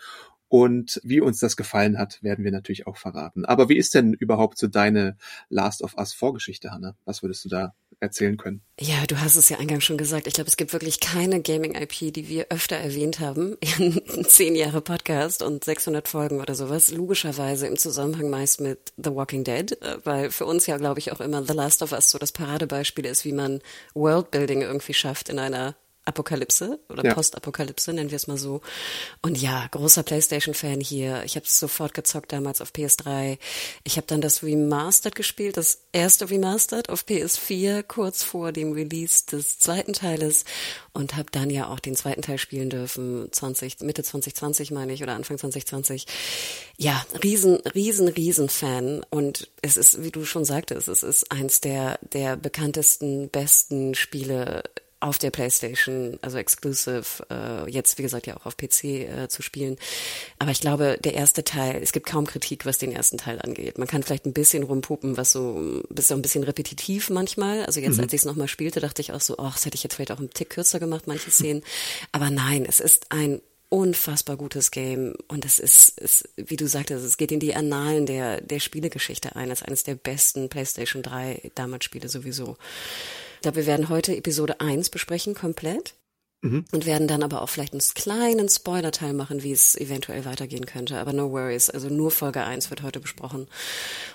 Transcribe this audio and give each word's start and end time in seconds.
und 0.48 1.00
wie 1.04 1.20
uns 1.20 1.38
das 1.38 1.56
gefallen 1.56 1.96
hat, 1.96 2.20
werden 2.22 2.44
wir 2.44 2.50
natürlich 2.50 2.88
auch 2.88 2.96
verraten. 2.96 3.44
Aber 3.44 3.68
wie 3.68 3.76
ist 3.76 3.94
denn 3.94 4.14
überhaupt 4.14 4.58
so 4.58 4.66
deine 4.66 5.16
Last 5.48 5.82
of 5.82 5.96
Us 5.96 6.12
Vorgeschichte, 6.12 6.72
Hanna? 6.72 6.96
Was 7.04 7.22
würdest 7.22 7.44
du 7.44 7.48
da 7.48 7.74
erzählen 8.00 8.36
können? 8.36 8.62
Ja, 8.80 9.06
du 9.06 9.20
hast 9.20 9.36
es 9.36 9.48
ja 9.48 9.58
eingangs 9.58 9.84
schon 9.84 9.98
gesagt. 9.98 10.26
Ich 10.26 10.34
glaube, 10.34 10.48
es 10.48 10.56
gibt 10.56 10.72
wirklich 10.72 11.00
keine 11.00 11.42
Gaming-IP, 11.42 12.12
die 12.12 12.28
wir 12.28 12.46
öfter 12.50 12.76
erwähnt 12.76 13.20
haben 13.20 13.56
in 13.60 14.24
zehn 14.24 14.54
Jahre 14.54 14.80
Podcast 14.80 15.42
und 15.42 15.64
600 15.64 16.06
Folgen 16.06 16.40
oder 16.40 16.54
sowas. 16.54 16.90
Logischerweise 16.92 17.66
im 17.66 17.76
Zusammenhang 17.76 18.30
meist 18.30 18.60
mit 18.60 18.92
The 18.96 19.14
Walking 19.14 19.44
Dead, 19.44 19.72
äh, 19.82 19.98
weil 20.04 20.30
für 20.30 20.46
uns 20.46 20.66
ja, 20.66 20.76
glaube 20.76 21.00
ich, 21.00 21.12
auch 21.12 21.20
immer 21.20 21.44
The 21.44 21.54
Last 21.54 21.82
of 21.82 21.92
Us 21.92 22.10
so 22.10 22.18
das 22.18 22.32
Paradebeispiel 22.32 23.06
ist, 23.06 23.24
wie 23.24 23.32
man 23.32 23.60
Worldbuilding 23.94 24.62
irgendwie 24.62 24.94
schafft 24.94 25.28
in 25.28 25.38
einer 25.38 25.74
Apokalypse 26.08 26.80
oder 26.88 27.04
ja. 27.04 27.14
Postapokalypse, 27.14 27.92
nennen 27.92 28.10
wir 28.10 28.16
es 28.16 28.26
mal 28.26 28.38
so. 28.38 28.62
Und 29.22 29.40
ja, 29.40 29.66
großer 29.70 30.02
PlayStation-Fan 30.02 30.80
hier. 30.80 31.22
Ich 31.24 31.36
habe 31.36 31.46
es 31.46 31.58
sofort 31.58 31.94
gezockt 31.94 32.32
damals 32.32 32.60
auf 32.60 32.72
PS3. 32.72 33.38
Ich 33.84 33.96
habe 33.96 34.06
dann 34.06 34.20
das 34.20 34.42
Remastered 34.42 35.14
gespielt, 35.14 35.56
das 35.56 35.82
erste 35.92 36.30
Remastered 36.30 36.88
auf 36.88 37.04
PS4, 37.04 37.82
kurz 37.82 38.22
vor 38.22 38.52
dem 38.52 38.72
Release 38.72 39.26
des 39.26 39.58
zweiten 39.58 39.92
Teiles 39.92 40.44
und 40.92 41.16
habe 41.16 41.30
dann 41.30 41.50
ja 41.50 41.68
auch 41.68 41.78
den 41.78 41.94
zweiten 41.94 42.22
Teil 42.22 42.38
spielen 42.38 42.70
dürfen, 42.70 43.28
20, 43.30 43.80
Mitte 43.80 44.02
2020 44.02 44.70
meine 44.70 44.92
ich 44.92 45.02
oder 45.02 45.14
Anfang 45.14 45.38
2020. 45.38 46.06
Ja, 46.78 47.04
riesen, 47.22 47.56
riesen, 47.74 48.08
riesen 48.08 48.48
Fan 48.48 49.04
und 49.10 49.48
es 49.62 49.76
ist, 49.76 50.02
wie 50.02 50.10
du 50.10 50.24
schon 50.24 50.44
sagtest, 50.44 50.88
es 50.88 51.02
ist 51.02 51.30
eins 51.30 51.60
der, 51.60 51.98
der 52.12 52.36
bekanntesten, 52.36 53.28
besten 53.28 53.94
Spiele 53.94 54.64
auf 55.00 55.18
der 55.18 55.30
PlayStation, 55.30 56.18
also 56.22 56.38
exclusive, 56.38 57.24
äh, 57.30 57.70
jetzt 57.70 57.98
wie 57.98 58.02
gesagt 58.02 58.26
ja 58.26 58.36
auch 58.36 58.46
auf 58.46 58.56
PC 58.56 58.84
äh, 58.84 59.28
zu 59.28 59.42
spielen. 59.42 59.76
Aber 60.38 60.50
ich 60.50 60.60
glaube, 60.60 60.98
der 61.02 61.14
erste 61.14 61.44
Teil, 61.44 61.80
es 61.82 61.92
gibt 61.92 62.06
kaum 62.06 62.26
Kritik, 62.26 62.66
was 62.66 62.78
den 62.78 62.92
ersten 62.92 63.18
Teil 63.18 63.40
angeht. 63.40 63.78
Man 63.78 63.86
kann 63.86 64.02
vielleicht 64.02 64.26
ein 64.26 64.32
bisschen 64.32 64.64
rumpuppen, 64.64 65.16
was 65.16 65.32
so, 65.32 65.82
bist 65.88 66.08
so 66.08 66.14
ein 66.14 66.22
bisschen 66.22 66.42
repetitiv 66.42 67.10
manchmal. 67.10 67.64
Also 67.64 67.80
jetzt, 67.80 67.96
mhm. 67.96 68.04
als 68.04 68.12
ich 68.12 68.20
es 68.20 68.24
nochmal 68.24 68.48
spielte, 68.48 68.80
dachte 68.80 69.00
ich 69.00 69.12
auch 69.12 69.20
so, 69.20 69.38
ach, 69.38 69.54
das 69.54 69.66
hätte 69.66 69.76
ich 69.76 69.84
jetzt 69.84 69.94
vielleicht 69.94 70.12
auch 70.12 70.18
einen 70.18 70.30
Tick 70.30 70.50
kürzer 70.50 70.80
gemacht, 70.80 71.06
manche 71.06 71.30
Szenen. 71.30 71.62
Aber 72.12 72.30
nein, 72.30 72.64
es 72.66 72.80
ist 72.80 73.06
ein 73.10 73.40
unfassbar 73.70 74.36
gutes 74.36 74.70
Game 74.70 75.14
und 75.28 75.44
es 75.44 75.58
ist, 75.58 76.00
ist, 76.00 76.28
wie 76.36 76.56
du 76.56 76.66
sagtest, 76.66 77.04
es 77.04 77.18
geht 77.18 77.32
in 77.32 77.40
die 77.40 77.54
Annalen 77.54 78.06
der, 78.06 78.40
der 78.40 78.60
Spielegeschichte 78.60 79.36
ein. 79.36 79.50
Ist 79.50 79.62
eines 79.62 79.84
der 79.84 79.94
besten 79.94 80.48
PlayStation 80.48 81.02
3 81.02 81.52
damals 81.54 81.84
Spiele 81.84 82.08
sowieso. 82.08 82.56
Ich 83.38 83.42
glaube, 83.42 83.58
wir 83.58 83.66
werden 83.66 83.88
heute 83.88 84.16
Episode 84.16 84.60
1 84.60 84.90
besprechen, 84.90 85.34
komplett. 85.34 85.94
Mhm. 86.40 86.66
Und 86.70 86.86
werden 86.86 87.08
dann 87.08 87.24
aber 87.24 87.42
auch 87.42 87.48
vielleicht 87.48 87.72
einen 87.72 87.82
kleinen 87.94 88.48
Spoiler-Teil 88.48 89.12
machen, 89.12 89.42
wie 89.42 89.50
es 89.50 89.74
eventuell 89.76 90.24
weitergehen 90.24 90.66
könnte. 90.66 90.98
Aber 90.98 91.12
no 91.12 91.32
worries. 91.32 91.68
Also 91.68 91.88
nur 91.88 92.12
Folge 92.12 92.44
1 92.44 92.70
wird 92.70 92.82
heute 92.82 93.00
besprochen. 93.00 93.48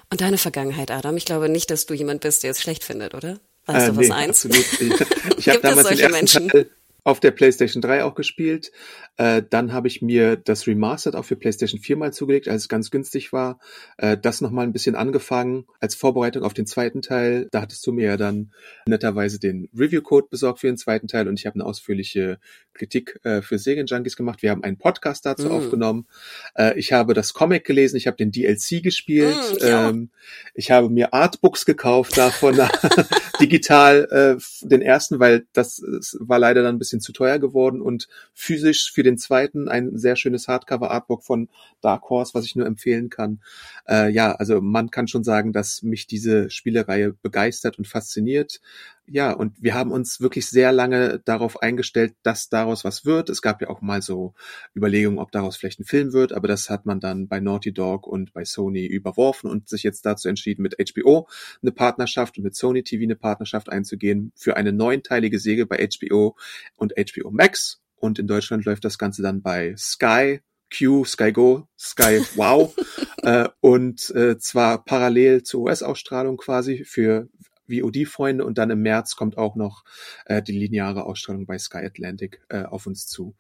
Und 0.09 0.21
deine 0.21 0.37
Vergangenheit, 0.37 0.89
Adam. 0.89 1.17
Ich 1.17 1.25
glaube 1.25 1.49
nicht, 1.49 1.69
dass 1.69 1.85
du 1.85 1.93
jemand 1.93 2.21
bist, 2.21 2.43
der 2.43 2.51
es 2.51 2.61
schlecht 2.61 2.85
findet, 2.85 3.13
oder? 3.13 3.39
Weißt 3.65 3.87
äh, 3.87 3.91
du 3.91 3.97
was 3.97 4.07
nee, 4.07 4.13
eins? 4.13 4.45
Absolut. 4.45 4.65
Ich, 4.79 5.37
ich 5.37 5.49
habe 5.49 5.59
damals 5.59 5.89
den 5.89 5.99
ersten 5.99 6.11
Menschen? 6.13 6.49
Teil 6.49 6.69
auf 7.03 7.19
der 7.19 7.31
PlayStation 7.31 7.81
3 7.81 8.03
auch 8.03 8.15
gespielt. 8.15 8.71
Äh, 9.17 9.43
dann 9.47 9.73
habe 9.73 9.87
ich 9.87 10.01
mir 10.01 10.35
das 10.37 10.65
Remastered 10.65 11.15
auch 11.15 11.25
für 11.25 11.35
PlayStation 11.35 11.79
4 11.79 11.97
mal 11.97 12.13
zugelegt, 12.13 12.47
als 12.47 12.63
es 12.63 12.69
ganz 12.69 12.89
günstig 12.89 13.31
war. 13.31 13.59
Äh, 13.97 14.17
das 14.17 14.41
nochmal 14.41 14.65
ein 14.65 14.73
bisschen 14.73 14.95
angefangen 14.95 15.65
als 15.79 15.93
Vorbereitung 15.95 16.43
auf 16.43 16.53
den 16.53 16.65
zweiten 16.65 17.01
Teil. 17.01 17.47
Da 17.51 17.61
hattest 17.61 17.85
du 17.85 17.91
mir 17.91 18.05
ja 18.05 18.17
dann 18.17 18.51
netterweise 18.87 19.39
den 19.39 19.69
Review-Code 19.77 20.27
besorgt 20.29 20.59
für 20.59 20.67
den 20.67 20.77
zweiten 20.77 21.07
Teil 21.07 21.27
und 21.27 21.39
ich 21.39 21.45
habe 21.45 21.55
eine 21.55 21.65
ausführliche 21.65 22.39
Kritik 22.73 23.19
äh, 23.23 23.41
für 23.41 23.59
Serienjunkies 23.59 24.15
gemacht. 24.15 24.41
Wir 24.41 24.49
haben 24.49 24.63
einen 24.63 24.77
Podcast 24.77 25.25
dazu 25.25 25.49
mm. 25.49 25.51
aufgenommen. 25.51 26.07
Äh, 26.55 26.77
ich 26.79 26.91
habe 26.91 27.13
das 27.13 27.33
Comic 27.33 27.65
gelesen, 27.65 27.97
ich 27.97 28.07
habe 28.07 28.17
den 28.17 28.31
DLC 28.31 28.81
gespielt. 28.81 29.35
Mm, 29.35 29.65
ja. 29.65 29.89
ähm, 29.89 30.09
ich 30.55 30.71
habe 30.71 30.89
mir 30.89 31.13
Artbooks 31.13 31.65
gekauft 31.65 32.17
davon 32.17 32.59
digital 33.39 34.07
äh, 34.39 34.67
den 34.67 34.81
ersten, 34.81 35.19
weil 35.19 35.45
das, 35.53 35.83
das 35.85 36.17
war 36.19 36.39
leider 36.39 36.63
dann 36.63 36.75
ein 36.75 36.79
bisschen 36.79 37.01
zu 37.01 37.13
teuer 37.13 37.39
geworden 37.39 37.81
und 37.81 38.07
physisch 38.33 38.91
für 38.91 39.02
den 39.03 39.17
zweiten 39.17 39.67
ein 39.67 39.97
sehr 39.97 40.15
schönes 40.15 40.47
Hardcover-Artbook 40.47 41.23
von 41.23 41.49
Dark 41.81 42.09
Horse, 42.09 42.33
was 42.33 42.45
ich 42.45 42.55
nur 42.55 42.65
empfehlen 42.65 43.09
kann. 43.09 43.41
Äh, 43.87 44.11
ja, 44.11 44.33
also 44.33 44.61
man 44.61 44.89
kann 44.91 45.07
schon 45.07 45.23
sagen, 45.23 45.53
dass 45.53 45.83
mich 45.83 46.07
diese 46.07 46.49
Spielereihe 46.49 47.13
begeistert 47.21 47.77
und 47.77 47.87
fasziniert 47.87 48.59
ja, 49.05 49.33
und 49.33 49.61
wir 49.61 49.73
haben 49.73 49.91
uns 49.91 50.21
wirklich 50.21 50.47
sehr 50.49 50.71
lange 50.71 51.19
darauf 51.25 51.61
eingestellt, 51.61 52.15
dass 52.23 52.47
daraus 52.47 52.85
was 52.85 53.05
wird. 53.05 53.29
Es 53.29 53.41
gab 53.41 53.61
ja 53.61 53.69
auch 53.69 53.81
mal 53.81 54.01
so 54.01 54.33
Überlegungen, 54.75 55.19
ob 55.19 55.31
daraus 55.31 55.57
vielleicht 55.57 55.81
ein 55.81 55.85
Film 55.85 56.13
wird, 56.13 56.31
aber 56.31 56.47
das 56.47 56.69
hat 56.69 56.85
man 56.85 57.01
dann 57.01 57.27
bei 57.27 57.41
Naughty 57.41 57.73
Dog 57.73 58.07
und 58.07 58.31
bei 58.31 58.45
Sony 58.45 58.85
überworfen 58.85 59.49
und 59.49 59.67
sich 59.67 59.83
jetzt 59.83 60.05
dazu 60.05 60.29
entschieden, 60.29 60.61
mit 60.61 60.77
HBO 60.79 61.27
eine 61.61 61.73
Partnerschaft 61.73 62.37
und 62.37 62.45
mit 62.45 62.55
Sony 62.55 62.83
TV 62.83 63.03
eine 63.03 63.17
Partnerschaft 63.17 63.69
einzugehen 63.69 64.31
für 64.35 64.55
eine 64.55 64.71
neunteilige 64.71 65.37
Serie 65.37 65.65
bei 65.65 65.85
HBO 65.85 66.37
und 66.77 66.93
HBO 66.97 67.29
Max. 67.29 67.82
Und 68.03 68.19
in 68.19 68.27
Deutschland 68.27 68.65
läuft 68.65 68.83
das 68.83 68.97
Ganze 68.97 69.21
dann 69.21 69.41
bei 69.41 69.75
Sky, 69.77 70.41
Q, 70.77 71.05
Sky 71.05 71.31
Go, 71.31 71.69
Sky 71.79 72.19
Wow 72.35 72.75
äh, 73.23 73.47
und 73.61 74.09
äh, 74.09 74.37
zwar 74.37 74.83
parallel 74.83 75.43
zur 75.43 75.61
US-Ausstrahlung 75.61 76.35
quasi 76.35 76.83
für 76.83 77.29
VOD-Freunde 77.69 78.43
und 78.43 78.57
dann 78.57 78.71
im 78.71 78.81
März 78.81 79.15
kommt 79.15 79.37
auch 79.37 79.55
noch 79.55 79.85
äh, 80.25 80.41
die 80.41 80.51
lineare 80.51 81.05
Ausstrahlung 81.05 81.45
bei 81.45 81.57
Sky 81.57 81.77
Atlantic 81.77 82.41
äh, 82.49 82.63
auf 82.63 82.87
uns 82.87 83.07
zu. 83.07 83.35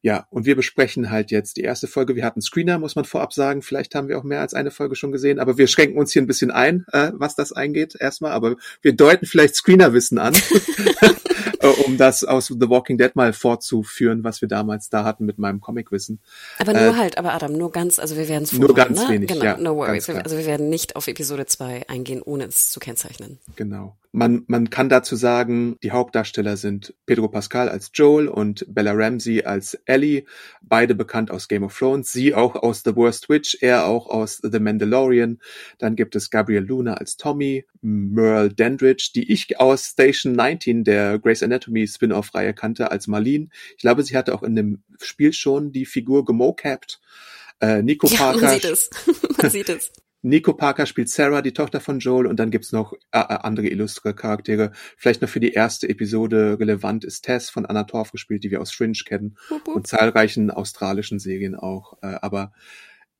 Ja, 0.00 0.28
und 0.30 0.46
wir 0.46 0.54
besprechen 0.54 1.10
halt 1.10 1.32
jetzt 1.32 1.56
die 1.56 1.62
erste 1.62 1.88
Folge. 1.88 2.14
Wir 2.14 2.24
hatten 2.24 2.40
Screener, 2.40 2.78
muss 2.78 2.94
man 2.94 3.04
vorab 3.04 3.32
sagen. 3.32 3.62
Vielleicht 3.62 3.96
haben 3.96 4.06
wir 4.06 4.16
auch 4.16 4.22
mehr 4.22 4.42
als 4.42 4.54
eine 4.54 4.70
Folge 4.70 4.94
schon 4.94 5.10
gesehen, 5.10 5.40
aber 5.40 5.58
wir 5.58 5.66
schränken 5.66 5.98
uns 5.98 6.12
hier 6.12 6.22
ein 6.22 6.28
bisschen 6.28 6.52
ein, 6.52 6.86
äh, 6.92 7.10
was 7.14 7.34
das 7.34 7.52
eingeht, 7.52 7.96
erstmal. 7.98 8.30
Aber 8.30 8.54
wir 8.80 8.94
deuten 8.94 9.26
vielleicht 9.26 9.56
Screener-Wissen 9.56 10.18
an. 10.18 10.36
äh, 11.60 11.66
um 11.86 11.96
das 11.96 12.24
aus 12.24 12.46
The 12.46 12.68
Walking 12.68 12.98
Dead 12.98 13.14
mal 13.14 13.32
fortzuführen, 13.32 14.24
was 14.24 14.40
wir 14.40 14.48
damals 14.48 14.88
da 14.88 15.04
hatten 15.04 15.24
mit 15.24 15.38
meinem 15.38 15.60
Comicwissen. 15.60 16.20
Aber 16.58 16.72
nur 16.72 16.94
äh, 16.94 16.94
halt, 16.94 17.18
aber 17.18 17.34
Adam, 17.34 17.52
nur 17.52 17.72
ganz, 17.72 17.98
also 17.98 18.16
wir 18.16 18.28
werden 18.28 18.44
es 18.44 18.52
Nur 18.52 18.74
ganz 18.74 19.02
ne? 19.02 19.08
wenig, 19.08 19.28
genau, 19.28 19.44
ja. 19.44 19.56
No 19.56 19.76
worries. 19.76 20.08
Also 20.08 20.36
wir 20.36 20.46
werden 20.46 20.68
nicht 20.68 20.96
auf 20.96 21.08
Episode 21.08 21.46
2 21.46 21.88
eingehen, 21.88 22.22
ohne 22.22 22.44
es 22.44 22.70
zu 22.70 22.80
kennzeichnen. 22.80 23.38
Genau. 23.56 23.96
Man, 24.10 24.44
man 24.46 24.70
kann 24.70 24.88
dazu 24.88 25.16
sagen, 25.16 25.76
die 25.82 25.92
Hauptdarsteller 25.92 26.56
sind 26.56 26.94
Pedro 27.04 27.28
Pascal 27.28 27.68
als 27.68 27.90
Joel 27.92 28.28
und 28.28 28.64
Bella 28.66 28.92
Ramsey 28.94 29.42
als 29.42 29.74
Ellie, 29.84 30.24
beide 30.62 30.94
bekannt 30.94 31.30
aus 31.30 31.46
Game 31.46 31.62
of 31.62 31.76
Thrones, 31.76 32.10
sie 32.10 32.34
auch 32.34 32.56
aus 32.56 32.82
The 32.84 32.96
Worst 32.96 33.28
Witch, 33.28 33.58
er 33.60 33.86
auch 33.86 34.08
aus 34.08 34.40
The 34.42 34.60
Mandalorian. 34.60 35.40
Dann 35.78 35.94
gibt 35.94 36.16
es 36.16 36.30
Gabriel 36.30 36.64
Luna 36.64 36.94
als 36.94 37.18
Tommy, 37.18 37.66
Merle 37.80 38.52
Dandridge, 38.52 39.10
die 39.14 39.30
ich 39.32 39.58
aus 39.60 39.86
Station 39.86 40.32
19 40.32 40.84
der 40.84 41.18
Grey's 41.18 41.42
Anatomy 41.42 41.86
Spin-off-Reihe 41.86 42.54
kannte 42.54 42.90
als 42.90 43.06
Marlene. 43.06 43.48
Ich 43.76 43.82
glaube, 43.82 44.02
sie 44.02 44.16
hatte 44.16 44.34
auch 44.34 44.42
in 44.42 44.56
dem 44.56 44.82
Spiel 45.00 45.32
schon 45.32 45.72
die 45.72 45.86
Figur 45.86 46.24
gemocapt. 46.24 47.00
Äh, 47.60 47.82
Nico 47.82 48.06
ja, 48.08 48.16
Parker. 48.16 48.40
Man 48.42 48.54
sieht 48.54 48.64
es. 48.64 48.90
man 49.42 49.50
sieht 49.50 49.68
es. 49.68 49.92
Nico 50.22 50.52
Parker 50.52 50.86
spielt 50.86 51.08
Sarah, 51.08 51.42
die 51.42 51.52
Tochter 51.52 51.80
von 51.80 52.00
Joel, 52.00 52.26
und 52.26 52.40
dann 52.40 52.50
gibt's 52.50 52.72
noch 52.72 52.92
äh, 53.12 53.18
äh, 53.18 53.20
andere 53.20 53.68
illustre 53.68 54.14
Charaktere. 54.14 54.72
Vielleicht 54.96 55.22
noch 55.22 55.28
für 55.28 55.40
die 55.40 55.52
erste 55.52 55.88
Episode 55.88 56.58
relevant 56.58 57.04
ist 57.04 57.22
Tess 57.22 57.50
von 57.50 57.66
Anna 57.66 57.84
Torf 57.84 58.10
gespielt, 58.10 58.42
die 58.42 58.50
wir 58.50 58.60
aus 58.60 58.72
Fringe 58.72 58.98
kennen, 59.04 59.36
wup, 59.48 59.66
wup. 59.66 59.76
und 59.76 59.86
zahlreichen 59.86 60.50
australischen 60.50 61.20
Serien 61.20 61.54
auch. 61.54 61.98
Äh, 62.02 62.16
aber 62.20 62.52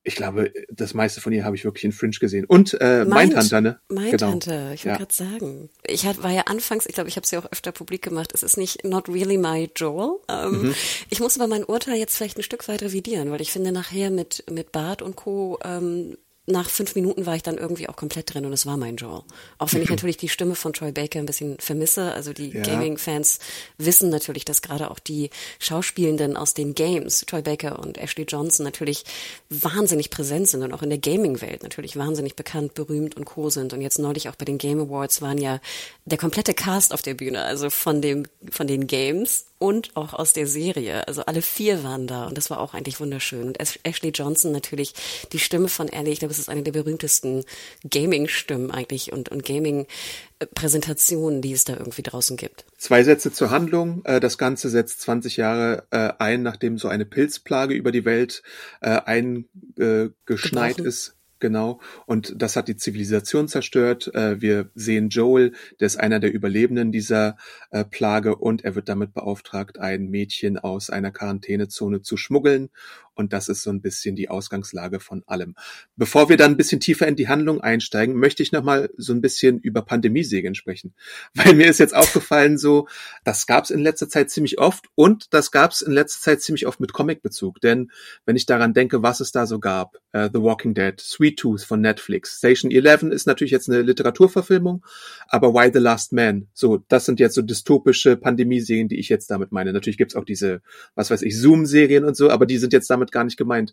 ich 0.05 0.15
glaube, 0.17 0.53
das 0.71 0.95
meiste 0.95 1.21
von 1.21 1.33
ihr 1.33 1.45
habe 1.45 1.56
ich 1.56 1.65
wirklich 1.65 1.85
in 1.85 1.93
Fringe 1.93 2.17
gesehen. 2.19 2.45
Und 2.45 2.81
äh, 2.81 3.05
Mindhunter, 3.05 3.61
ne? 3.61 3.81
Mindhunter, 3.89 4.50
genau. 4.50 4.73
ich 4.73 4.85
wollte 4.85 4.89
ja. 4.89 4.97
gerade 4.97 5.15
sagen. 5.15 5.71
Ich 5.87 6.06
hat, 6.06 6.23
war 6.23 6.31
ja 6.31 6.43
anfangs, 6.43 6.87
ich 6.87 6.95
glaube, 6.95 7.09
ich 7.09 7.17
habe 7.17 7.25
es 7.25 7.31
ja 7.31 7.41
auch 7.41 7.53
öfter 7.53 7.73
publik 7.73 8.03
gemacht, 8.03 8.31
es 8.33 8.43
ist 8.43 8.56
nicht 8.56 8.85
not 8.85 9.09
really 9.09 9.37
my 9.37 9.71
Joel. 9.75 10.21
Ähm, 10.29 10.62
mhm. 10.62 10.75
Ich 11.11 11.21
muss 11.21 11.39
aber 11.39 11.49
mein 11.49 11.65
Urteil 11.65 11.97
jetzt 11.97 12.17
vielleicht 12.17 12.39
ein 12.39 12.43
Stück 12.43 12.69
weit 12.69 12.83
revidieren, 12.83 13.31
weil 13.31 13.41
ich 13.41 13.53
finde 13.53 13.73
nachher 13.73 14.11
mit, 14.11 14.45
mit 14.50 14.73
Bart 14.73 15.03
und 15.03 15.17
Co. 15.17 15.59
Ähm, 15.65 16.17
nach 16.49 16.71
fünf 16.71 16.95
Minuten 16.95 17.27
war 17.27 17.37
ich 17.37 17.43
dann 17.43 17.59
irgendwie 17.59 17.89
auch 17.89 17.97
komplett 17.97 18.33
drin 18.33 18.47
und 18.47 18.53
es 18.53 18.67
war 18.67 18.77
mein 18.77 18.97
Joel. 18.97 19.23
Auch 19.59 19.73
wenn 19.73 19.83
ich 19.83 19.91
natürlich 19.91 20.17
die 20.17 20.29
Stimme 20.29 20.55
von 20.55 20.73
Troy 20.73 20.93
Baker 20.93 21.19
ein 21.19 21.27
bisschen 21.27 21.59
vermisse. 21.59 22.12
Also 22.15 22.33
die 22.33 22.50
ja. 22.50 22.62
Gaming-Fans 22.62 23.39
wissen 23.77 24.11
natürlich, 24.11 24.45
dass 24.45 24.62
gerade 24.62 24.91
auch 24.91 24.99
die 24.99 25.31
Schauspielenden 25.59 26.37
aus 26.37 26.55
den 26.55 26.75
Games, 26.75 27.25
Troy 27.27 27.43
Baker 27.43 27.79
und 27.79 27.99
Ashley 27.99 28.25
Johnson, 28.25 28.65
natürlich 28.65 29.05
wahnsinnig 29.50 30.11
präsent 30.11 30.49
sind 30.49 30.62
und 30.62 30.73
auch 30.73 30.83
in 30.83 30.91
der 30.91 30.99
Gaming-Welt 30.99 31.62
natürlich 31.62 31.97
wahnsinnig 31.97 32.35
bekannt, 32.35 32.75
berühmt 32.75 33.17
und 33.17 33.25
co 33.25 33.51
sind. 33.51 33.73
Und 33.73 33.83
jetzt 33.83 33.99
neulich 33.99 34.29
auch 34.29 34.37
bei 34.37 34.44
den 34.44 34.59
Game 34.59 34.81
Awards 34.81 35.21
waren 35.21 35.39
ja 35.39 35.61
der 36.06 36.19
komplette 36.19 36.55
Cast 36.55 36.94
auf 36.94 37.03
der 37.03 37.15
Bühne, 37.15 37.43
also 37.43 37.71
von 37.71 38.01
dem, 38.01 38.27
von 38.51 38.67
den 38.67 38.87
Games 38.87 39.47
und 39.58 39.96
auch 39.96 40.14
aus 40.14 40.32
der 40.32 40.46
Serie. 40.46 41.06
Also 41.08 41.22
alle 41.22 41.43
vier 41.43 41.82
waren 41.82 42.06
da 42.06 42.26
und 42.26 42.38
das 42.38 42.49
war 42.50 42.60
auch 42.60 42.75
eigentlich 42.75 43.00
wunderschön. 43.00 43.49
Und 43.49 43.58
Ashley 43.60 44.10
Johnson 44.10 44.52
natürlich, 44.52 44.94
die 45.32 45.38
Stimme 45.38 45.69
von 45.69 45.88
Ellie, 45.88 46.12
ich 46.12 46.20
glaube, 46.20 46.32
es 46.32 46.38
ist 46.38 46.49
eine 46.49 46.62
der 46.62 46.72
berühmtesten 46.72 47.44
Gaming-Stimmen 47.88 48.70
eigentlich 48.70 49.12
und, 49.12 49.28
und 49.28 49.44
Gaming-Präsentationen, 49.44 51.43
die 51.43 51.52
es 51.52 51.64
da 51.64 51.75
irgendwie 51.76 52.02
draußen 52.02 52.37
gibt. 52.37 52.64
Zwei 52.76 53.02
Sätze 53.02 53.32
zur 53.32 53.50
Handlung. 53.50 54.05
Äh, 54.05 54.20
das 54.20 54.38
Ganze 54.38 54.70
setzt 54.70 55.00
20 55.02 55.37
Jahre 55.37 55.84
äh, 55.90 56.12
ein, 56.19 56.43
nachdem 56.43 56.78
so 56.78 56.88
eine 56.88 57.05
Pilzplage 57.05 57.75
über 57.75 57.93
die 57.93 58.05
Welt 58.05 58.43
äh, 58.81 59.00
eingeschneit 59.05 60.78
ist 60.78 61.18
Genau. 61.40 61.81
Und 62.06 62.35
das 62.43 62.56
hat 62.56 62.69
die 62.69 62.76
Zivilisation 62.76 63.46
zerstört. 63.46 64.12
Äh, 64.14 64.40
wir 64.40 64.70
sehen 64.75 65.08
Joel, 65.08 65.52
der 65.79 65.87
ist 65.87 65.99
einer 65.99 66.19
der 66.19 66.32
Überlebenden 66.32 66.90
dieser 66.90 67.37
äh, 67.70 67.85
Plage 67.85 68.37
und 68.37 68.64
er 68.64 68.75
wird 68.75 68.88
damit 68.88 69.14
beauftragt, 69.14 69.79
ein 69.79 70.08
Mädchen 70.08 70.58
aus 70.58 70.90
einer 70.90 71.12
Quarantänezone 71.12 72.02
zu 72.02 72.17
schmuggeln 72.17 72.70
und 73.19 73.32
das 73.32 73.49
ist 73.49 73.62
so 73.62 73.70
ein 73.70 73.82
bisschen 73.82 74.15
die 74.15 74.31
Ausgangslage 74.31 75.00
von 75.00 75.25
allem. 75.26 75.56
Bevor 75.97 76.29
wir 76.29 76.37
dann 76.37 76.53
ein 76.53 76.56
bisschen 76.56 76.79
tiefer 76.79 77.09
in 77.09 77.17
die 77.17 77.29
Handlung 77.29 77.61
einsteigen, 77.61 78.17
möchte 78.17 78.44
ich 78.44 78.53
nochmal 78.53 78.91
so 78.97 79.12
ein 79.12 79.20
bisschen 79.20 79.59
über 79.59 79.82
Pandemiesegeln 79.82 80.55
sprechen. 80.55 80.94
Weil 81.35 81.55
mir 81.55 81.69
ist 81.69 81.81
jetzt 81.81 81.97
aufgefallen, 81.97 82.59
so, 82.59 82.87
das 83.25 83.47
gab 83.47 83.65
es 83.65 83.70
in 83.70 83.81
letzter 83.81 84.09
Zeit 84.09 84.31
ziemlich 84.31 84.59
oft 84.59 84.87
und 84.94 85.35
das 85.35 85.50
gab 85.50 85.73
es 85.73 85.82
in 85.82 85.93
letzter 85.93 86.20
Zeit 86.20 86.43
ziemlich 86.43 86.67
oft 86.67 86.79
mit 86.79 86.93
Comicbezug. 86.93 87.61
Denn 87.61 87.91
wenn 88.25 88.37
ich 88.37 88.47
daran 88.47 88.73
denke, 88.73 89.03
was 89.03 89.20
es 89.20 89.32
da 89.32 89.47
so 89.47 89.59
gab, 89.59 89.97
uh, 90.15 90.29
The 90.32 90.41
Walking 90.41 90.75
Dead, 90.75 90.99
Sweet 91.00 91.38
Tooth 91.38 91.62
von 91.62 91.81
Netflix, 91.81 92.38
Station 92.38 92.70
11 92.70 93.03
ist 93.05 93.26
natürlich 93.26 93.50
jetzt 93.50 93.69
eine 93.69 93.82
Literaturverfilmung, 93.82 94.85
aber 95.26 95.53
Why 95.55 95.70
the 95.73 95.81
Last 95.81 96.12
Man, 96.12 96.47
so, 96.55 96.85
das 96.88 97.05
sind 97.05 97.19
jetzt 97.19 97.35
so 97.35 97.43
dystopische 97.43 98.17
Pandemieserien, 98.17 98.88
die 98.88 99.00
ich 99.00 99.09
jetzt 99.09 99.29
damit 99.31 99.50
meine. 99.50 99.73
Natürlich 99.73 99.99
gibt's 99.99 100.15
auch 100.15 100.25
diese, 100.25 100.62
was 100.94 101.11
weiß 101.11 101.23
ich, 101.23 101.37
Zoom-Serien 101.37 102.05
und 102.05 102.17
so, 102.17 102.31
aber 102.31 102.47
die 102.47 102.59
sind 102.59 102.73
jetzt 102.73 102.88
damit 102.91 103.07
damit 103.08 103.12
gar 103.12 103.25
nicht 103.25 103.37
gemeint. 103.37 103.72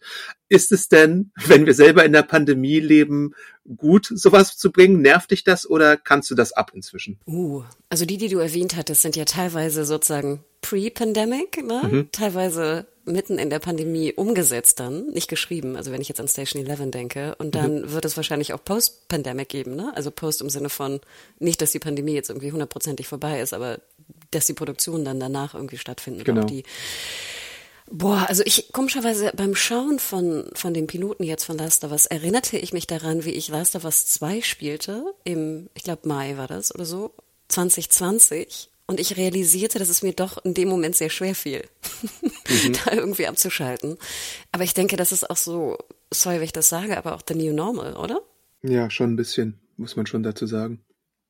Ist 0.49 0.71
es 0.71 0.89
denn, 0.89 1.31
wenn 1.45 1.65
wir 1.65 1.73
selber 1.73 2.05
in 2.05 2.13
der 2.13 2.23
Pandemie 2.23 2.79
leben, 2.79 3.33
gut, 3.77 4.07
sowas 4.09 4.57
zu 4.57 4.71
bringen? 4.71 5.01
Nervt 5.01 5.31
dich 5.31 5.43
das 5.43 5.69
oder 5.69 5.97
kannst 5.97 6.29
du 6.31 6.35
das 6.35 6.53
ab 6.53 6.71
inzwischen? 6.73 7.19
Uh, 7.27 7.63
also 7.89 8.05
die, 8.05 8.17
die 8.17 8.29
du 8.29 8.39
erwähnt 8.39 8.75
hattest, 8.75 9.01
sind 9.01 9.15
ja 9.15 9.25
teilweise 9.25 9.85
sozusagen 9.85 10.43
pre-pandemic, 10.61 11.63
ne? 11.65 11.81
Mhm. 11.83 12.11
Teilweise 12.11 12.87
mitten 13.07 13.37
in 13.37 13.51
der 13.51 13.59
Pandemie 13.59 14.13
umgesetzt 14.13 14.79
dann, 14.79 15.07
nicht 15.11 15.27
geschrieben, 15.27 15.75
also 15.75 15.91
wenn 15.91 16.01
ich 16.01 16.09
jetzt 16.09 16.19
an 16.19 16.27
Station 16.27 16.65
11 16.65 16.89
denke, 16.89 17.35
und 17.35 17.53
dann 17.53 17.81
mhm. 17.81 17.91
wird 17.91 18.03
es 18.05 18.17
wahrscheinlich 18.17 18.53
auch 18.53 18.63
Post-Pandemic 18.63 19.49
geben, 19.49 19.75
ne? 19.75 19.91
Also 19.95 20.09
Post 20.09 20.41
im 20.41 20.49
Sinne 20.49 20.69
von, 20.69 21.01
nicht, 21.39 21.61
dass 21.61 21.71
die 21.71 21.79
Pandemie 21.79 22.13
jetzt 22.13 22.29
irgendwie 22.29 22.51
hundertprozentig 22.51 23.07
vorbei 23.07 23.41
ist, 23.41 23.53
aber 23.53 23.79
dass 24.31 24.47
die 24.47 24.53
Produktionen 24.53 25.05
dann 25.05 25.19
danach 25.19 25.53
irgendwie 25.53 25.77
stattfinden. 25.77 26.23
Genau. 26.23 26.41
auch 26.41 26.45
die 26.45 26.63
Boah, 27.91 28.25
also 28.27 28.41
ich 28.45 28.71
komischerweise 28.73 29.31
beim 29.35 29.55
Schauen 29.55 29.99
von, 29.99 30.49
von 30.53 30.73
dem 30.73 30.87
Piloten 30.87 31.23
jetzt 31.23 31.45
von 31.45 31.57
Last 31.57 31.83
of 31.83 31.91
Us 31.91 32.07
erinnerte 32.07 32.57
ich 32.57 32.73
mich 32.73 32.87
daran, 32.87 33.25
wie 33.25 33.31
ich 33.31 33.47
Last 33.47 33.75
of 33.75 33.85
Us 33.85 34.07
2 34.07 34.41
spielte, 34.41 35.13
im, 35.23 35.69
ich 35.75 35.83
glaube 35.83 36.07
Mai 36.07 36.35
war 36.37 36.47
das 36.47 36.73
oder 36.73 36.85
so, 36.85 37.13
2020. 37.49 38.71
Und 38.87 38.99
ich 38.99 39.17
realisierte, 39.17 39.79
dass 39.79 39.89
es 39.89 40.03
mir 40.03 40.13
doch 40.13 40.43
in 40.45 40.53
dem 40.53 40.69
Moment 40.69 40.95
sehr 40.95 41.09
schwer 41.09 41.33
fiel, 41.33 41.63
mhm. 42.11 42.73
da 42.85 42.91
irgendwie 42.91 43.25
abzuschalten. 43.25 43.97
Aber 44.51 44.63
ich 44.63 44.75
denke, 44.75 44.95
das 44.95 45.11
ist 45.11 45.27
auch 45.27 45.37
so, 45.37 45.77
sorry, 46.11 46.35
wenn 46.35 46.43
ich 46.43 46.53
das 46.53 46.69
sage, 46.69 46.95
aber 46.95 47.15
auch 47.15 47.23
the 47.27 47.33
new 47.33 47.51
normal, 47.51 47.95
oder? 47.95 48.21
Ja, 48.61 48.91
schon 48.91 49.13
ein 49.13 49.15
bisschen, 49.15 49.59
muss 49.77 49.95
man 49.95 50.05
schon 50.05 50.21
dazu 50.21 50.45
sagen. 50.45 50.81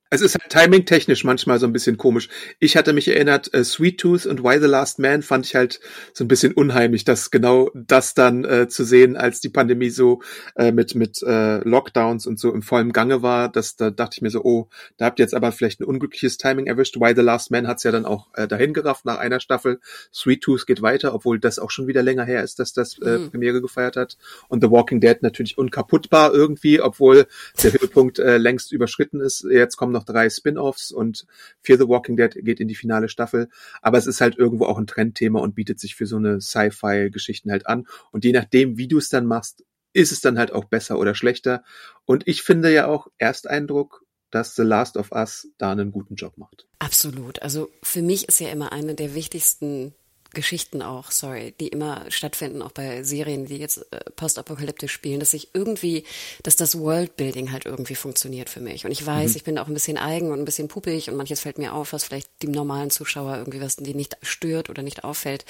Es 0.08 0.20
ist 0.20 0.38
halt 0.38 0.50
timing-technisch 0.50 1.24
manchmal 1.24 1.58
so 1.58 1.66
ein 1.66 1.72
bisschen 1.72 1.96
komisch. 1.96 2.28
Ich 2.60 2.76
hatte 2.76 2.92
mich 2.92 3.08
erinnert, 3.08 3.52
äh, 3.52 3.64
Sweet 3.64 3.98
Tooth 3.98 4.24
und 4.24 4.44
Why 4.44 4.60
the 4.60 4.68
Last 4.68 5.00
Man 5.00 5.22
fand 5.22 5.46
ich 5.46 5.56
halt 5.56 5.80
so 6.12 6.22
ein 6.22 6.28
bisschen 6.28 6.52
unheimlich, 6.52 7.02
dass 7.04 7.32
genau 7.32 7.72
das 7.74 8.14
dann 8.14 8.44
äh, 8.44 8.68
zu 8.68 8.84
sehen, 8.84 9.16
als 9.16 9.40
die 9.40 9.48
Pandemie 9.48 9.90
so 9.90 10.22
äh, 10.54 10.70
mit 10.70 10.94
mit 10.94 11.24
äh, 11.24 11.58
Lockdowns 11.68 12.28
und 12.28 12.38
so 12.38 12.54
im 12.54 12.62
vollen 12.62 12.92
Gange 12.92 13.22
war. 13.22 13.48
Das 13.50 13.74
da 13.74 13.90
dachte 13.90 14.14
ich 14.18 14.22
mir 14.22 14.30
so, 14.30 14.44
oh, 14.44 14.68
da 14.96 15.06
habt 15.06 15.18
ihr 15.18 15.24
jetzt 15.24 15.34
aber 15.34 15.50
vielleicht 15.50 15.80
ein 15.80 15.84
unglückliches 15.84 16.38
Timing 16.38 16.68
erwischt. 16.68 17.00
Why 17.00 17.12
the 17.16 17.22
Last 17.22 17.50
Man 17.50 17.66
hat's 17.66 17.82
ja 17.82 17.90
dann 17.90 18.04
auch 18.04 18.28
äh, 18.34 18.46
dahin 18.46 18.74
gerafft 18.74 19.06
nach 19.06 19.18
einer 19.18 19.40
Staffel. 19.40 19.80
Sweet 20.14 20.40
Tooth 20.40 20.68
geht 20.68 20.82
weiter, 20.82 21.14
obwohl 21.14 21.40
das 21.40 21.58
auch 21.58 21.72
schon 21.72 21.88
wieder 21.88 22.04
länger 22.04 22.24
her 22.24 22.44
ist, 22.44 22.60
dass 22.60 22.72
das 22.72 22.96
äh, 23.00 23.18
mhm. 23.18 23.30
Premiere 23.32 23.60
gefeiert 23.60 23.96
hat. 23.96 24.16
Und 24.46 24.62
The 24.62 24.70
Walking 24.70 25.00
Dead 25.00 25.20
natürlich 25.22 25.58
unkaputtbar 25.58 26.32
irgendwie, 26.32 26.80
obwohl 26.80 27.26
der 27.60 27.72
Höhepunkt 27.72 28.20
äh, 28.20 28.38
längst 28.38 28.70
überschritten 28.70 29.20
ist. 29.20 29.44
Jetzt 29.50 29.76
kommen 29.76 29.95
noch 29.96 30.04
drei 30.04 30.30
Spin-offs 30.30 30.92
und 30.92 31.26
Fear 31.60 31.78
the 31.78 31.88
Walking 31.88 32.16
Dead 32.16 32.32
geht 32.44 32.60
in 32.60 32.68
die 32.68 32.74
finale 32.74 33.08
Staffel. 33.08 33.48
Aber 33.82 33.98
es 33.98 34.06
ist 34.06 34.20
halt 34.20 34.36
irgendwo 34.36 34.66
auch 34.66 34.78
ein 34.78 34.86
Trendthema 34.86 35.40
und 35.40 35.54
bietet 35.54 35.80
sich 35.80 35.94
für 35.94 36.06
so 36.06 36.16
eine 36.16 36.40
Sci-Fi-Geschichten 36.40 37.50
halt 37.50 37.66
an. 37.66 37.86
Und 38.12 38.24
je 38.24 38.32
nachdem, 38.32 38.78
wie 38.78 38.88
du 38.88 38.98
es 38.98 39.08
dann 39.08 39.26
machst, 39.26 39.64
ist 39.92 40.12
es 40.12 40.20
dann 40.20 40.38
halt 40.38 40.52
auch 40.52 40.64
besser 40.64 40.98
oder 40.98 41.14
schlechter. 41.14 41.64
Und 42.04 42.28
ich 42.28 42.42
finde 42.42 42.72
ja 42.72 42.86
auch 42.86 43.08
Ersteindruck, 43.18 44.04
dass 44.30 44.54
The 44.54 44.62
Last 44.62 44.96
of 44.96 45.12
Us 45.12 45.48
da 45.58 45.72
einen 45.72 45.90
guten 45.90 46.16
Job 46.16 46.36
macht. 46.36 46.66
Absolut. 46.78 47.42
Also 47.42 47.70
für 47.82 48.02
mich 48.02 48.28
ist 48.28 48.40
ja 48.40 48.50
immer 48.50 48.72
eine 48.72 48.94
der 48.94 49.14
wichtigsten 49.14 49.94
Geschichten 50.36 50.82
auch, 50.82 51.10
sorry, 51.10 51.54
die 51.58 51.68
immer 51.68 52.04
stattfinden, 52.10 52.62
auch 52.62 52.70
bei 52.70 53.02
Serien, 53.02 53.46
die 53.46 53.56
jetzt 53.56 53.78
äh, 53.90 53.98
postapokalyptisch 54.14 54.92
spielen, 54.92 55.18
dass 55.18 55.32
ich 55.32 55.48
irgendwie, 55.54 56.04
dass 56.42 56.54
das 56.54 56.78
Worldbuilding 56.78 57.50
halt 57.50 57.64
irgendwie 57.64 57.94
funktioniert 57.94 58.50
für 58.50 58.60
mich. 58.60 58.84
Und 58.84 58.92
ich 58.92 59.04
weiß, 59.04 59.30
mhm. 59.30 59.36
ich 59.36 59.44
bin 59.44 59.58
auch 59.58 59.66
ein 59.66 59.74
bisschen 59.74 59.96
eigen 59.96 60.30
und 60.30 60.38
ein 60.38 60.44
bisschen 60.44 60.68
puppig 60.68 61.08
und 61.08 61.16
manches 61.16 61.40
fällt 61.40 61.58
mir 61.58 61.72
auf, 61.72 61.92
was 61.92 62.04
vielleicht 62.04 62.28
dem 62.42 62.52
normalen 62.52 62.90
Zuschauer 62.90 63.38
irgendwie 63.38 63.60
was, 63.60 63.76
die 63.76 63.94
nicht 63.94 64.18
stört 64.22 64.68
oder 64.70 64.82
nicht 64.82 65.04
auffällt. 65.04 65.46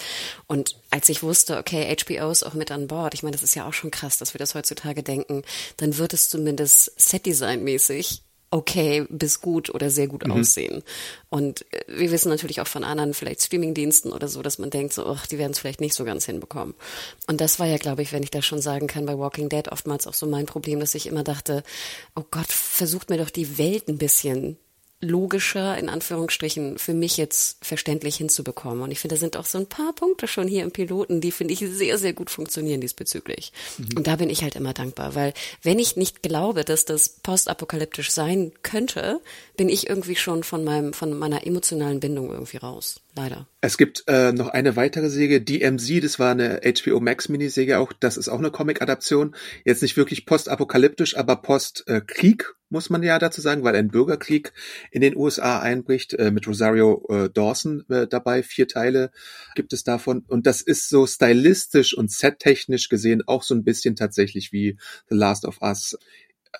Und 0.47 0.77
als 0.91 1.09
ich 1.09 1.23
wusste, 1.23 1.59
okay, 1.59 1.95
HBO 1.95 2.31
ist 2.31 2.45
auch 2.45 2.55
mit 2.55 2.71
an 2.71 2.87
Bord, 2.87 3.13
ich 3.13 3.25
meine, 3.25 3.33
das 3.33 3.43
ist 3.43 3.57
ja 3.57 3.67
auch 3.69 3.75
schon 3.75 3.91
krass, 3.91 4.19
dass 4.19 4.35
wir 4.35 4.39
das 4.39 4.55
heutzutage 4.55 5.03
denken, 5.03 5.43
dann 5.79 5.99
wird 5.99 6.15
es 6.15 6.29
zumindest 6.29 6.93
Setdesign-mäßig 6.97 8.23
okay 8.51 9.07
bis 9.09 9.41
gut 9.41 9.75
oder 9.75 9.91
sehr 9.91 10.07
gut 10.07 10.27
mhm. 10.27 10.33
aussehen. 10.33 10.83
Und 11.29 11.65
äh, 11.73 11.85
wir 11.89 12.11
wissen 12.11 12.29
natürlich 12.29 12.61
auch 12.61 12.67
von 12.67 12.85
anderen, 12.85 13.15
vielleicht 13.15 13.43
Streamingdiensten 13.43 14.13
oder 14.13 14.29
so, 14.29 14.43
dass 14.43 14.59
man 14.59 14.71
denkt, 14.71 14.93
so, 14.93 15.07
ach, 15.07 15.27
die 15.27 15.39
werden 15.39 15.53
es 15.53 15.59
vielleicht 15.59 15.81
nicht 15.81 15.95
so 15.95 16.05
ganz 16.05 16.27
hinbekommen. 16.27 16.75
Und 17.27 17.41
das 17.41 17.59
war 17.59 17.67
ja, 17.67 17.77
glaube 17.77 18.03
ich, 18.03 18.13
wenn 18.13 18.23
ich 18.23 18.31
das 18.31 18.45
schon 18.45 18.61
sagen 18.61 18.87
kann, 18.87 19.07
bei 19.07 19.19
Walking 19.19 19.49
Dead 19.49 19.69
oftmals 19.71 20.07
auch 20.07 20.15
so 20.15 20.27
mein 20.27 20.47
Problem, 20.47 20.81
dass 20.81 20.95
ich 20.95 21.07
immer 21.07 21.25
dachte, 21.25 21.63
oh 22.15 22.25
Gott, 22.31 22.51
versucht 22.51 23.11
mir 23.11 23.19
doch 23.19 23.31
die 23.31 23.59
Welt 23.59 23.89
ein 23.89 23.99
bisschen 23.99 24.59
logischer, 25.01 25.77
in 25.77 25.89
Anführungsstrichen, 25.89 26.79
für 26.79 26.95
mich 26.95 27.17
jetzt 27.17 27.63
verständlich 27.65 28.17
hinzubekommen. 28.17 28.83
Und 28.83 28.91
ich 28.91 28.99
finde, 28.99 29.17
da 29.17 29.21
sind 29.21 29.37
auch 29.37 29.45
so 29.45 29.59
ein 29.59 29.67
paar 29.67 29.93
Punkte 29.93 30.27
schon 30.27 30.49
hier 30.49 30.63
im 30.65 30.71
Piloten, 30.71 31.21
die 31.21 31.33
finde 31.33 31.53
ich 31.53 31.61
sehr, 31.61 31.99
sehr 31.99 32.15
gut 32.15 32.31
funktionieren 32.31 32.81
diesbezüglich. 32.81 33.53
Mhm. 33.77 33.99
Und 33.99 34.07
da 34.07 34.17
bin 34.17 34.31
ich 34.31 34.43
halt 34.43 34.57
immer 34.57 34.73
dankbar, 34.73 35.15
weil 35.15 35.35
wenn 35.63 35.79
ich 35.79 35.97
nicht 35.97 36.23
glaube, 36.23 36.65
dass 36.65 36.87
das 36.87 37.09
postapokalyptisch 37.09 38.11
sein 38.11 38.53
könnte, 38.63 39.21
bin 39.57 39.69
ich 39.69 39.89
irgendwie 39.89 40.17
schon 40.17 40.43
von 40.43 40.65
meinem, 40.65 40.93
von 40.95 41.17
meiner 41.19 41.47
emotionalen 41.47 42.01
Bindung 42.01 42.31
irgendwie 42.31 42.57
raus. 42.59 43.01
Leider. 43.17 43.49
Es 43.63 43.79
gibt 43.79 44.05
äh, 44.09 44.33
noch 44.33 44.49
eine 44.49 44.77
weitere 44.77 45.09
Serie, 45.09 45.41
DMZ, 45.41 46.05
das 46.05 46.19
war 46.19 46.33
eine 46.33 46.61
HBO 46.63 47.01
Max 47.01 47.31
Miniserie 47.31 47.79
auch, 47.79 47.95
das 47.95 48.19
ist 48.19 48.29
auch 48.29 48.39
eine 48.39 48.51
Comic-Adaption. 48.51 49.35
Jetzt 49.65 49.81
nicht 49.81 49.97
wirklich 49.97 50.27
postapokalyptisch, 50.27 51.17
aber 51.17 51.37
post-Krieg, 51.37 52.55
muss 52.69 52.91
man 52.91 53.03
ja 53.03 53.19
dazu 53.19 53.41
sagen, 53.41 53.65
weil 53.65 53.75
ein 53.75 53.89
Bürgerkrieg 53.89 54.53
in 54.91 55.01
den 55.01 55.17
USA 55.17 55.61
einbricht, 55.61 56.13
äh, 56.15 56.31
mit 56.31 56.47
Rosario 56.47 57.07
äh, 57.09 57.31
Dawson 57.31 57.85
äh, 57.89 58.07
dabei. 58.07 58.43
Vier 58.43 58.69
Teile 58.69 59.11
gibt 59.55 59.73
es 59.73 59.83
davon. 59.83 60.25
Und 60.27 60.47
das 60.47 60.61
ist 60.61 60.89
so 60.89 61.07
stylistisch 61.07 61.97
und 61.97 62.11
settechnisch 62.11 62.89
gesehen 62.89 63.23
auch 63.27 63.45
so 63.45 63.55
ein 63.55 63.65
bisschen 63.65 63.97
tatsächlich 63.97 64.53
wie 64.53 64.77
The 65.09 65.17
Last 65.17 65.47
of 65.47 65.63
Us 65.63 65.97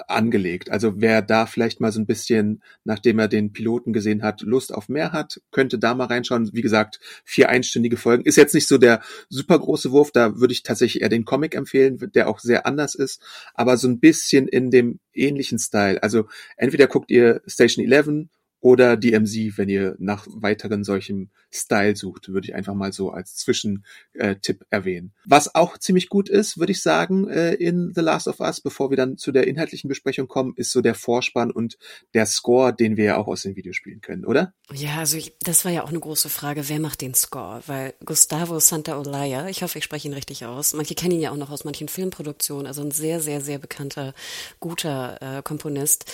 angelegt. 0.09 0.71
Also 0.71 1.01
wer 1.01 1.23
da 1.23 1.47
vielleicht 1.47 1.81
mal 1.81 1.93
so 1.93 2.01
ein 2.01 2.07
bisschen, 2.07 2.63
nachdem 2.85 3.19
er 3.19 3.29
den 3.29 3.53
Piloten 3.53 3.93
gesehen 3.93 4.23
hat, 4.23 4.43
Lust 4.43 4.73
auf 4.75 4.89
mehr 4.89 5.13
hat, 5.13 5.41
könnte 5.51 5.79
da 5.79 5.95
mal 5.95 6.07
reinschauen. 6.07 6.51
Wie 6.53 6.63
gesagt, 6.63 7.01
vier 7.25 7.49
einstündige 7.49 7.97
Folgen. 7.97 8.25
Ist 8.25 8.37
jetzt 8.37 8.55
nicht 8.55 8.69
so 8.69 8.79
der 8.79 9.01
super 9.29 9.59
große 9.59 9.91
Wurf, 9.93 10.11
da 10.11 10.39
würde 10.39 10.53
ich 10.53 10.63
tatsächlich 10.63 11.03
eher 11.03 11.09
den 11.09 11.25
Comic 11.25 11.55
empfehlen, 11.55 11.99
der 12.15 12.29
auch 12.29 12.39
sehr 12.39 12.67
anders 12.67 12.95
ist, 12.95 13.23
aber 13.55 13.77
so 13.77 13.89
ein 13.89 14.01
bisschen 14.01 14.49
in 14.49 14.71
dem 14.71 15.01
ähnlichen 15.13 15.59
Style. 15.59 16.03
Also 16.03 16.29
entweder 16.57 16.87
guckt 16.87 17.11
ihr 17.11 17.43
Station 17.47 17.85
11 17.85 18.29
oder 18.61 18.97
DMZ, 18.97 19.59
wenn 19.59 19.69
ihr 19.69 19.97
nach 19.99 20.27
weiteren 20.29 20.83
solchen 20.83 21.31
Style 21.53 21.97
sucht, 21.97 22.29
würde 22.29 22.49
ich 22.49 22.55
einfach 22.55 22.75
mal 22.75 22.93
so 22.93 23.11
als 23.11 23.37
Zwischentipp 23.37 24.63
äh, 24.63 24.67
erwähnen. 24.71 25.13
Was 25.25 25.55
auch 25.55 25.79
ziemlich 25.79 26.09
gut 26.09 26.29
ist, 26.29 26.59
würde 26.59 26.73
ich 26.73 26.83
sagen, 26.83 27.29
äh, 27.29 27.55
in 27.55 27.93
The 27.95 28.01
Last 28.01 28.29
of 28.29 28.41
Us, 28.41 28.61
bevor 28.61 28.91
wir 28.91 28.97
dann 28.97 29.19
zu 29.19 29.33
der 29.33 29.47
inhaltlichen 29.47 29.89
Besprechung 29.89 30.27
kommen, 30.27 30.55
ist 30.57 30.73
so 30.73 30.81
der 30.81 30.95
Vorspann 30.95 31.51
und 31.51 31.79
der 32.15 32.27
Score, 32.27 32.75
den 32.75 32.97
wir 32.97 33.05
ja 33.05 33.17
auch 33.17 33.29
aus 33.29 33.43
den 33.43 33.57
Videospielen 33.57 34.01
kennen, 34.01 34.25
oder? 34.25 34.53
Ja, 34.73 34.97
also 34.97 35.17
ich, 35.17 35.37
das 35.41 35.65
war 35.65 35.73
ja 35.73 35.85
auch 35.85 35.91
eine 35.91 36.01
große 36.01 36.29
Frage, 36.29 36.69
wer 36.69 36.81
macht 36.81 37.03
den 37.03 37.15
Score? 37.15 37.63
Weil 37.67 37.95
Gustavo 38.05 38.59
Santaolalla, 38.59 39.49
ich 39.49 39.63
hoffe, 39.63 39.79
ich 39.79 39.85
spreche 39.85 40.09
ihn 40.09 40.15
richtig 40.15 40.45
aus, 40.45 40.75
manche 40.75 40.95
kennen 40.95 41.15
ihn 41.15 41.21
ja 41.21 41.31
auch 41.31 41.37
noch 41.37 41.51
aus 41.51 41.65
manchen 41.65 41.89
Filmproduktionen, 41.89 42.67
also 42.67 42.83
ein 42.83 42.91
sehr, 42.91 43.21
sehr, 43.21 43.41
sehr 43.41 43.59
bekannter, 43.59 44.15
guter 44.61 45.39
äh, 45.39 45.43
Komponist, 45.43 46.07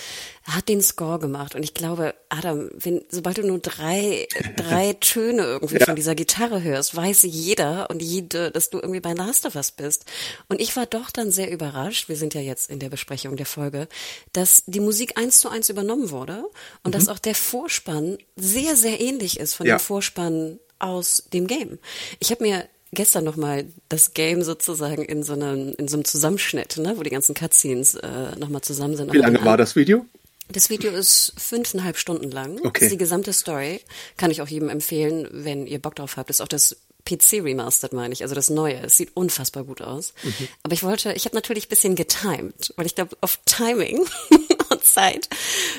hat 0.43 0.69
den 0.69 0.81
Score 0.81 1.19
gemacht 1.19 1.55
und 1.55 1.63
ich 1.63 1.73
glaube, 1.73 2.13
Adam, 2.33 2.69
wenn, 2.73 3.01
sobald 3.09 3.37
du 3.37 3.43
nur 3.43 3.59
drei, 3.59 4.27
drei 4.57 4.93
Töne 4.93 5.43
irgendwie 5.43 5.77
ja. 5.77 5.85
von 5.85 5.95
dieser 5.95 6.15
Gitarre 6.15 6.63
hörst, 6.63 6.95
weiß 6.95 7.23
jeder 7.23 7.89
und 7.89 8.01
jede, 8.01 8.51
dass 8.51 8.69
du 8.69 8.79
irgendwie 8.79 8.99
bei 8.99 9.13
Last 9.13 9.45
of 9.45 9.55
Us 9.55 9.71
bist. 9.71 10.05
Und 10.49 10.59
ich 10.59 10.75
war 10.75 10.85
doch 10.85 11.11
dann 11.11 11.31
sehr 11.31 11.51
überrascht, 11.51 12.09
wir 12.09 12.15
sind 12.15 12.33
ja 12.33 12.41
jetzt 12.41 12.69
in 12.69 12.79
der 12.79 12.89
Besprechung 12.89 13.35
der 13.35 13.45
Folge, 13.45 13.87
dass 14.33 14.63
die 14.65 14.79
Musik 14.79 15.17
eins 15.17 15.39
zu 15.39 15.49
eins 15.49 15.69
übernommen 15.69 16.09
wurde 16.09 16.43
und 16.83 16.89
mhm. 16.89 16.91
dass 16.91 17.07
auch 17.07 17.19
der 17.19 17.35
Vorspann 17.35 18.17
sehr, 18.35 18.75
sehr 18.75 18.99
ähnlich 18.99 19.39
ist 19.39 19.53
von 19.53 19.67
ja. 19.67 19.77
dem 19.77 19.79
Vorspann 19.79 20.59
aus 20.79 21.23
dem 21.31 21.47
Game. 21.47 21.79
Ich 22.19 22.31
habe 22.31 22.43
mir 22.43 22.67
gestern 22.91 23.23
nochmal 23.23 23.65
das 23.89 24.13
Game 24.13 24.43
sozusagen 24.43 25.03
in 25.03 25.23
so 25.23 25.33
einem, 25.33 25.73
in 25.77 25.87
so 25.87 25.97
einem 25.97 26.05
Zusammenschnitt, 26.05 26.77
ne, 26.77 26.93
wo 26.97 27.03
die 27.03 27.09
ganzen 27.09 27.35
Cutscenes 27.35 27.95
äh, 27.95 28.35
nochmal 28.37 28.61
zusammen 28.61 28.95
sind. 28.95 29.11
Wie 29.13 29.17
lange 29.17 29.43
war 29.45 29.57
das 29.57 29.75
Video? 29.75 30.05
Das 30.53 30.69
Video 30.69 30.91
ist 30.91 31.33
fünfeinhalb 31.37 31.97
Stunden 31.97 32.31
lang. 32.31 32.59
Okay. 32.59 32.71
Das 32.73 32.81
ist 32.83 32.91
die 32.91 32.97
gesamte 32.97 33.33
Story. 33.33 33.81
Kann 34.17 34.31
ich 34.31 34.41
auch 34.41 34.47
jedem 34.47 34.69
empfehlen, 34.69 35.27
wenn 35.31 35.65
ihr 35.65 35.79
Bock 35.79 35.95
drauf 35.95 36.15
habt. 36.15 36.29
Das 36.29 36.37
ist 36.37 36.41
auch 36.41 36.47
das 36.47 36.77
PC 37.05 37.43
Remastered, 37.43 37.93
meine 37.93 38.13
ich, 38.13 38.23
also 38.23 38.35
das 38.35 38.49
Neue. 38.49 38.79
Es 38.81 38.95
sieht 38.97 39.15
unfassbar 39.15 39.63
gut 39.63 39.81
aus. 39.81 40.13
Mhm. 40.23 40.47
Aber 40.61 40.73
ich 40.73 40.83
wollte, 40.83 41.11
ich 41.13 41.25
habe 41.25 41.35
natürlich 41.35 41.65
ein 41.65 41.69
bisschen 41.69 41.95
getimed, 41.95 42.73
weil 42.77 42.85
ich 42.85 42.95
glaube, 42.95 43.17
auf 43.21 43.39
Timing 43.45 44.05
Zeit 44.81 45.29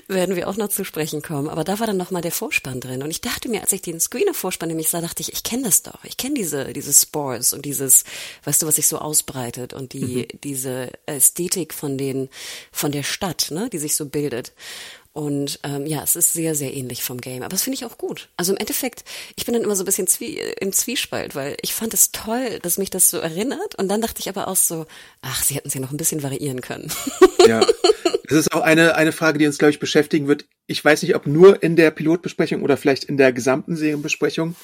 werden 0.09 0.37
wir 0.37 0.49
auch 0.49 0.57
noch 0.57 0.69
zu 0.69 0.85
sprechen 0.85 1.23
kommen. 1.23 1.49
Aber 1.49 1.65
da 1.65 1.81
war 1.81 1.87
dann 1.87 1.97
nochmal 1.97 2.23
der 2.23 2.33
Vorspann 2.33 2.81
drin. 2.81 3.03
Und 3.03 3.11
ich 3.11 3.21
dachte 3.21 3.49
mir, 3.49 3.61
als 3.61 3.73
ich 3.73 3.83
den 3.83 4.01
Screener-Vorspann 4.01 4.69
nämlich 4.69 4.89
sah, 4.89 5.01
dachte 5.01 5.23
ich, 5.23 5.33
ich 5.33 5.43
kenne 5.43 5.65
das 5.65 5.83
doch. 5.83 6.05
Ich 6.05 6.17
kenne 6.17 6.35
diese, 6.35 6.73
diese 6.73 6.93
Spores 6.93 7.53
und 7.53 7.65
dieses, 7.65 8.05
weißt 8.45 8.63
du, 8.63 8.67
was 8.67 8.77
sich 8.77 8.87
so 8.87 8.99
ausbreitet 8.99 9.73
und 9.73 9.93
die, 9.93 10.29
mhm. 10.33 10.41
diese 10.43 10.91
Ästhetik 11.07 11.75
von 11.75 11.99
den, 11.99 12.29
von 12.73 12.93
der 12.93 13.03
Stadt, 13.03 13.51
ne, 13.51 13.69
die 13.71 13.79
sich 13.79 13.97
so 13.97 14.07
bildet. 14.07 14.53
Und 15.15 15.61
ähm, 15.63 15.87
ja, 15.87 16.03
es 16.03 16.17
ist 16.17 16.33
sehr, 16.33 16.57
sehr 16.57 16.75
ähnlich 16.75 17.05
vom 17.05 17.21
Game. 17.21 17.43
Aber 17.43 17.51
das 17.51 17.63
finde 17.63 17.77
ich 17.77 17.85
auch 17.85 17.99
gut. 17.99 18.31
Also 18.37 18.53
im 18.53 18.59
Endeffekt, 18.59 19.05
ich 19.37 19.45
bin 19.45 19.55
dann 19.55 19.63
immer 19.63 19.77
so 19.77 19.85
ein 19.85 19.87
bisschen 19.87 20.09
zwie 20.09 20.41
im 20.61 20.73
Zwiespalt, 20.73 21.37
weil 21.37 21.57
ich 21.63 21.73
fand 21.73 21.95
es 21.95 22.11
toll, 22.11 22.59
dass 22.63 22.79
mich 22.79 22.91
das 22.91 23.11
so 23.11 23.19
erinnert. 23.19 23.77
Und 23.77 23.89
dann 23.89 24.01
dachte 24.01 24.19
ich 24.19 24.29
aber 24.29 24.49
auch 24.49 24.57
so, 24.57 24.87
ach, 25.23 25.45
sie 25.45 25.55
hätten 25.55 25.69
es 25.69 25.75
noch 25.77 25.93
ein 25.93 25.97
bisschen 25.97 26.23
variieren 26.23 26.61
können. 26.61 26.93
Ja. 27.47 27.61
Das 28.27 28.39
ist 28.39 28.55
auch 28.55 28.63
eine, 28.63 28.95
eine 28.95 29.13
Frage, 29.13 29.39
die 29.39 29.47
uns, 29.47 29.59
glaube 29.59 29.71
ich, 29.71 29.79
beschäftigen 29.79 30.29
wird. 30.29 30.47
Ich 30.67 30.83
weiß 30.83 31.03
nicht, 31.03 31.15
ob 31.15 31.27
nur 31.27 31.63
in 31.63 31.77
der 31.77 31.91
Pilotbesprechung 31.91 32.63
oder 32.63 32.79
vielleicht 32.79 33.05
in 33.05 33.19
der 33.19 33.35
gesamten 33.35 33.77
Serienbesprechung. 33.77 34.57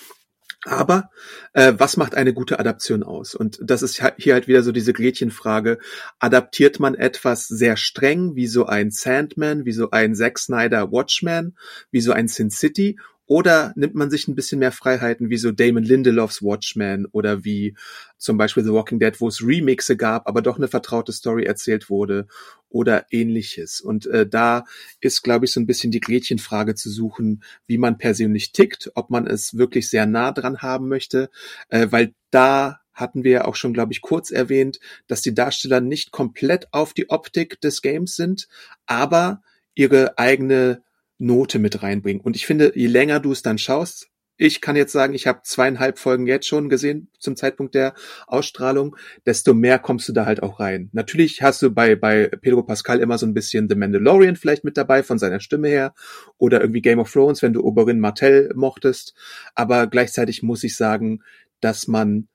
Aber 0.65 1.11
äh, 1.55 1.73
was 1.79 1.97
macht 1.97 2.15
eine 2.15 2.35
gute 2.35 2.59
Adaption 2.59 3.03
aus? 3.03 3.35
Und 3.35 3.59
das 3.63 3.83
ist 3.83 4.03
hier 4.19 4.35
halt 4.35 4.47
wieder 4.47 4.63
so 4.63 4.73
diese 4.73 4.93
Gretchenfrage. 4.93 5.79
Adaptiert 6.19 6.81
man 6.81 6.95
etwas 6.95 7.49
sehr 7.49 7.77
streng, 7.77 8.35
wie 8.35 8.47
so 8.47 8.67
ein 8.67 8.91
Sandman, 8.91 9.65
wie 9.65 9.73
so 9.73 9.91
ein 9.91 10.15
Zack 10.15 10.39
Snyder 10.39 10.93
Watchman, 10.93 11.57
wie 11.91 12.03
so 12.03 12.13
ein 12.13 12.29
Sin 12.29 12.51
City? 12.51 12.99
Oder 13.31 13.73
nimmt 13.77 13.95
man 13.95 14.11
sich 14.11 14.27
ein 14.27 14.35
bisschen 14.35 14.59
mehr 14.59 14.73
Freiheiten, 14.73 15.31
wie 15.31 15.37
so 15.37 15.53
Damon 15.53 15.85
Lindelofs 15.85 16.43
Watchmen 16.43 17.07
oder 17.13 17.45
wie 17.45 17.77
zum 18.19 18.37
Beispiel 18.37 18.65
The 18.65 18.73
Walking 18.73 18.99
Dead, 18.99 19.21
wo 19.21 19.29
es 19.29 19.41
Remixe 19.41 19.97
gab, 19.97 20.27
aber 20.27 20.43
doch 20.43 20.57
eine 20.57 20.67
vertraute 20.67 21.13
Story 21.13 21.45
erzählt 21.45 21.91
wurde 21.91 22.27
oder 22.71 23.07
ähnliches. 23.13 23.81
Und 23.81 24.07
äh, 24.07 24.27
da 24.27 24.65
ist, 25.01 25.23
glaube 25.23 25.45
ich, 25.45 25.53
so 25.53 25.61
ein 25.61 25.69
bisschen 25.69 25.93
die 25.93 26.01
Gretchenfrage 26.01 26.75
zu 26.75 26.91
suchen, 26.91 27.45
wie 27.69 27.79
man 27.79 27.99
persönlich 27.99 28.51
tickt, 28.51 28.91
ob 28.97 29.11
man 29.11 29.29
es 29.29 29.57
wirklich 29.57 29.89
sehr 29.89 30.07
nah 30.07 30.33
dran 30.33 30.59
haben 30.59 30.89
möchte, 30.89 31.31
äh, 31.69 31.87
weil 31.91 32.15
da 32.33 32.81
hatten 32.93 33.23
wir 33.23 33.31
ja 33.31 33.45
auch 33.45 33.55
schon, 33.55 33.73
glaube 33.73 33.93
ich, 33.93 34.01
kurz 34.01 34.33
erwähnt, 34.33 34.81
dass 35.07 35.23
die 35.23 35.35
Darsteller 35.37 35.81
nicht 35.81 36.11
komplett 36.11 36.67
auf 36.73 36.95
die 36.95 37.11
Optik 37.11 37.61
des 37.61 37.81
Games 37.81 38.17
sind, 38.17 38.49
aber 38.87 39.41
ihre 39.77 40.19
eigene 40.19 40.83
Note 41.21 41.59
mit 41.59 41.83
reinbringen. 41.83 42.23
Und 42.23 42.35
ich 42.35 42.47
finde, 42.47 42.73
je 42.75 42.87
länger 42.87 43.21
du 43.21 43.33
es 43.33 43.43
dann 43.43 43.59
schaust, 43.59 44.09
ich 44.43 44.63
kann 44.63 44.75
jetzt 44.75 44.93
sagen, 44.93 45.13
ich 45.13 45.27
habe 45.27 45.43
zweieinhalb 45.45 45.99
Folgen 45.99 46.27
jetzt 46.27 46.47
schon 46.47 46.71
gesehen 46.71 47.11
zum 47.19 47.37
Zeitpunkt 47.37 47.75
der 47.75 47.93
Ausstrahlung, 48.27 48.97
desto 49.27 49.53
mehr 49.53 49.79
kommst 49.79 50.09
du 50.09 50.15
da 50.15 50.25
halt 50.25 50.43
auch 50.43 50.61
rein. 50.61 50.89
Natürlich 50.93 51.43
hast 51.43 51.61
du 51.61 51.71
bei, 51.71 51.95
bei 51.95 52.29
Pedro 52.29 52.63
Pascal 52.63 53.01
immer 53.01 53.19
so 53.19 53.27
ein 53.27 53.35
bisschen 53.35 53.69
The 53.69 53.75
Mandalorian 53.75 54.37
vielleicht 54.37 54.65
mit 54.65 54.79
dabei 54.79 55.03
von 55.03 55.19
seiner 55.19 55.41
Stimme 55.41 55.69
her 55.69 55.93
oder 56.39 56.63
irgendwie 56.63 56.81
Game 56.81 57.01
of 57.01 57.13
Thrones, 57.13 57.43
wenn 57.43 57.53
du 57.53 57.63
Oberin 57.63 58.01
Martell 58.01 58.51
mochtest. 58.55 59.15
Aber 59.55 59.87
gleichzeitig 59.89 60.43
muss 60.43 60.65
ich 60.65 60.75
sagen, 60.75 61.23
dass 61.61 61.87
man 61.87 62.27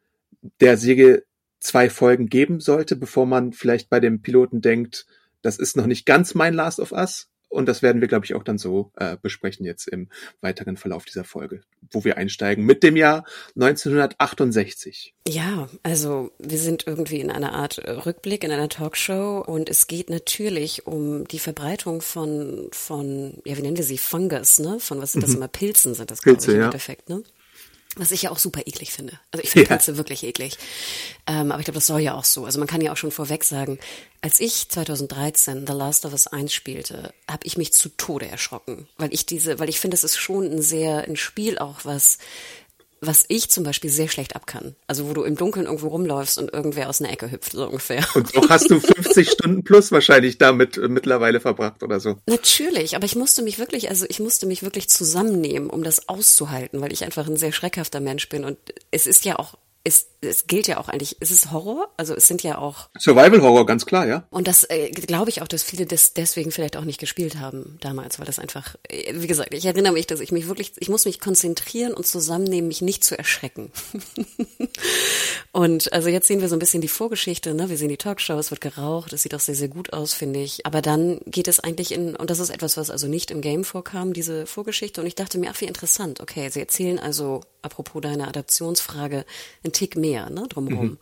der 0.60 0.78
Serie 0.78 1.24
zwei 1.60 1.90
Folgen 1.90 2.28
geben 2.28 2.60
sollte, 2.60 2.96
bevor 2.96 3.26
man 3.26 3.52
vielleicht 3.52 3.90
bei 3.90 4.00
dem 4.00 4.22
Piloten 4.22 4.62
denkt, 4.62 5.08
das 5.42 5.58
ist 5.58 5.76
noch 5.76 5.88
nicht 5.88 6.06
ganz 6.06 6.36
mein 6.36 6.54
Last 6.54 6.80
of 6.80 6.92
Us, 6.92 7.30
und 7.56 7.68
das 7.68 7.82
werden 7.82 8.02
wir, 8.02 8.08
glaube 8.08 8.26
ich, 8.26 8.36
auch 8.36 8.44
dann 8.44 8.58
so 8.58 8.92
äh, 8.96 9.18
besprechen 9.22 9.66
jetzt 9.66 9.88
im 9.88 10.10
weiteren 10.42 10.78
Verlauf 10.78 11.06
dieser 11.06 11.24
Folge, 11.24 11.62
wo 11.92 12.04
wir 12.04 12.18
einsteigen 12.18 12.66
mit 12.66 12.84
dem 12.84 12.96
Jahr 12.98 13.26
1968. 13.56 15.16
Ja, 15.28 15.70
also 15.82 16.32
wir 16.38 16.58
sind 16.58 16.86
irgendwie 16.86 17.20
in 17.20 17.32
einer 17.32 17.54
Art 17.54 17.78
äh, 17.80 17.92
Rückblick 17.92 18.44
in 18.44 18.52
einer 18.52 18.70
Talkshow 18.70 19.44
und 19.46 19.70
es 19.70 19.88
geht 19.88 20.10
natürlich 20.10 20.86
um 20.86 21.28
die 21.28 21.40
Verbreitung 21.40 22.02
von, 22.02 22.68
von 22.72 23.42
ja, 23.46 23.58
wie 23.58 23.62
nennen 23.62 23.78
wir 23.78 23.84
sie, 23.84 23.98
Fungus, 23.98 24.60
ne? 24.60 24.80
Von 24.80 25.02
was 25.02 25.14
sind 25.14 25.22
das 25.22 25.32
mhm. 25.32 25.38
immer? 25.38 25.48
Pilzen 25.48 25.94
sind 25.96 26.12
das, 26.12 26.22
glaube 26.22 26.40
ich, 26.42 26.48
im 26.48 26.60
ja. 26.60 26.66
Endeffekt, 26.66 27.10
ne? 27.10 27.24
Was 27.98 28.12
ich 28.12 28.24
ja 28.24 28.32
auch 28.32 28.40
super 28.40 28.62
eklig 28.66 28.92
finde. 28.92 29.20
Also 29.32 29.44
ich 29.44 29.50
finde 29.50 29.70
ja. 29.70 29.76
Pilze 29.76 29.96
wirklich 29.96 30.24
eklig. 30.24 30.58
Ähm, 31.28 31.52
aber 31.52 31.60
ich 31.60 31.66
glaube, 31.66 31.78
das 31.78 31.88
soll 31.88 32.02
ja 32.02 32.14
auch 32.14 32.26
so. 32.26 32.46
Also 32.46 32.60
man 32.60 32.68
kann 32.68 32.82
ja 32.82 32.92
auch 32.92 32.98
schon 32.98 33.12
vorweg 33.12 33.44
sagen, 33.46 33.80
als 34.22 34.40
ich 34.40 34.68
2013 34.70 35.66
The 35.66 35.74
Last 35.74 36.06
of 36.06 36.12
Us 36.12 36.28
1 36.28 36.54
spielte, 36.54 37.14
habe 37.30 37.46
ich 37.46 37.58
mich 37.58 37.74
zu 37.74 37.90
Tode 37.90 38.28
erschrocken. 38.28 38.88
Weil 38.98 39.14
ich 39.14 39.26
diese, 39.26 39.60
weil 39.60 39.70
ich 39.70 39.80
finde, 39.80 39.96
es 39.96 40.04
ist 40.04 40.18
schon 40.18 40.46
ein 40.46 40.62
sehr, 40.62 41.06
ein 41.06 41.16
Spiel 41.16 41.58
auch, 41.58 41.86
was 41.86 42.18
was 43.08 43.26
ich 43.28 43.50
zum 43.50 43.64
Beispiel 43.64 43.90
sehr 43.90 44.08
schlecht 44.08 44.36
abkann. 44.36 44.76
Also 44.88 45.08
wo 45.08 45.14
du 45.14 45.24
im 45.24 45.36
Dunkeln 45.36 45.66
irgendwo 45.66 45.88
rumläufst 45.88 46.38
und 46.38 46.54
irgendwer 46.54 46.90
aus 46.90 47.02
einer 47.02 47.12
Ecke 47.12 47.32
hüpft, 47.32 47.54
so 47.54 47.66
ungefähr. 47.66 48.06
Und 48.16 48.36
doch 48.36 48.50
hast 48.50 48.70
du 48.70 48.80
50 48.80 49.30
Stunden 49.32 49.64
plus 49.64 49.92
wahrscheinlich 49.92 50.38
damit 50.38 50.78
äh, 50.78 50.88
mittlerweile 50.88 51.40
verbracht 51.40 51.84
oder 51.84 52.00
so. 52.00 52.18
Natürlich, 52.28 52.96
aber 52.96 53.06
ich 53.06 53.16
musste 53.16 53.42
mich 53.42 53.60
wirklich, 53.60 53.90
also 53.90 54.06
ich 54.10 54.20
musste 54.20 54.46
mich 54.46 54.64
wirklich 54.64 54.90
zusammennehmen, 54.90 55.70
um 55.70 55.84
das 55.84 56.10
auszuhalten, 56.10 56.82
weil 56.82 56.94
ich 56.94 57.04
einfach 57.04 57.28
ein 57.28 57.38
sehr 57.38 57.52
schreckhafter 57.52 58.00
Mensch 58.00 58.30
bin. 58.30 58.44
Und 58.44 58.58
es 58.92 59.08
ist 59.08 59.26
ja 59.26 59.38
auch 59.40 59.56
es 59.86 60.08
es 60.26 60.48
gilt 60.48 60.68
ja 60.68 60.78
auch 60.78 60.90
eigentlich, 60.90 61.22
ist 61.22 61.32
es 61.32 61.52
Horror? 61.52 61.90
Also 61.98 62.16
es 62.16 62.28
sind 62.28 62.44
ja 62.44 62.58
auch 62.58 62.90
Survival 63.00 63.42
Horror, 63.42 63.66
ganz 63.66 63.86
klar, 63.86 64.08
ja. 64.08 64.24
Und 64.30 64.48
das 64.48 64.64
äh, 64.64 64.90
glaube 64.92 65.30
ich 65.30 65.42
auch, 65.42 65.48
dass 65.48 65.64
viele 65.64 65.86
das 65.86 66.14
deswegen 66.14 66.52
vielleicht 66.52 66.78
auch 66.78 66.84
nicht 66.84 67.00
gespielt 67.00 67.40
haben 67.40 67.78
damals, 67.82 68.20
weil 68.20 68.26
das 68.26 68.40
einfach, 68.40 68.76
äh, 68.90 69.14
wie 69.16 69.28
gesagt, 69.28 69.54
ich 69.54 69.66
erinnere 69.66 69.94
mich, 69.94 70.08
dass 70.08 70.20
ich 70.20 70.32
mich 70.32 70.48
wirklich, 70.48 70.74
ich 70.78 70.90
muss 70.90 71.06
mich 71.06 71.20
konzentrieren 71.20 71.94
und 71.94 72.06
zusammennehmen, 72.06 72.68
mich 72.68 72.82
nicht 72.82 73.04
zu 73.04 73.18
erschrecken. 73.18 73.72
und 75.52 75.92
also 75.94 76.10
jetzt 76.10 76.28
sehen 76.28 76.42
wir 76.42 76.50
so 76.50 76.56
ein 76.56 76.60
bisschen 76.60 76.82
die 76.82 76.88
Vorgeschichte, 76.88 77.54
ne? 77.54 77.70
Wir 77.70 77.78
sehen 77.78 77.90
die 77.90 77.98
Talkshow, 77.98 78.38
es 78.38 78.52
wird 78.52 78.62
geraucht, 78.62 79.14
es 79.14 79.24
sieht 79.24 79.36
auch 79.36 79.40
sehr, 79.40 79.56
sehr 79.56 79.68
gut 79.68 79.94
aus, 79.94 80.14
finde 80.14 80.40
ich. 80.40 80.66
Aber 80.66 80.82
dann 80.82 81.20
geht 81.26 81.48
es 81.48 81.60
eigentlich 81.60 81.92
in, 81.92 82.16
und 82.16 82.30
das 82.30 82.40
ist 82.40 82.50
etwas, 82.50 82.78
was 82.78 82.90
also 82.90 83.08
nicht 83.08 83.32
im 83.32 83.42
Game 83.42 83.64
vorkam, 83.64 84.14
diese 84.14 84.46
Vorgeschichte. 84.46 85.02
Und 85.02 85.08
ich 85.08 85.16
dachte 85.16 85.38
mir, 85.38 85.50
ach, 85.52 85.62
wie 85.62 85.66
interessant. 85.66 86.22
Okay, 86.22 86.50
sie 86.50 86.60
erzählen 86.60 87.00
also, 87.00 87.42
apropos 87.62 88.02
deiner 88.02 88.28
Adaptionsfrage, 88.28 89.26
einen 89.64 89.74
Tick 89.74 89.96
mehr, 89.96 90.15
ne, 90.30 90.48
drumherum. 90.48 90.86
Mhm. 90.86 90.98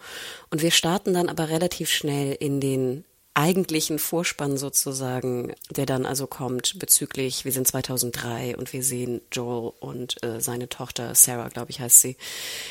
Und 0.50 0.62
wir 0.62 0.72
starten 0.72 1.14
dann 1.14 1.30
aber 1.30 1.50
relativ 1.50 1.90
schnell 1.90 2.36
in 2.40 2.60
den 2.60 3.04
eigentlichen 3.36 3.98
Vorspann 3.98 4.58
sozusagen, 4.58 5.54
der 5.76 5.86
dann 5.86 6.06
also 6.06 6.28
kommt 6.28 6.78
bezüglich, 6.78 7.46
wir 7.46 7.52
sind 7.52 7.68
2003 7.68 8.56
und 8.58 8.72
wir 8.74 8.84
sehen 8.84 9.22
Joel 9.32 9.74
und 9.80 10.24
äh, 10.24 10.40
seine 10.40 10.70
Tochter 10.70 11.16
Sarah, 11.16 11.50
glaube 11.50 11.72
ich, 11.72 11.80
heißt 11.80 12.02
sie. 12.02 12.16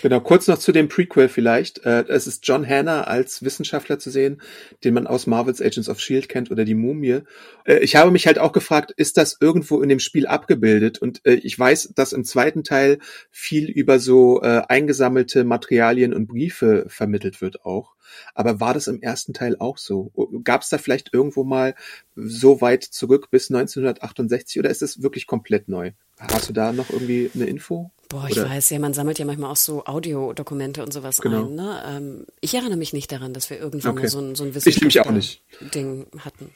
Genau, 0.03 0.21
kurz 0.21 0.47
noch 0.47 0.59
zu 0.59 0.71
dem 0.71 0.89
Prequel 0.89 1.29
vielleicht. 1.29 1.85
Äh, 1.85 2.05
es 2.09 2.29
ist 2.29 2.47
John 2.47 2.67
Hanna 2.67 3.05
als 3.05 3.43
Wissenschaftler 3.43 3.99
zu 3.99 4.11
sehen, 4.11 4.41
den 4.85 4.95
man 4.95 5.09
aus 5.09 5.27
Marvels 5.27 5.61
Agents 5.61 5.89
of 5.89 5.99
S.H.I.E.L.D. 5.99 6.29
kennt 6.29 6.51
oder 6.53 6.65
die 6.65 6.75
Mumie. 6.75 7.23
Äh, 7.65 7.79
ich 7.79 7.97
habe 7.97 8.13
mich 8.13 8.27
halt 8.29 8.39
auch 8.39 8.53
gefragt, 8.53 8.93
ist 8.97 9.17
das 9.17 9.39
irgendwo 9.41 9.83
in 9.83 9.89
dem 9.89 10.01
Spiel 10.01 10.29
abgebildet? 10.29 10.99
Und 10.99 11.27
äh, 11.27 11.35
ich 11.35 11.59
weiß, 11.59 11.93
dass 11.97 12.13
im 12.13 12.25
zweiten 12.25 12.63
Teil 12.63 13.01
viel 13.33 13.69
über 13.69 13.99
so 13.99 14.43
äh, 14.43 14.63
eingesammelte 14.69 15.43
Materialien 15.43 16.15
und 16.15 16.29
Briefe 16.29 16.85
vermittelt 16.89 17.41
wird 17.41 17.65
auch. 17.65 17.95
Aber 18.35 18.61
war 18.61 18.75
das 18.75 18.87
im 18.87 19.01
ersten 19.03 19.35
Teil 19.35 19.57
auch 19.59 19.79
so? 19.79 20.11
Gab 20.45 20.63
es 20.63 20.69
da 20.69 20.79
vielleicht 20.79 21.13
irgendwo 21.13 21.45
mal 21.45 21.75
so 22.15 22.61
weit 22.61 22.85
zurück 22.85 23.31
bis 23.31 23.51
1968 23.51 24.59
oder 24.59 24.71
ist 24.71 24.83
es 24.83 25.03
wirklich 25.03 25.27
komplett 25.27 25.69
neu? 25.69 25.93
Hast 26.19 26.49
du 26.49 26.53
da 26.53 26.73
noch 26.73 26.91
irgendwie 26.91 27.31
eine 27.35 27.47
Info? 27.47 27.91
Boah, 28.13 28.29
ich 28.29 28.39
Oder? 28.39 28.51
weiß 28.51 28.69
ja, 28.71 28.79
man 28.79 28.93
sammelt 28.93 29.19
ja 29.19 29.25
manchmal 29.25 29.51
auch 29.51 29.57
so 29.57 29.87
Audiodokumente 29.87 30.83
und 30.83 30.93
sowas 30.93 31.19
genau. 31.21 31.47
ein. 31.47 31.55
Ne? 31.55 31.83
Ähm, 31.87 32.27
ich 32.43 32.55
erinnere 32.55 32.77
mich 32.77 32.93
nicht 32.93 33.11
daran, 33.11 33.33
dass 33.33 33.49
wir 33.49 33.59
irgendwann 33.59 33.93
okay. 33.93 34.03
mal 34.03 34.09
so 34.09 34.21
ein, 34.21 34.35
so 34.35 34.45
ein 34.45 34.55
Wissenschaftler-Ding 34.55 36.07
hatten. 36.19 36.51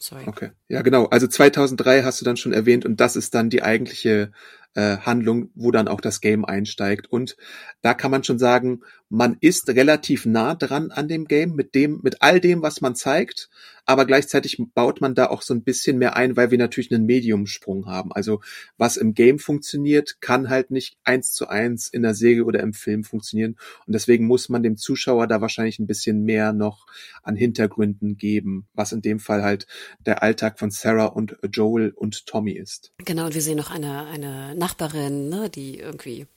sorry. 0.00 0.24
Okay, 0.26 0.50
ja 0.68 0.82
genau. 0.82 1.06
Also 1.06 1.28
2003 1.28 2.02
hast 2.02 2.20
du 2.20 2.24
dann 2.24 2.36
schon 2.36 2.52
erwähnt 2.52 2.84
und 2.84 3.00
das 3.00 3.14
ist 3.14 3.34
dann 3.34 3.50
die 3.50 3.62
eigentliche 3.62 4.32
äh, 4.74 4.98
Handlung, 4.98 5.50
wo 5.54 5.70
dann 5.70 5.88
auch 5.88 6.00
das 6.00 6.20
Game 6.20 6.44
einsteigt. 6.44 7.06
Und 7.10 7.36
da 7.82 7.94
kann 7.94 8.10
man 8.10 8.24
schon 8.24 8.38
sagen, 8.38 8.80
man 9.08 9.36
ist 9.40 9.68
relativ 9.68 10.26
nah 10.26 10.54
dran 10.54 10.90
an 10.90 11.08
dem 11.08 11.26
Game 11.26 11.54
mit 11.54 11.74
dem, 11.74 12.00
mit 12.02 12.22
all 12.22 12.40
dem, 12.40 12.62
was 12.62 12.80
man 12.80 12.94
zeigt, 12.94 13.50
aber 13.90 14.06
gleichzeitig 14.06 14.62
baut 14.72 15.00
man 15.00 15.16
da 15.16 15.26
auch 15.26 15.42
so 15.42 15.52
ein 15.52 15.64
bisschen 15.64 15.98
mehr 15.98 16.14
ein, 16.14 16.36
weil 16.36 16.52
wir 16.52 16.58
natürlich 16.58 16.92
einen 16.92 17.06
Mediumsprung 17.06 17.86
haben. 17.86 18.12
Also 18.12 18.40
was 18.78 18.96
im 18.96 19.14
Game 19.14 19.40
funktioniert, 19.40 20.20
kann 20.20 20.48
halt 20.48 20.70
nicht 20.70 20.96
eins 21.02 21.32
zu 21.32 21.48
eins 21.48 21.88
in 21.88 22.02
der 22.02 22.14
Serie 22.14 22.44
oder 22.44 22.60
im 22.60 22.72
Film 22.72 23.02
funktionieren. 23.02 23.56
Und 23.88 23.92
deswegen 23.92 24.28
muss 24.28 24.48
man 24.48 24.62
dem 24.62 24.76
Zuschauer 24.76 25.26
da 25.26 25.40
wahrscheinlich 25.40 25.80
ein 25.80 25.88
bisschen 25.88 26.22
mehr 26.22 26.52
noch 26.52 26.86
an 27.24 27.34
Hintergründen 27.34 28.16
geben, 28.16 28.68
was 28.74 28.92
in 28.92 29.02
dem 29.02 29.18
Fall 29.18 29.42
halt 29.42 29.66
der 30.06 30.22
Alltag 30.22 30.60
von 30.60 30.70
Sarah 30.70 31.06
und 31.06 31.36
Joel 31.52 31.90
und 31.90 32.26
Tommy 32.26 32.52
ist. 32.52 32.92
Genau, 32.98 33.26
und 33.26 33.34
wir 33.34 33.42
sehen 33.42 33.56
noch 33.56 33.72
eine, 33.72 34.06
eine 34.06 34.54
Nachbarin, 34.54 35.28
ne, 35.28 35.50
die 35.50 35.80
irgendwie, 35.80 36.28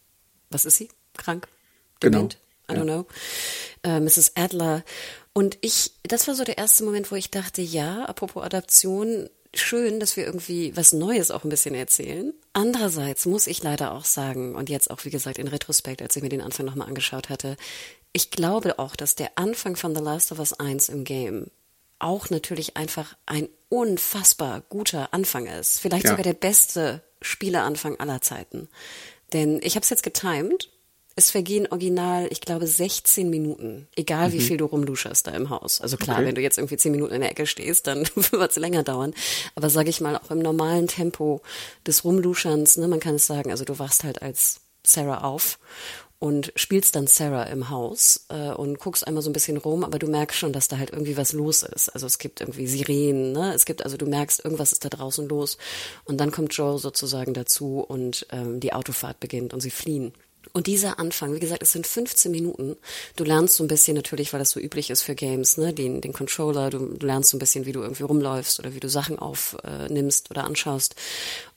was 0.49 0.65
ist 0.65 0.77
sie? 0.77 0.89
Krank? 1.15 1.47
Genau. 1.99 2.17
Dement? 2.17 2.33
Genau. 2.33 2.42
I 2.69 2.75
don't 2.75 2.83
know. 2.83 3.05
Äh, 3.83 3.99
Mrs. 3.99 4.33
Adler. 4.35 4.83
Und 5.33 5.57
ich, 5.61 5.91
das 6.03 6.27
war 6.27 6.35
so 6.35 6.43
der 6.43 6.57
erste 6.57 6.83
Moment, 6.83 7.11
wo 7.11 7.15
ich 7.15 7.31
dachte, 7.31 7.61
ja, 7.61 8.05
apropos 8.05 8.43
Adaption, 8.43 9.29
schön, 9.53 9.99
dass 9.99 10.15
wir 10.15 10.25
irgendwie 10.25 10.75
was 10.75 10.93
Neues 10.93 11.31
auch 11.31 11.43
ein 11.43 11.49
bisschen 11.49 11.75
erzählen. 11.75 12.33
Andererseits 12.53 13.25
muss 13.25 13.47
ich 13.47 13.63
leider 13.63 13.93
auch 13.93 14.05
sagen, 14.05 14.55
und 14.55 14.69
jetzt 14.69 14.89
auch, 14.89 15.03
wie 15.05 15.09
gesagt, 15.09 15.37
in 15.37 15.47
Retrospekt, 15.47 16.01
als 16.01 16.15
ich 16.15 16.23
mir 16.23 16.29
den 16.29 16.41
Anfang 16.41 16.65
nochmal 16.65 16.87
angeschaut 16.87 17.29
hatte, 17.29 17.57
ich 18.13 18.31
glaube 18.31 18.79
auch, 18.79 18.95
dass 18.95 19.15
der 19.15 19.37
Anfang 19.37 19.75
von 19.75 19.95
The 19.95 20.01
Last 20.01 20.31
of 20.31 20.39
Us 20.39 20.53
1 20.53 20.89
im 20.89 21.03
Game 21.03 21.49
auch 21.99 22.29
natürlich 22.29 22.77
einfach 22.77 23.15
ein 23.25 23.47
unfassbar 23.69 24.61
guter 24.69 25.13
Anfang 25.13 25.47
ist. 25.47 25.79
Vielleicht 25.79 26.05
ja. 26.05 26.11
sogar 26.11 26.23
der 26.23 26.33
beste 26.33 27.01
Spieleanfang 27.21 27.99
aller 27.99 28.21
Zeiten. 28.21 28.67
Denn 29.31 29.59
ich 29.63 29.75
habe 29.75 29.83
es 29.83 29.89
jetzt 29.89 30.03
getimed. 30.03 30.69
Es 31.15 31.29
vergehen 31.29 31.67
original, 31.69 32.27
ich 32.31 32.41
glaube, 32.41 32.65
16 32.65 33.29
Minuten, 33.29 33.87
egal 33.95 34.29
mhm. 34.29 34.33
wie 34.33 34.39
viel 34.39 34.57
du 34.57 34.65
rumluschest 34.65 35.27
da 35.27 35.31
im 35.31 35.49
Haus. 35.49 35.79
Also 35.79 35.97
klar, 35.97 36.17
okay. 36.17 36.25
wenn 36.25 36.35
du 36.35 36.41
jetzt 36.41 36.57
irgendwie 36.57 36.77
10 36.77 36.91
Minuten 36.91 37.13
in 37.13 37.21
der 37.21 37.31
Ecke 37.31 37.45
stehst, 37.45 37.87
dann 37.87 38.07
wird 38.31 38.51
es 38.51 38.57
länger 38.57 38.83
dauern. 38.83 39.13
Aber 39.55 39.69
sage 39.69 39.89
ich 39.89 40.01
mal, 40.01 40.17
auch 40.17 40.31
im 40.31 40.39
normalen 40.39 40.87
Tempo 40.87 41.41
des 41.85 42.03
Rumluscherns, 42.03 42.77
ne, 42.77 42.87
man 42.87 42.99
kann 42.99 43.15
es 43.15 43.27
sagen, 43.27 43.51
also 43.51 43.63
du 43.63 43.77
wachst 43.77 44.03
halt 44.03 44.21
als 44.21 44.61
Sarah 44.85 45.23
auf 45.23 45.59
und 46.23 46.53
spielst 46.55 46.95
dann 46.95 47.05
Sarah 47.05 47.43
im 47.43 47.69
Haus 47.69 48.27
äh, 48.29 48.51
und 48.51 48.79
guckst 48.79 49.05
einmal 49.05 49.21
so 49.21 49.29
ein 49.29 49.33
bisschen 49.33 49.57
rum, 49.57 49.83
aber 49.83 49.99
du 49.99 50.07
merkst 50.07 50.39
schon, 50.39 50.53
dass 50.53 50.69
da 50.69 50.77
halt 50.77 50.91
irgendwie 50.91 51.17
was 51.17 51.33
los 51.33 51.63
ist. 51.63 51.89
Also 51.89 52.07
es 52.07 52.17
gibt 52.17 52.39
irgendwie 52.39 52.65
Sirenen, 52.65 53.33
ne? 53.33 53.53
Es 53.53 53.65
gibt, 53.65 53.83
also 53.83 53.97
du 53.97 54.05
merkst, 54.05 54.43
irgendwas 54.45 54.71
ist 54.71 54.85
da 54.85 54.89
draußen 54.89 55.27
los. 55.27 55.57
Und 56.05 56.21
dann 56.21 56.31
kommt 56.31 56.53
Joe 56.53 56.79
sozusagen 56.79 57.33
dazu 57.33 57.81
und 57.81 58.25
ähm, 58.31 58.61
die 58.61 58.71
Autofahrt 58.71 59.19
beginnt 59.19 59.53
und 59.53 59.59
sie 59.59 59.69
fliehen. 59.69 60.13
Und 60.55 60.67
dieser 60.67 60.99
Anfang, 60.99 61.33
wie 61.33 61.39
gesagt, 61.39 61.63
es 61.63 61.71
sind 61.71 61.87
15 61.87 62.31
Minuten. 62.31 62.77
Du 63.15 63.23
lernst 63.23 63.55
so 63.55 63.63
ein 63.63 63.67
bisschen 63.67 63.95
natürlich, 63.95 64.33
weil 64.33 64.39
das 64.39 64.51
so 64.51 64.59
üblich 64.59 64.91
ist 64.91 65.01
für 65.01 65.15
Games, 65.15 65.57
ne, 65.57 65.73
den, 65.73 65.99
den 65.99 66.13
Controller, 66.13 66.69
du, 66.69 66.93
du 66.95 67.07
lernst 67.07 67.31
so 67.31 67.37
ein 67.37 67.39
bisschen, 67.39 67.65
wie 67.65 67.71
du 67.71 67.81
irgendwie 67.81 68.03
rumläufst 68.03 68.59
oder 68.59 68.75
wie 68.75 68.79
du 68.79 68.87
Sachen 68.87 69.17
aufnimmst 69.17 70.27
äh, 70.27 70.29
oder 70.29 70.43
anschaust. 70.43 70.95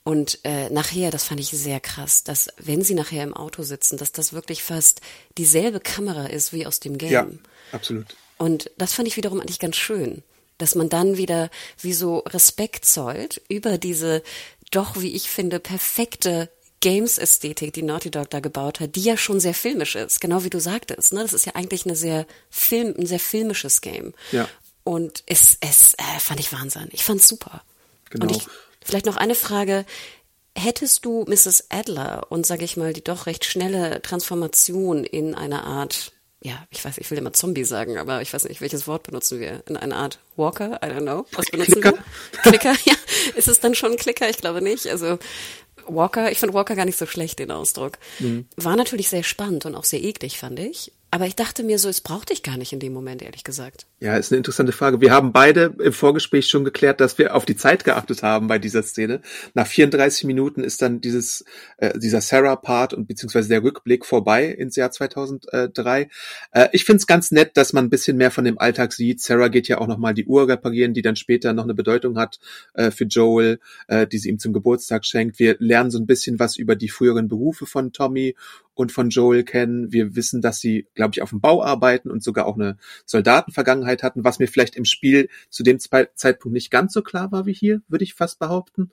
Und 0.03 0.39
äh, 0.43 0.71
nachher, 0.71 1.11
das 1.11 1.25
fand 1.25 1.39
ich 1.39 1.49
sehr 1.49 1.79
krass, 1.79 2.23
dass 2.23 2.47
wenn 2.57 2.81
sie 2.81 2.95
nachher 2.95 3.23
im 3.23 3.35
Auto 3.35 3.61
sitzen, 3.61 3.97
dass 3.97 4.11
das 4.13 4.33
wirklich 4.33 4.63
fast 4.63 5.01
dieselbe 5.37 5.79
Kamera 5.79 6.25
ist 6.25 6.51
wie 6.51 6.65
aus 6.65 6.79
dem 6.79 6.97
Game. 6.97 7.11
Ja, 7.11 7.27
absolut. 7.71 8.07
Und 8.39 8.71
das 8.79 8.93
fand 8.93 9.07
ich 9.07 9.15
wiederum 9.15 9.39
eigentlich 9.39 9.59
ganz 9.59 9.75
schön, 9.75 10.23
dass 10.57 10.73
man 10.73 10.89
dann 10.89 11.17
wieder 11.17 11.51
wie 11.79 11.93
so 11.93 12.19
Respekt 12.19 12.85
zollt 12.85 13.43
über 13.47 13.77
diese 13.77 14.23
doch, 14.71 14.99
wie 14.99 15.15
ich 15.15 15.29
finde, 15.29 15.59
perfekte 15.59 16.49
Games-Ästhetik, 16.81 17.73
die 17.73 17.81
Naughty 17.81 18.11
Dog 18.11 18.29
da 18.29 18.39
gebaut 18.39 18.79
hat, 18.79 18.95
die 18.95 19.01
ja 19.01 19.17
schon 19.17 19.39
sehr 19.39 19.53
filmisch 19.53 19.95
ist, 19.95 20.21
genau 20.21 20.43
wie 20.43 20.49
du 20.49 20.59
sagtest. 20.59 21.13
Ne? 21.13 21.21
Das 21.21 21.33
ist 21.33 21.45
ja 21.45 21.55
eigentlich 21.55 21.85
eine 21.85 21.95
sehr 21.95 22.25
Film, 22.49 22.93
ein 22.97 23.07
sehr 23.07 23.19
filmisches 23.19 23.81
Game. 23.81 24.13
Ja. 24.31 24.47
Und 24.83 25.23
es, 25.25 25.57
es 25.59 25.95
äh, 25.95 26.19
fand 26.19 26.39
ich 26.39 26.53
Wahnsinn. 26.53 26.87
Ich 26.91 27.03
fand's 27.03 27.27
super. 27.27 27.63
Genau. 28.09 28.25
Und 28.25 28.31
ich, 28.35 28.47
vielleicht 28.83 29.05
noch 29.05 29.17
eine 29.17 29.35
Frage. 29.35 29.85
Hättest 30.55 31.05
du 31.05 31.25
Mrs. 31.27 31.65
Adler 31.69 32.27
und, 32.29 32.45
sage 32.45 32.63
ich 32.63 32.77
mal, 32.77 32.93
die 32.93 33.03
doch 33.03 33.25
recht 33.25 33.45
schnelle 33.45 34.01
Transformation 34.01 35.03
in 35.03 35.35
eine 35.35 35.63
Art, 35.63 36.13
ja, 36.41 36.65
ich 36.71 36.83
weiß, 36.83 36.97
ich 36.97 37.11
will 37.11 37.17
immer 37.17 37.33
Zombie 37.33 37.63
sagen, 37.63 37.97
aber 37.97 38.21
ich 38.21 38.33
weiß 38.33 38.45
nicht, 38.45 38.61
welches 38.61 38.87
Wort 38.87 39.03
benutzen 39.03 39.39
wir? 39.39 39.61
In 39.67 39.77
eine 39.77 39.95
Art 39.95 40.19
Walker? 40.35 40.79
I 40.83 40.87
don't 40.87 41.01
know. 41.01 41.25
Was 41.33 41.47
benutzen 41.47 41.81
Klicker? 41.81 41.93
wir? 41.93 42.41
Klicker, 42.41 42.75
ja. 42.85 42.95
Ist 43.35 43.47
es 43.47 43.59
dann 43.59 43.75
schon 43.75 43.91
ein 43.91 43.97
Klicker? 43.97 44.29
Ich 44.29 44.37
glaube 44.37 44.61
nicht. 44.61 44.87
Also 44.87 45.19
Walker, 45.87 46.31
ich 46.31 46.39
fand 46.39 46.53
Walker 46.53 46.75
gar 46.75 46.85
nicht 46.85 46.97
so 46.97 47.05
schlecht, 47.05 47.39
den 47.39 47.51
Ausdruck. 47.51 47.97
Mhm. 48.19 48.45
War 48.55 48.75
natürlich 48.75 49.09
sehr 49.09 49.23
spannend 49.23 49.65
und 49.65 49.75
auch 49.75 49.83
sehr 49.83 50.03
eklig, 50.03 50.37
fand 50.37 50.59
ich. 50.59 50.91
Aber 51.09 51.25
ich 51.25 51.35
dachte 51.35 51.63
mir 51.63 51.79
so, 51.79 51.87
es 51.87 52.01
brauchte 52.01 52.33
ich 52.33 52.43
gar 52.43 52.57
nicht 52.57 52.73
in 52.73 52.79
dem 52.79 52.91
Moment, 52.91 53.21
ehrlich 53.21 53.45
gesagt. 53.45 53.87
Ja, 54.01 54.17
ist 54.17 54.31
eine 54.31 54.37
interessante 54.37 54.73
Frage. 54.73 54.99
Wir 54.99 55.11
haben 55.11 55.31
beide 55.31 55.73
im 55.79 55.93
Vorgespräch 55.93 56.47
schon 56.47 56.65
geklärt, 56.65 56.99
dass 56.99 57.17
wir 57.17 57.33
auf 57.33 57.45
die 57.45 57.55
Zeit 57.55 57.85
geachtet 57.85 58.23
haben 58.23 58.47
bei 58.47 58.59
dieser 58.59 58.83
Szene. 58.83 59.21
Nach 59.53 59.65
34 59.65 60.25
Minuten 60.25 60.65
ist 60.65 60.81
dann 60.81 60.99
dieses, 60.99 61.45
äh, 61.77 61.97
dieser 61.97 62.19
Sarah-Part 62.19 62.93
und 62.93 63.07
beziehungsweise 63.07 63.47
der 63.47 63.63
Rückblick 63.63 64.05
vorbei 64.05 64.47
ins 64.47 64.75
Jahr 64.75 64.91
2003. 64.91 66.09
Äh, 66.51 66.67
ich 66.73 66.83
finde 66.83 66.97
es 66.97 67.07
ganz 67.07 67.31
nett, 67.31 67.55
dass 67.55 67.71
man 67.71 67.85
ein 67.85 67.89
bisschen 67.89 68.17
mehr 68.17 68.29
von 68.29 68.43
dem 68.43 68.57
Alltag 68.57 68.91
sieht. 68.91 69.21
Sarah 69.21 69.47
geht 69.47 69.69
ja 69.69 69.77
auch 69.77 69.87
nochmal 69.87 70.13
die 70.13 70.25
Uhr 70.25 70.49
reparieren, 70.49 70.93
die 70.93 71.01
dann 71.01 71.15
später 71.15 71.53
noch 71.53 71.63
eine 71.63 71.73
Bedeutung 71.73 72.17
hat 72.17 72.37
äh, 72.73 72.91
für 72.91 73.05
Joel, 73.05 73.59
äh, 73.87 74.07
die 74.07 74.17
sie 74.17 74.27
ihm 74.27 74.39
zum 74.39 74.51
Geburtstag 74.51 75.05
schenkt. 75.05 75.39
Wir 75.39 75.55
lernen 75.59 75.89
so 75.89 75.99
ein 75.99 76.05
bisschen 76.05 76.37
was 76.37 76.57
über 76.57 76.75
die 76.75 76.89
früheren 76.89 77.29
Berufe 77.29 77.65
von 77.65 77.93
Tommy 77.93 78.35
und 78.77 78.91
von 78.91 79.09
Joel 79.09 79.43
kennen. 79.43 79.91
Wir 79.91 80.15
wissen, 80.15 80.41
dass 80.41 80.59
sie, 80.59 80.87
glaube 80.93 81.11
ich, 81.13 81.21
auf 81.21 81.31
dem 81.31 81.41
Bau 81.41 81.63
arbeiten 81.63 82.11
und 82.11 82.23
sogar 82.23 82.45
auch 82.45 82.55
eine 82.55 82.77
Soldatenvergangenheit 83.05 84.03
hatten, 84.03 84.23
was 84.23 84.39
mir 84.39 84.47
vielleicht 84.47 84.75
im 84.75 84.85
Spiel 84.85 85.29
zu 85.49 85.63
dem 85.63 85.79
Zeitpunkt 85.79 86.53
nicht 86.53 86.71
ganz 86.71 86.93
so 86.93 87.01
klar 87.01 87.31
war 87.31 87.45
wie 87.45 87.53
hier, 87.53 87.81
würde 87.87 88.03
ich 88.03 88.13
fast 88.13 88.39
behaupten. 88.39 88.91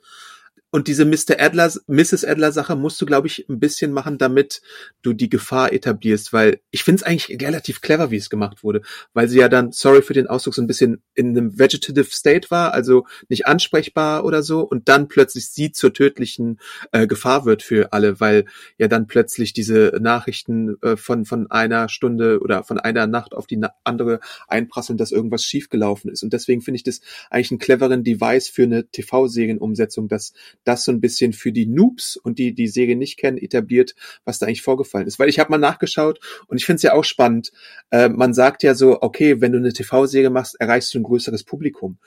Und 0.75 0.89
diese 0.89 1.05
Mr. 1.05 1.39
Adler, 1.39 1.71
Mrs. 1.87 2.25
Adler 2.25 2.51
Sache 2.51 2.75
musst 2.75 2.99
du, 3.01 3.05
glaube 3.05 3.27
ich, 3.27 3.47
ein 3.47 3.61
bisschen 3.61 3.93
machen, 3.93 4.17
damit 4.17 4.61
du 5.03 5.13
die 5.13 5.29
Gefahr 5.29 5.71
etablierst, 5.71 6.33
weil 6.33 6.59
ich 6.69 6.83
finde 6.83 6.97
es 7.01 7.03
eigentlich 7.03 7.41
relativ 7.41 7.79
clever, 7.79 8.11
wie 8.11 8.17
es 8.17 8.29
gemacht 8.29 8.61
wurde, 8.61 8.81
weil 9.13 9.29
sie 9.29 9.39
ja 9.39 9.47
dann, 9.47 9.71
sorry 9.71 10.01
für 10.01 10.11
den 10.11 10.27
Ausdruck, 10.27 10.53
so 10.53 10.61
ein 10.61 10.67
bisschen 10.67 11.01
in 11.13 11.29
einem 11.29 11.57
vegetative 11.57 12.03
state 12.11 12.51
war, 12.51 12.73
also 12.73 13.05
nicht 13.29 13.47
ansprechbar 13.47 14.25
oder 14.25 14.43
so, 14.43 14.63
und 14.63 14.89
dann 14.89 15.07
plötzlich 15.07 15.47
sie 15.47 15.71
zur 15.71 15.93
tödlichen 15.93 16.59
äh, 16.91 17.07
Gefahr 17.07 17.45
wird 17.45 17.63
für 17.63 17.93
alle, 17.93 18.19
weil 18.19 18.43
ja 18.77 18.89
dann 18.89 19.07
plötzlich 19.07 19.53
diese 19.53 19.97
Nachrichten 20.01 20.75
äh, 20.81 20.97
von 20.97 21.23
von 21.23 21.49
einer 21.49 21.87
Stunde 21.87 22.41
oder 22.41 22.65
von 22.65 22.79
einer 22.79 23.07
Nacht 23.07 23.33
auf 23.33 23.47
die 23.47 23.61
andere 23.85 24.19
einprasseln, 24.49 24.97
dass 24.97 25.13
irgendwas 25.13 25.45
schiefgelaufen 25.45 26.11
ist. 26.11 26.21
Und 26.21 26.33
deswegen 26.33 26.61
finde 26.61 26.75
ich 26.75 26.83
das 26.83 26.99
eigentlich 27.29 27.51
einen 27.51 27.59
cleveren 27.59 28.03
Device 28.03 28.49
für 28.49 28.63
eine 28.63 28.85
TV-Serienumsetzung, 28.89 30.09
dass 30.09 30.33
das 30.65 30.83
so 30.83 30.91
ein 30.91 31.01
bisschen 31.01 31.33
für 31.33 31.51
die 31.51 31.65
Noobs 31.65 32.17
und 32.17 32.39
die 32.39 32.53
die 32.53 32.67
Serie 32.67 32.95
nicht 32.95 33.17
kennen 33.17 33.37
etabliert, 33.37 33.95
was 34.25 34.39
da 34.39 34.45
eigentlich 34.45 34.61
vorgefallen 34.61 35.07
ist. 35.07 35.19
Weil 35.19 35.29
ich 35.29 35.39
habe 35.39 35.51
mal 35.51 35.57
nachgeschaut 35.57 36.19
und 36.47 36.57
ich 36.57 36.65
finde 36.65 36.77
es 36.77 36.83
ja 36.83 36.93
auch 36.93 37.03
spannend. 37.03 37.51
Äh, 37.91 38.09
man 38.09 38.33
sagt 38.33 38.63
ja 38.63 38.75
so, 38.75 39.01
okay, 39.01 39.41
wenn 39.41 39.51
du 39.51 39.57
eine 39.57 39.73
TV-Serie 39.73 40.29
machst, 40.29 40.59
erreichst 40.59 40.93
du 40.93 40.99
ein 40.99 41.03
größeres 41.03 41.43
Publikum. 41.43 41.97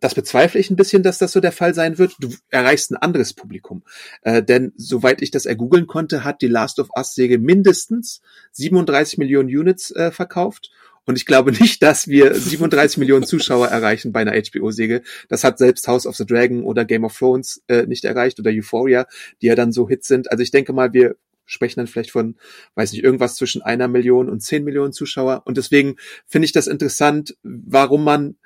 Das 0.00 0.14
bezweifle 0.14 0.58
ich 0.58 0.70
ein 0.70 0.76
bisschen, 0.76 1.02
dass 1.02 1.18
das 1.18 1.32
so 1.32 1.40
der 1.40 1.52
Fall 1.52 1.74
sein 1.74 1.98
wird. 1.98 2.14
Du 2.20 2.34
erreichst 2.48 2.90
ein 2.90 2.96
anderes 2.96 3.34
Publikum. 3.34 3.84
Äh, 4.22 4.42
denn 4.42 4.72
soweit 4.76 5.20
ich 5.20 5.30
das 5.30 5.44
ergoogeln 5.44 5.86
konnte, 5.86 6.24
hat 6.24 6.40
die 6.40 6.48
Last 6.48 6.78
of 6.78 6.88
Us-Serie 6.96 7.38
mindestens 7.38 8.22
37 8.52 9.18
Millionen 9.18 9.48
Units 9.48 9.90
äh, 9.90 10.10
verkauft 10.10 10.70
und 11.10 11.16
ich 11.16 11.26
glaube 11.26 11.50
nicht, 11.50 11.82
dass 11.82 12.06
wir 12.06 12.32
37 12.32 12.98
Millionen 12.98 13.26
Zuschauer 13.26 13.66
erreichen 13.66 14.12
bei 14.12 14.20
einer 14.20 14.32
HBO-Serie. 14.32 15.02
Das 15.28 15.42
hat 15.42 15.58
selbst 15.58 15.88
House 15.88 16.06
of 16.06 16.14
the 16.14 16.24
Dragon 16.24 16.62
oder 16.62 16.84
Game 16.84 17.02
of 17.02 17.18
Thrones 17.18 17.62
äh, 17.66 17.84
nicht 17.86 18.04
erreicht 18.04 18.38
oder 18.38 18.52
Euphoria, 18.52 19.06
die 19.42 19.46
ja 19.46 19.56
dann 19.56 19.72
so 19.72 19.88
Hits 19.88 20.06
sind. 20.06 20.30
Also 20.30 20.44
ich 20.44 20.52
denke 20.52 20.72
mal, 20.72 20.92
wir 20.92 21.16
sprechen 21.46 21.80
dann 21.80 21.88
vielleicht 21.88 22.12
von, 22.12 22.36
weiß 22.76 22.92
nicht, 22.92 23.02
irgendwas 23.02 23.34
zwischen 23.34 23.60
einer 23.60 23.88
Million 23.88 24.28
und 24.28 24.38
zehn 24.38 24.62
Millionen 24.62 24.92
Zuschauer. 24.92 25.42
Und 25.46 25.56
deswegen 25.56 25.96
finde 26.28 26.46
ich 26.46 26.52
das 26.52 26.68
interessant, 26.68 27.36
warum 27.42 28.04
man 28.04 28.36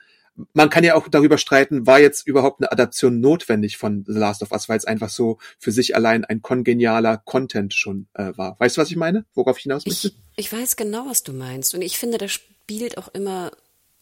man 0.52 0.70
kann 0.70 0.84
ja 0.84 0.94
auch 0.94 1.08
darüber 1.08 1.38
streiten, 1.38 1.86
war 1.86 2.00
jetzt 2.00 2.26
überhaupt 2.26 2.60
eine 2.60 2.72
Adaption 2.72 3.20
notwendig 3.20 3.76
von 3.76 4.04
The 4.06 4.18
Last 4.18 4.42
of 4.42 4.50
Us, 4.50 4.68
weil 4.68 4.78
es 4.78 4.84
einfach 4.84 5.08
so 5.08 5.38
für 5.58 5.70
sich 5.70 5.94
allein 5.94 6.24
ein 6.24 6.42
kongenialer 6.42 7.18
Content 7.18 7.72
schon 7.74 8.08
äh, 8.14 8.32
war. 8.36 8.58
Weißt 8.58 8.76
du, 8.76 8.80
was 8.80 8.90
ich 8.90 8.96
meine? 8.96 9.24
Worauf 9.34 9.58
ich 9.58 9.64
hinaus 9.64 9.86
möchte? 9.86 10.08
Ich, 10.08 10.46
ich 10.46 10.52
weiß 10.52 10.76
genau, 10.76 11.06
was 11.06 11.22
du 11.22 11.32
meinst. 11.32 11.74
Und 11.74 11.82
ich 11.82 11.98
finde, 11.98 12.18
da 12.18 12.26
spielt 12.64 12.96
auch 12.96 13.08
immer, 13.08 13.50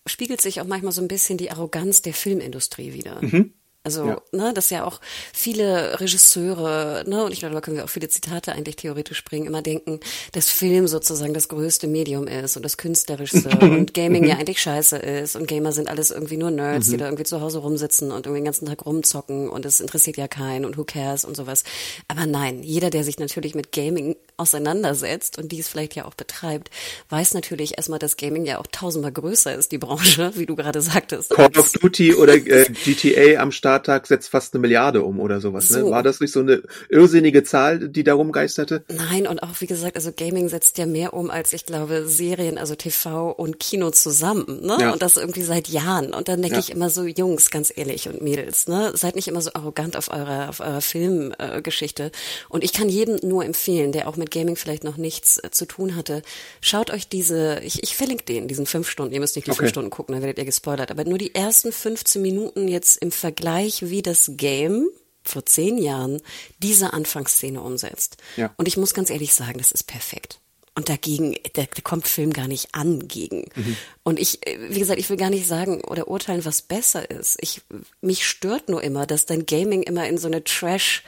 spiegelt 0.07 0.41
sich 0.41 0.61
auch 0.61 0.67
manchmal 0.67 0.93
so 0.93 1.03
ein 1.03 1.09
bisschen 1.09 1.37
die 1.37 1.51
Arroganz 1.51 2.03
der 2.03 2.15
Filmindustrie 2.15 2.93
wieder. 2.93 3.21
Mhm. 3.21 3.53
Also, 3.85 4.07
ja. 4.07 4.23
ne, 4.31 4.53
dass 4.55 4.71
ja 4.71 4.85
auch 4.85 5.01
viele 5.33 5.99
Regisseure, 5.99 7.03
ne, 7.05 7.25
und 7.25 7.33
ich 7.33 7.41
glaube, 7.41 7.55
da 7.55 7.61
können 7.61 7.77
wir 7.77 7.85
auch 7.85 7.89
viele 7.89 8.09
Zitate 8.09 8.53
eigentlich 8.53 8.77
theoretisch 8.77 9.25
bringen, 9.25 9.47
immer 9.47 9.61
denken, 9.61 9.99
dass 10.31 10.51
Film 10.51 10.87
sozusagen 10.87 11.35
das 11.35 11.49
größte 11.49 11.89
Medium 11.89 12.29
ist 12.29 12.57
und 12.57 12.65
das 12.65 12.77
künstlerischste 12.77 13.49
und 13.61 13.93
Gaming 13.93 14.25
ja 14.25 14.37
eigentlich 14.37 14.63
scheiße 14.63 14.99
ist 14.99 15.35
und 15.35 15.49
Gamer 15.49 15.73
sind 15.73 15.89
alles 15.89 16.13
irgendwie 16.13 16.37
nur 16.37 16.53
Nerds, 16.53 16.87
die 16.87 16.95
mhm. 16.95 16.99
da 16.99 17.05
irgendwie 17.07 17.25
zu 17.25 17.41
Hause 17.41 17.59
rumsitzen 17.59 18.13
und 18.13 18.27
irgendwie 18.27 18.41
den 18.41 18.45
ganzen 18.45 18.67
Tag 18.67 18.87
rumzocken 18.87 19.49
und 19.49 19.67
es 19.67 19.81
interessiert 19.81 20.17
ja 20.17 20.29
keinen 20.29 20.65
und 20.65 20.79
who 20.79 20.85
cares 20.85 21.25
und 21.25 21.37
sowas. 21.37 21.65
Aber 22.07 22.27
nein, 22.27 22.63
jeder, 22.63 22.91
der 22.91 23.03
sich 23.03 23.19
natürlich 23.19 23.57
mit 23.57 23.73
Gaming 23.73 24.15
auseinandersetzt 24.37 25.39
und 25.39 25.51
dies 25.51 25.69
vielleicht 25.69 25.97
ja 25.97 26.05
auch 26.05 26.15
betreibt, 26.15 26.71
weiß 27.09 27.35
natürlich 27.35 27.77
erstmal, 27.79 27.99
dass 27.99 28.17
Gaming 28.17 28.45
ja 28.45 28.59
auch 28.59 28.67
tausendmal 28.71 29.13
größer 29.13 29.55
ist, 29.57 29.73
die 29.73 29.79
Branche, 29.79 30.33
wie 30.37 30.47
du 30.47 30.55
gerade 30.55 30.81
sagtest. 30.81 31.31
Call 31.31 31.51
of 31.59 31.73
Duty 31.73 32.15
oder 32.15 32.35
äh, 32.35 32.67
GTA 32.85 33.41
am 33.41 33.51
Start 33.51 33.72
Starttag 33.73 34.07
setzt 34.07 34.29
fast 34.29 34.53
eine 34.53 34.61
Milliarde 34.61 35.03
um 35.03 35.19
oder 35.19 35.41
sowas. 35.41 35.71
Ne? 35.71 35.81
So. 35.81 35.87
Ne? 35.87 35.93
War 35.93 36.03
das 36.03 36.21
nicht 36.21 36.33
so 36.33 36.41
eine 36.41 36.63
irrsinnige 36.91 37.43
Zahl, 37.43 37.89
die 37.89 38.05
da 38.05 38.13
rumgeisterte? 38.13 38.85
Nein, 38.89 39.27
und 39.27 39.43
auch 39.43 39.61
wie 39.61 39.67
gesagt, 39.67 39.97
also 39.97 40.13
Gaming 40.15 40.51
setzt 40.51 40.77
ja 40.77 40.85
mehr 40.85 41.15
um 41.15 41.31
als 41.31 41.55
ich 41.55 41.65
glaube 41.65 42.07
Serien, 42.07 42.59
also 42.59 42.75
TV 42.75 43.31
und 43.31 43.59
Kino 43.59 43.91
zusammen. 43.91 44.61
Ne? 44.61 44.77
Ja. 44.79 44.93
Und 44.93 45.01
das 45.01 45.17
irgendwie 45.17 45.43
seit 45.43 45.69
Jahren. 45.69 46.13
Und 46.13 46.29
dann 46.29 46.43
denke 46.43 46.57
ja. 46.57 46.61
ich 46.61 46.71
immer 46.71 46.91
so, 46.91 47.05
Jungs, 47.05 47.51
ganz 47.51 47.73
ehrlich 47.75 48.09
und 48.09 48.21
Mädels, 48.21 48.69
ne? 48.69 48.93
seid 48.95 49.17
nicht 49.17 49.29
immer 49.29 49.41
so 49.41 49.51
arrogant 49.55 49.97
auf 49.97 50.11
eurer 50.11 50.51
auf 50.51 50.61
eurer 50.61 50.83
Filmgeschichte. 50.83 52.05
Äh, 52.05 52.11
und 52.51 52.65
ich 52.65 52.75
kann 52.75 52.91
jedem 52.91 53.19
nur 53.27 53.45
empfehlen, 53.45 53.93
der 53.93 54.07
auch 54.07 54.17
mit 54.17 54.31
Gaming 54.31 54.57
vielleicht 54.57 54.85
noch 54.85 54.99
nichts 54.99 55.39
äh, 55.43 55.51
zu 55.51 55.65
tun 55.65 55.97
hatte, 55.97 56.23
schaut 56.61 56.91
euch 56.91 57.09
diese, 57.09 57.61
ich, 57.65 57.83
ich 57.83 57.97
verlinke 57.97 58.25
den, 58.25 58.49
diesen 58.49 58.67
fünf 58.67 58.91
Stunden. 58.91 59.15
Ihr 59.15 59.21
müsst 59.21 59.37
nicht 59.37 59.47
die 59.47 59.53
okay. 59.53 59.61
fünf 59.61 59.71
Stunden 59.71 59.91
gucken, 59.91 60.15
dann 60.15 60.23
werdet 60.23 60.39
ihr 60.39 60.45
gespoilert. 60.45 60.91
Aber 60.91 61.05
nur 61.05 61.17
die 61.17 61.35
ersten 61.35 61.73
15 61.73 62.21
Minuten 62.21 62.69
jetzt 62.69 62.99
im 62.99 63.11
Vergleich 63.11 63.62
gleich 63.63 63.91
wie 63.91 64.03
das 64.03 64.33
Game 64.37 64.89
vor 65.23 65.47
zehn 65.47 65.79
Jahren 65.79 66.21
diese 66.59 66.93
Anfangsszene 66.93 67.61
umsetzt. 67.61 68.17
Ja. 68.37 68.53
Und 68.57 68.67
ich 68.67 68.77
muss 68.77 68.95
ganz 68.95 69.11
ehrlich 69.11 69.35
sagen, 69.35 69.59
das 69.59 69.71
ist 69.71 69.85
perfekt. 69.85 70.41
Und 70.75 70.89
dagegen, 70.89 71.37
da, 71.53 71.63
da 71.63 71.81
kommt 71.83 72.09
Film 72.09 72.33
gar 72.33 72.49
nicht 72.49 72.75
an 72.75 73.07
gegen. 73.07 73.45
Mhm. 73.55 73.77
Und 74.03 74.19
ich, 74.19 74.41
wie 74.69 74.79
gesagt, 74.79 74.99
ich 74.99 75.09
will 75.11 75.19
gar 75.19 75.31
nicht 75.31 75.47
sagen 75.47 75.83
oder 75.83 76.09
urteilen, 76.09 76.45
was 76.45 76.63
besser 76.63 77.11
ist. 77.11 77.37
Ich, 77.41 77.61
mich 78.01 78.27
stört 78.27 78.69
nur 78.69 78.83
immer, 78.83 79.07
dass 79.07 79.27
dein 79.27 79.47
Gaming 79.47 79.83
immer 79.83 80.09
in 80.09 80.19
so 80.19 80.29
eine 80.29 80.43
Trash, 80.43 81.05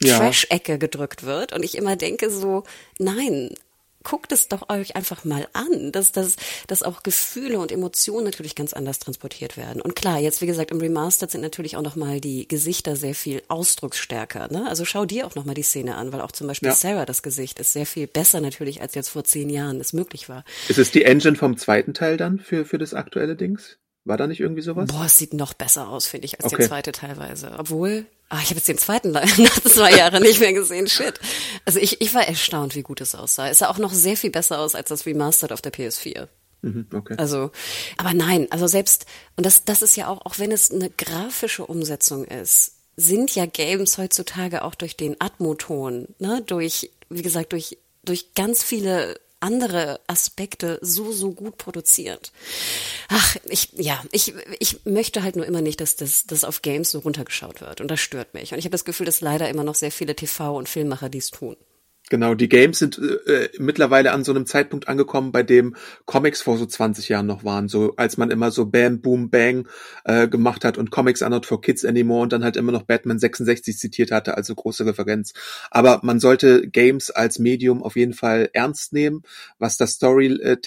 Trash-Ecke 0.00 0.78
gedrückt 0.78 1.24
wird. 1.24 1.52
Und 1.52 1.64
ich 1.64 1.76
immer 1.76 1.96
denke 1.96 2.30
so, 2.30 2.62
nein, 2.98 3.50
guckt 4.02 4.32
es 4.32 4.48
doch 4.48 4.68
euch 4.68 4.96
einfach 4.96 5.24
mal 5.24 5.46
an, 5.52 5.92
dass, 5.92 6.12
dass, 6.12 6.36
dass 6.66 6.82
auch 6.82 7.02
Gefühle 7.02 7.58
und 7.58 7.72
Emotionen 7.72 8.24
natürlich 8.24 8.54
ganz 8.54 8.72
anders 8.72 8.98
transportiert 8.98 9.56
werden. 9.56 9.82
Und 9.82 9.96
klar, 9.96 10.18
jetzt 10.18 10.40
wie 10.40 10.46
gesagt, 10.46 10.70
im 10.70 10.80
Remastered 10.80 11.30
sind 11.30 11.40
natürlich 11.40 11.76
auch 11.76 11.82
nochmal 11.82 12.20
die 12.20 12.46
Gesichter 12.48 12.96
sehr 12.96 13.14
viel 13.14 13.42
ausdrucksstärker. 13.48 14.48
Ne? 14.52 14.68
Also 14.68 14.84
schau 14.84 15.04
dir 15.04 15.26
auch 15.26 15.34
nochmal 15.34 15.54
die 15.54 15.62
Szene 15.62 15.96
an, 15.96 16.12
weil 16.12 16.20
auch 16.20 16.32
zum 16.32 16.46
Beispiel 16.46 16.70
ja. 16.70 16.74
Sarah 16.74 17.06
das 17.06 17.22
Gesicht 17.22 17.58
ist 17.58 17.72
sehr 17.72 17.86
viel 17.86 18.06
besser 18.06 18.40
natürlich, 18.40 18.80
als 18.80 18.94
jetzt 18.94 19.08
vor 19.08 19.24
zehn 19.24 19.50
Jahren 19.50 19.80
es 19.80 19.92
möglich 19.92 20.28
war. 20.28 20.44
Ist 20.68 20.78
es 20.78 20.90
die 20.90 21.04
Engine 21.04 21.36
vom 21.36 21.56
zweiten 21.56 21.94
Teil 21.94 22.16
dann 22.16 22.38
für, 22.38 22.64
für 22.64 22.78
das 22.78 22.94
aktuelle 22.94 23.36
Dings? 23.36 23.78
War 24.04 24.16
da 24.16 24.26
nicht 24.26 24.40
irgendwie 24.40 24.62
sowas? 24.62 24.88
Boah, 24.90 25.04
es 25.04 25.16
sieht 25.16 25.32
noch 25.32 25.54
besser 25.54 25.88
aus, 25.88 26.06
finde 26.06 26.24
ich, 26.24 26.40
als 26.40 26.46
okay. 26.46 26.56
der 26.56 26.68
zweite 26.68 26.92
teilweise. 26.92 27.52
Obwohl, 27.56 28.04
ah, 28.32 28.38
ich 28.42 28.48
habe 28.48 28.56
jetzt 28.56 28.68
den 28.68 28.78
zweiten 28.78 29.10
nach 29.12 29.60
zwei 29.60 29.92
Jahren 29.92 30.22
nicht 30.22 30.40
mehr 30.40 30.52
gesehen. 30.52 30.88
Shit. 30.88 31.20
Also 31.64 31.78
ich, 31.78 32.00
ich 32.00 32.14
war 32.14 32.26
erstaunt, 32.26 32.74
wie 32.74 32.82
gut 32.82 33.00
es 33.00 33.14
aussah. 33.14 33.48
Es 33.48 33.58
sah 33.58 33.68
auch 33.68 33.78
noch 33.78 33.92
sehr 33.92 34.16
viel 34.16 34.30
besser 34.30 34.58
aus 34.58 34.74
als 34.74 34.88
das 34.88 35.06
Remastered 35.06 35.52
auf 35.52 35.60
der 35.60 35.72
PS4. 35.72 36.28
Mhm, 36.62 36.86
okay. 36.94 37.14
Also, 37.18 37.50
aber 37.98 38.14
nein, 38.14 38.46
also 38.50 38.66
selbst, 38.66 39.06
und 39.36 39.44
das, 39.44 39.64
das 39.64 39.82
ist 39.82 39.96
ja 39.96 40.08
auch, 40.08 40.24
auch 40.24 40.38
wenn 40.38 40.52
es 40.52 40.70
eine 40.70 40.90
grafische 40.90 41.66
Umsetzung 41.66 42.24
ist, 42.24 42.76
sind 42.96 43.34
ja 43.34 43.46
Games 43.46 43.98
heutzutage 43.98 44.62
auch 44.62 44.74
durch 44.74 44.96
den 44.96 45.16
Atmoton, 45.18 46.08
ne, 46.18 46.42
durch, 46.46 46.90
wie 47.10 47.22
gesagt, 47.22 47.52
durch, 47.52 47.78
durch 48.04 48.34
ganz 48.34 48.62
viele 48.62 49.18
andere 49.42 50.00
Aspekte 50.06 50.78
so, 50.82 51.12
so 51.12 51.32
gut 51.32 51.58
produziert. 51.58 52.32
Ach, 53.08 53.36
ich, 53.44 53.70
ja, 53.74 54.02
ich, 54.12 54.34
ich 54.58 54.84
möchte 54.84 55.22
halt 55.22 55.36
nur 55.36 55.46
immer 55.46 55.60
nicht, 55.60 55.80
dass 55.80 55.96
das, 55.96 56.26
das 56.26 56.44
auf 56.44 56.62
Games 56.62 56.90
so 56.90 57.00
runtergeschaut 57.00 57.60
wird. 57.60 57.80
Und 57.80 57.90
das 57.90 58.00
stört 58.00 58.34
mich. 58.34 58.52
Und 58.52 58.58
ich 58.58 58.64
habe 58.64 58.72
das 58.72 58.84
Gefühl, 58.84 59.06
dass 59.06 59.20
leider 59.20 59.48
immer 59.48 59.64
noch 59.64 59.74
sehr 59.74 59.92
viele 59.92 60.14
TV- 60.14 60.56
und 60.56 60.68
Filmmacher 60.68 61.08
dies 61.08 61.30
tun. 61.30 61.56
Genau, 62.12 62.34
die 62.34 62.50
Games 62.50 62.78
sind 62.78 62.98
äh, 62.98 63.48
mittlerweile 63.58 64.12
an 64.12 64.22
so 64.22 64.32
einem 64.32 64.44
Zeitpunkt 64.44 64.86
angekommen, 64.86 65.32
bei 65.32 65.42
dem 65.42 65.76
Comics 66.04 66.42
vor 66.42 66.58
so 66.58 66.66
20 66.66 67.08
Jahren 67.08 67.24
noch 67.24 67.42
waren. 67.42 67.68
So 67.68 67.94
als 67.96 68.18
man 68.18 68.30
immer 68.30 68.50
so 68.50 68.66
Bam, 68.66 69.00
Boom, 69.00 69.30
Bang 69.30 69.66
äh, 70.04 70.28
gemacht 70.28 70.62
hat 70.66 70.76
und 70.76 70.90
Comics 70.90 71.22
are 71.22 71.30
not 71.30 71.46
for 71.46 71.62
kids 71.62 71.86
anymore 71.86 72.20
und 72.24 72.30
dann 72.34 72.44
halt 72.44 72.58
immer 72.58 72.70
noch 72.70 72.82
Batman 72.82 73.18
66 73.18 73.78
zitiert 73.78 74.10
hatte, 74.10 74.36
also 74.36 74.54
große 74.54 74.84
Referenz. 74.84 75.32
Aber 75.70 76.00
man 76.02 76.20
sollte 76.20 76.68
Games 76.68 77.10
als 77.10 77.38
Medium 77.38 77.82
auf 77.82 77.96
jeden 77.96 78.12
Fall 78.12 78.50
ernst 78.52 78.92
nehmen, 78.92 79.22
was 79.58 79.78
das 79.78 79.92
Story 79.92 80.26
äh, 80.26 80.58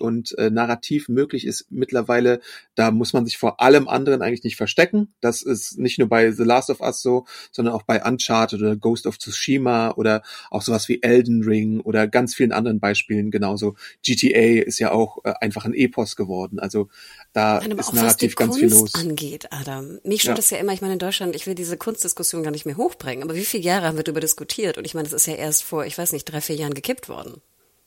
und 0.00 0.36
äh, 0.36 0.50
narrativ 0.50 1.08
möglich 1.08 1.46
ist 1.46 1.68
mittlerweile. 1.70 2.40
Da 2.74 2.90
muss 2.90 3.14
man 3.14 3.24
sich 3.24 3.38
vor 3.38 3.62
allem 3.62 3.88
anderen 3.88 4.20
eigentlich 4.20 4.44
nicht 4.44 4.56
verstecken. 4.56 5.14
Das 5.22 5.40
ist 5.40 5.78
nicht 5.78 5.98
nur 5.98 6.10
bei 6.10 6.30
The 6.30 6.44
Last 6.44 6.68
of 6.68 6.82
Us 6.82 7.00
so, 7.00 7.24
sondern 7.52 7.72
auch 7.72 7.84
bei 7.84 8.04
Uncharted 8.04 8.60
oder 8.60 8.76
Ghost 8.76 9.06
of 9.06 9.16
Tsushima 9.16 9.92
oder 9.92 10.20
auch 10.50 10.60
sowas 10.60 10.89
wie 10.90 11.02
Elden 11.02 11.42
Ring 11.42 11.80
oder 11.80 12.06
ganz 12.06 12.34
vielen 12.34 12.52
anderen 12.52 12.80
Beispielen 12.80 13.30
genauso. 13.30 13.76
GTA 14.04 14.62
ist 14.62 14.78
ja 14.78 14.92
auch 14.92 15.24
äh, 15.24 15.32
einfach 15.40 15.64
ein 15.64 15.72
Epos 15.72 16.16
geworden. 16.16 16.58
Also 16.58 16.88
da 17.32 17.58
ist 17.58 17.92
narrativ 17.94 18.34
ganz 18.34 18.58
Kunst 18.58 18.60
viel 18.60 18.70
los. 18.70 18.94
angeht, 18.94 19.46
Adam. 19.52 20.00
Mich 20.04 20.22
stört 20.22 20.38
es 20.38 20.50
ja. 20.50 20.56
ja 20.56 20.62
immer, 20.62 20.72
ich 20.72 20.82
meine, 20.82 20.94
in 20.94 20.98
Deutschland, 20.98 21.34
ich 21.36 21.46
will 21.46 21.54
diese 21.54 21.76
Kunstdiskussion 21.76 22.42
gar 22.42 22.50
nicht 22.50 22.66
mehr 22.66 22.76
hochbringen, 22.76 23.22
aber 23.22 23.34
wie 23.34 23.44
viele 23.44 23.62
Jahre 23.62 23.86
haben 23.86 23.96
wir 23.96 24.04
darüber 24.04 24.20
diskutiert? 24.20 24.76
Und 24.76 24.84
ich 24.84 24.94
meine, 24.94 25.04
das 25.04 25.14
ist 25.14 25.26
ja 25.26 25.34
erst 25.34 25.62
vor, 25.62 25.86
ich 25.86 25.96
weiß 25.96 26.12
nicht, 26.12 26.24
drei, 26.24 26.40
vier 26.40 26.56
Jahren 26.56 26.74
gekippt 26.74 27.08
worden. 27.08 27.40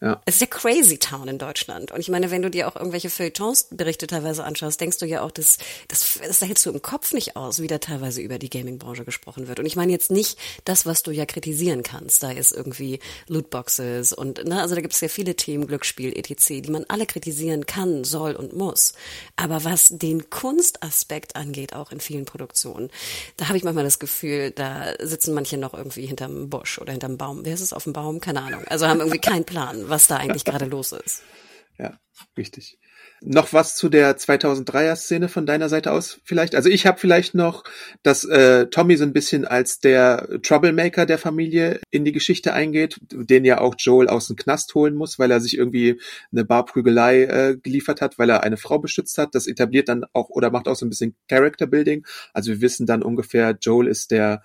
Ja. 0.04 0.22
Es 0.26 0.36
ist 0.36 0.42
ja 0.42 0.48
crazy 0.48 0.98
town 0.98 1.30
in 1.30 1.38
Deutschland. 1.38 1.94
Und 1.94 2.02
ich 2.02 2.10
meine, 2.10 2.30
wenn 2.30 2.42
du 2.42 2.50
dir 2.50 2.68
auch 2.68 2.76
irgendwelche 2.76 3.10
Feuilletons-Berichte 3.10 4.06
teilweise 4.06 4.44
anschaust, 4.44 4.82
denkst 4.82 4.98
du 4.98 5.06
ja 5.06 5.22
auch, 5.22 5.32
das, 5.32 5.60
das, 5.88 6.20
das 6.28 6.42
hältst 6.42 6.66
du 6.66 6.72
im 6.72 6.82
Kopf 6.82 7.14
nicht 7.14 7.38
aus, 7.38 7.62
wie 7.62 7.68
da 7.68 7.78
teilweise 7.78 8.22
über 8.22 8.38
die 8.38 8.50
Gaming-Branche 8.50 9.06
gesprochen 9.06 9.48
wird. 9.48 9.62
Und 9.62 9.66
ich 9.66 9.78
meine 9.78 9.94
jetzt 9.94 10.12
nicht 10.12 10.38
das, 10.66 10.86
was 10.86 11.04
du 11.04 11.12
ja 11.12 11.26
kritisieren 11.26 11.84
kannst. 11.84 12.22
Da 12.22 12.32
ist 12.32 12.52
irgendwie 12.52 13.00
Lootboxes 13.30 14.12
und, 14.12 14.44
ne, 14.44 14.62
also 14.62 14.76
da 14.76 14.82
gibt 14.82 14.94
es 14.94 15.00
ja 15.00 15.08
viele 15.08 15.38
Themen, 15.38 15.68
Glücksspiel, 15.68 16.12
etc., 16.18 16.62
die 16.62 16.72
man 16.72 16.84
alle 16.90 17.06
kritisieren 17.06 17.66
kann, 17.66 18.04
soll 18.04 18.36
und 18.36 18.54
muss. 18.54 18.96
Aber 19.38 19.64
was 19.64 19.88
den 19.88 20.30
Kunstaspekt 20.30 21.38
angeht, 21.38 21.74
auch 21.74 21.94
in 21.94 22.02
vielen 22.02 22.26
Produktionen, 22.26 22.90
da 23.38 23.48
habe 23.48 23.58
ich 23.58 23.64
manchmal 23.64 23.86
das 23.86 24.00
Gefühl, 24.00 24.52
da 24.52 24.96
sitzen 25.00 25.34
manche 25.34 25.58
noch 25.58 25.74
irgendwie 25.74 26.06
hinterm 26.06 26.50
Busch 26.50 26.78
oder 26.80 26.92
hinterm 26.92 27.16
Baum. 27.16 27.46
Wer 27.46 27.54
ist 27.54 27.62
es 27.62 27.72
auf 27.72 27.86
dem 27.86 27.94
Baum? 27.94 28.20
Keine 28.20 28.42
Ahnung. 28.42 28.66
Also 28.68 28.86
haben 28.86 29.00
irgendwie 29.00 29.20
keinen 29.20 29.46
Plan 29.46 29.93
was 29.94 30.08
da 30.08 30.18
eigentlich 30.18 30.46
gerade 30.46 30.66
los 30.66 30.92
ist. 30.92 31.22
Ja, 31.80 31.98
richtig. 32.38 32.78
Noch 33.22 33.52
was 33.52 33.76
zu 33.76 33.90
der 33.90 34.16
2003er 34.16 34.96
Szene 34.96 35.28
von 35.28 35.48
deiner 35.48 35.70
Seite 35.70 35.92
aus 35.92 36.20
vielleicht? 36.24 36.54
Also 36.54 36.70
ich 36.70 36.86
habe 36.86 37.00
vielleicht 37.00 37.34
noch, 37.34 37.64
dass 38.04 38.26
äh, 38.26 38.68
Tommy 38.68 38.96
so 38.96 39.04
ein 39.06 39.12
bisschen 39.12 39.46
als 39.46 39.80
der 39.80 40.28
Troublemaker 40.44 41.08
der 41.08 41.18
Familie 41.18 41.80
in 41.90 42.06
die 42.06 42.12
Geschichte 42.12 42.54
eingeht, 42.54 43.00
den 43.12 43.44
ja 43.44 43.60
auch 43.60 43.74
Joel 43.80 44.08
aus 44.08 44.28
dem 44.28 44.36
Knast 44.36 44.76
holen 44.76 44.94
muss, 44.94 45.18
weil 45.18 45.32
er 45.32 45.42
sich 45.42 45.58
irgendwie 45.58 46.00
eine 46.32 46.46
Barprügelei 46.46 47.24
äh, 47.24 47.58
geliefert 47.58 48.02
hat, 48.02 48.20
weil 48.20 48.30
er 48.30 48.44
eine 48.44 48.58
Frau 48.58 48.78
beschützt 48.78 49.18
hat. 49.18 49.34
Das 49.34 49.48
etabliert 49.48 49.90
dann 49.90 50.06
auch 50.14 50.30
oder 50.30 50.52
macht 50.52 50.68
auch 50.68 50.76
so 50.76 50.86
ein 50.86 50.90
bisschen 50.90 51.16
Character 51.28 51.66
Building. 51.66 52.06
Also 52.34 52.52
wir 52.52 52.62
wissen 52.62 52.86
dann 52.86 53.02
ungefähr, 53.02 53.58
Joel 53.60 53.88
ist 53.88 54.12
der 54.12 54.44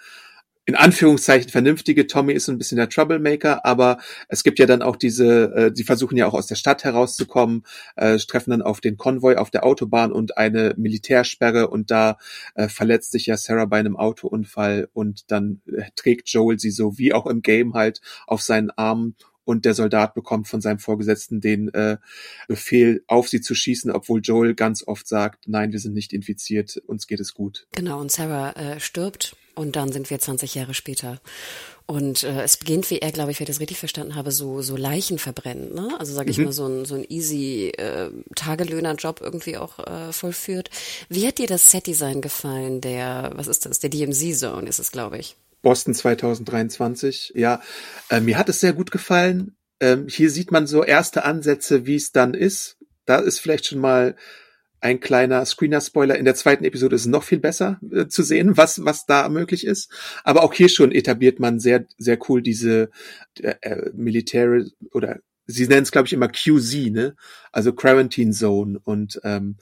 in 0.68 0.74
Anführungszeichen 0.74 1.48
vernünftige 1.48 2.07
Tommy 2.07 2.35
ist 2.35 2.44
so 2.44 2.52
ein 2.52 2.59
bisschen 2.59 2.76
der 2.76 2.90
Troublemaker, 2.90 3.64
aber 3.64 3.96
es 4.28 4.44
gibt 4.44 4.59
ja 4.59 4.66
dann 4.66 4.83
auch 4.83 4.96
diese, 4.96 5.44
äh, 5.54 5.70
sie 5.74 5.83
versuchen 5.83 6.18
ja 6.18 6.26
auch 6.26 6.35
aus 6.35 6.46
der 6.46 6.57
Stadt 6.57 6.85
herauszukommen, 6.85 7.64
äh, 7.96 8.18
treffen 8.18 8.50
dann 8.50 8.61
auf 8.61 8.83
den 8.83 8.98
Konvoi 8.98 9.37
auf 9.37 9.50
der 9.50 9.64
Autobahn 9.64 10.12
und 10.12 10.37
eine 10.37 10.74
Militärsperre 10.76 11.68
und 11.68 11.90
da 11.90 12.18
äh, 12.54 12.68
verletzt 12.68 13.12
sich 13.12 13.24
ja 13.24 13.38
Sarah 13.38 13.64
bei 13.64 13.78
einem 13.78 13.96
Autounfall 13.96 14.90
und 14.92 15.31
dann 15.31 15.62
äh, 15.74 15.85
trägt 15.96 16.28
Joel 16.28 16.59
sie 16.59 16.70
so 16.70 16.98
wie 16.98 17.14
auch 17.14 17.24
im 17.24 17.40
Game 17.40 17.72
halt 17.72 18.02
auf 18.26 18.42
seinen 18.42 18.68
Arm 18.68 19.14
und 19.44 19.64
der 19.64 19.72
Soldat 19.72 20.12
bekommt 20.12 20.48
von 20.48 20.61
seinem 20.61 20.81
Vorgesetzten 20.81 21.40
den 21.40 21.72
äh, 21.72 21.96
Befehl, 22.46 23.02
auf 23.07 23.31
sie 23.31 23.40
zu 23.40 23.54
schießen, 23.54 23.90
obwohl 23.90 24.20
Joel 24.20 24.54
ganz 24.54 24.87
oft 24.87 25.09
sagt, 25.09 25.48
nein, 25.48 25.72
wir 25.72 25.78
sind 25.78 25.94
nicht 25.94 26.12
infiziert, 26.12 26.76
uns 26.87 27.07
geht 27.07 27.20
es 27.20 27.33
gut. 27.33 27.66
Genau, 27.72 28.02
und 28.02 28.12
Sarah 28.12 28.50
äh, 28.50 28.78
stirbt 28.78 29.35
und 29.58 29.76
dann 29.76 29.92
sind 29.92 30.08
wir 30.08 30.18
20 30.18 30.54
Jahre 30.54 30.72
später. 30.72 31.20
Und 31.86 32.22
äh, 32.22 32.42
es 32.42 32.58
beginnt, 32.58 32.90
wie 32.90 32.98
er, 32.98 33.12
glaube 33.12 33.30
ich, 33.30 33.40
wenn 33.40 33.44
ich 33.44 33.48
das 33.48 33.60
richtig 33.60 33.78
verstanden 33.78 34.14
habe, 34.14 34.30
so, 34.30 34.62
so 34.62 34.76
Leichen 34.76 35.18
verbrennen. 35.18 35.74
Ne? 35.74 35.96
Also 35.98 36.14
sage 36.14 36.30
ich 36.30 36.38
mhm. 36.38 36.44
mal, 36.44 36.52
so 36.52 36.66
ein, 36.66 36.84
so 36.84 36.94
ein 36.94 37.04
easy 37.08 37.72
äh, 37.76 38.10
Tagelöhner-Job 38.36 39.20
irgendwie 39.22 39.56
auch 39.56 39.78
äh, 39.78 40.12
vollführt. 40.12 40.70
Wie 41.08 41.26
hat 41.26 41.38
dir 41.38 41.46
das 41.46 41.70
Set-Design 41.70 42.20
gefallen, 42.20 42.80
der, 42.80 43.32
was 43.34 43.46
ist 43.46 43.66
das, 43.66 43.80
der 43.80 43.90
DMZ-Zone 43.90 44.68
ist 44.68 44.78
es, 44.78 44.92
glaube 44.92 45.18
ich? 45.18 45.36
Boston 45.62 45.94
2023, 45.94 47.32
ja. 47.34 47.60
Äh, 48.10 48.20
mir 48.20 48.38
hat 48.38 48.48
es 48.48 48.60
sehr 48.60 48.74
gut 48.74 48.90
gefallen. 48.90 49.56
Ähm, 49.80 50.06
hier 50.08 50.30
sieht 50.30 50.52
man 50.52 50.66
so 50.66 50.84
erste 50.84 51.24
Ansätze, 51.24 51.86
wie 51.86 51.96
es 51.96 52.12
dann 52.12 52.34
ist. 52.34 52.76
Da 53.06 53.16
ist 53.16 53.40
vielleicht 53.40 53.66
schon 53.66 53.80
mal 53.80 54.14
ein 54.80 55.00
kleiner 55.00 55.44
Screener-Spoiler. 55.44 56.16
In 56.16 56.24
der 56.24 56.34
zweiten 56.34 56.64
Episode 56.64 56.96
ist 56.96 57.06
noch 57.06 57.24
viel 57.24 57.38
besser 57.38 57.80
äh, 57.92 58.06
zu 58.06 58.22
sehen, 58.22 58.56
was, 58.56 58.84
was 58.84 59.06
da 59.06 59.28
möglich 59.28 59.66
ist. 59.66 59.90
Aber 60.24 60.42
auch 60.42 60.54
hier 60.54 60.68
schon 60.68 60.92
etabliert 60.92 61.40
man 61.40 61.60
sehr, 61.60 61.86
sehr 61.98 62.18
cool 62.28 62.42
diese 62.42 62.90
äh, 63.40 63.54
äh 63.60 63.90
Militär 63.94 64.64
oder 64.92 65.20
sie 65.46 65.66
nennen 65.66 65.82
es, 65.82 65.90
glaube 65.90 66.06
ich, 66.06 66.12
immer 66.12 66.28
QZ, 66.28 66.90
ne? 66.90 67.16
Also 67.50 67.72
Quarantine 67.72 68.32
Zone. 68.32 68.78
Und 68.84 69.20
ähm, 69.24 69.56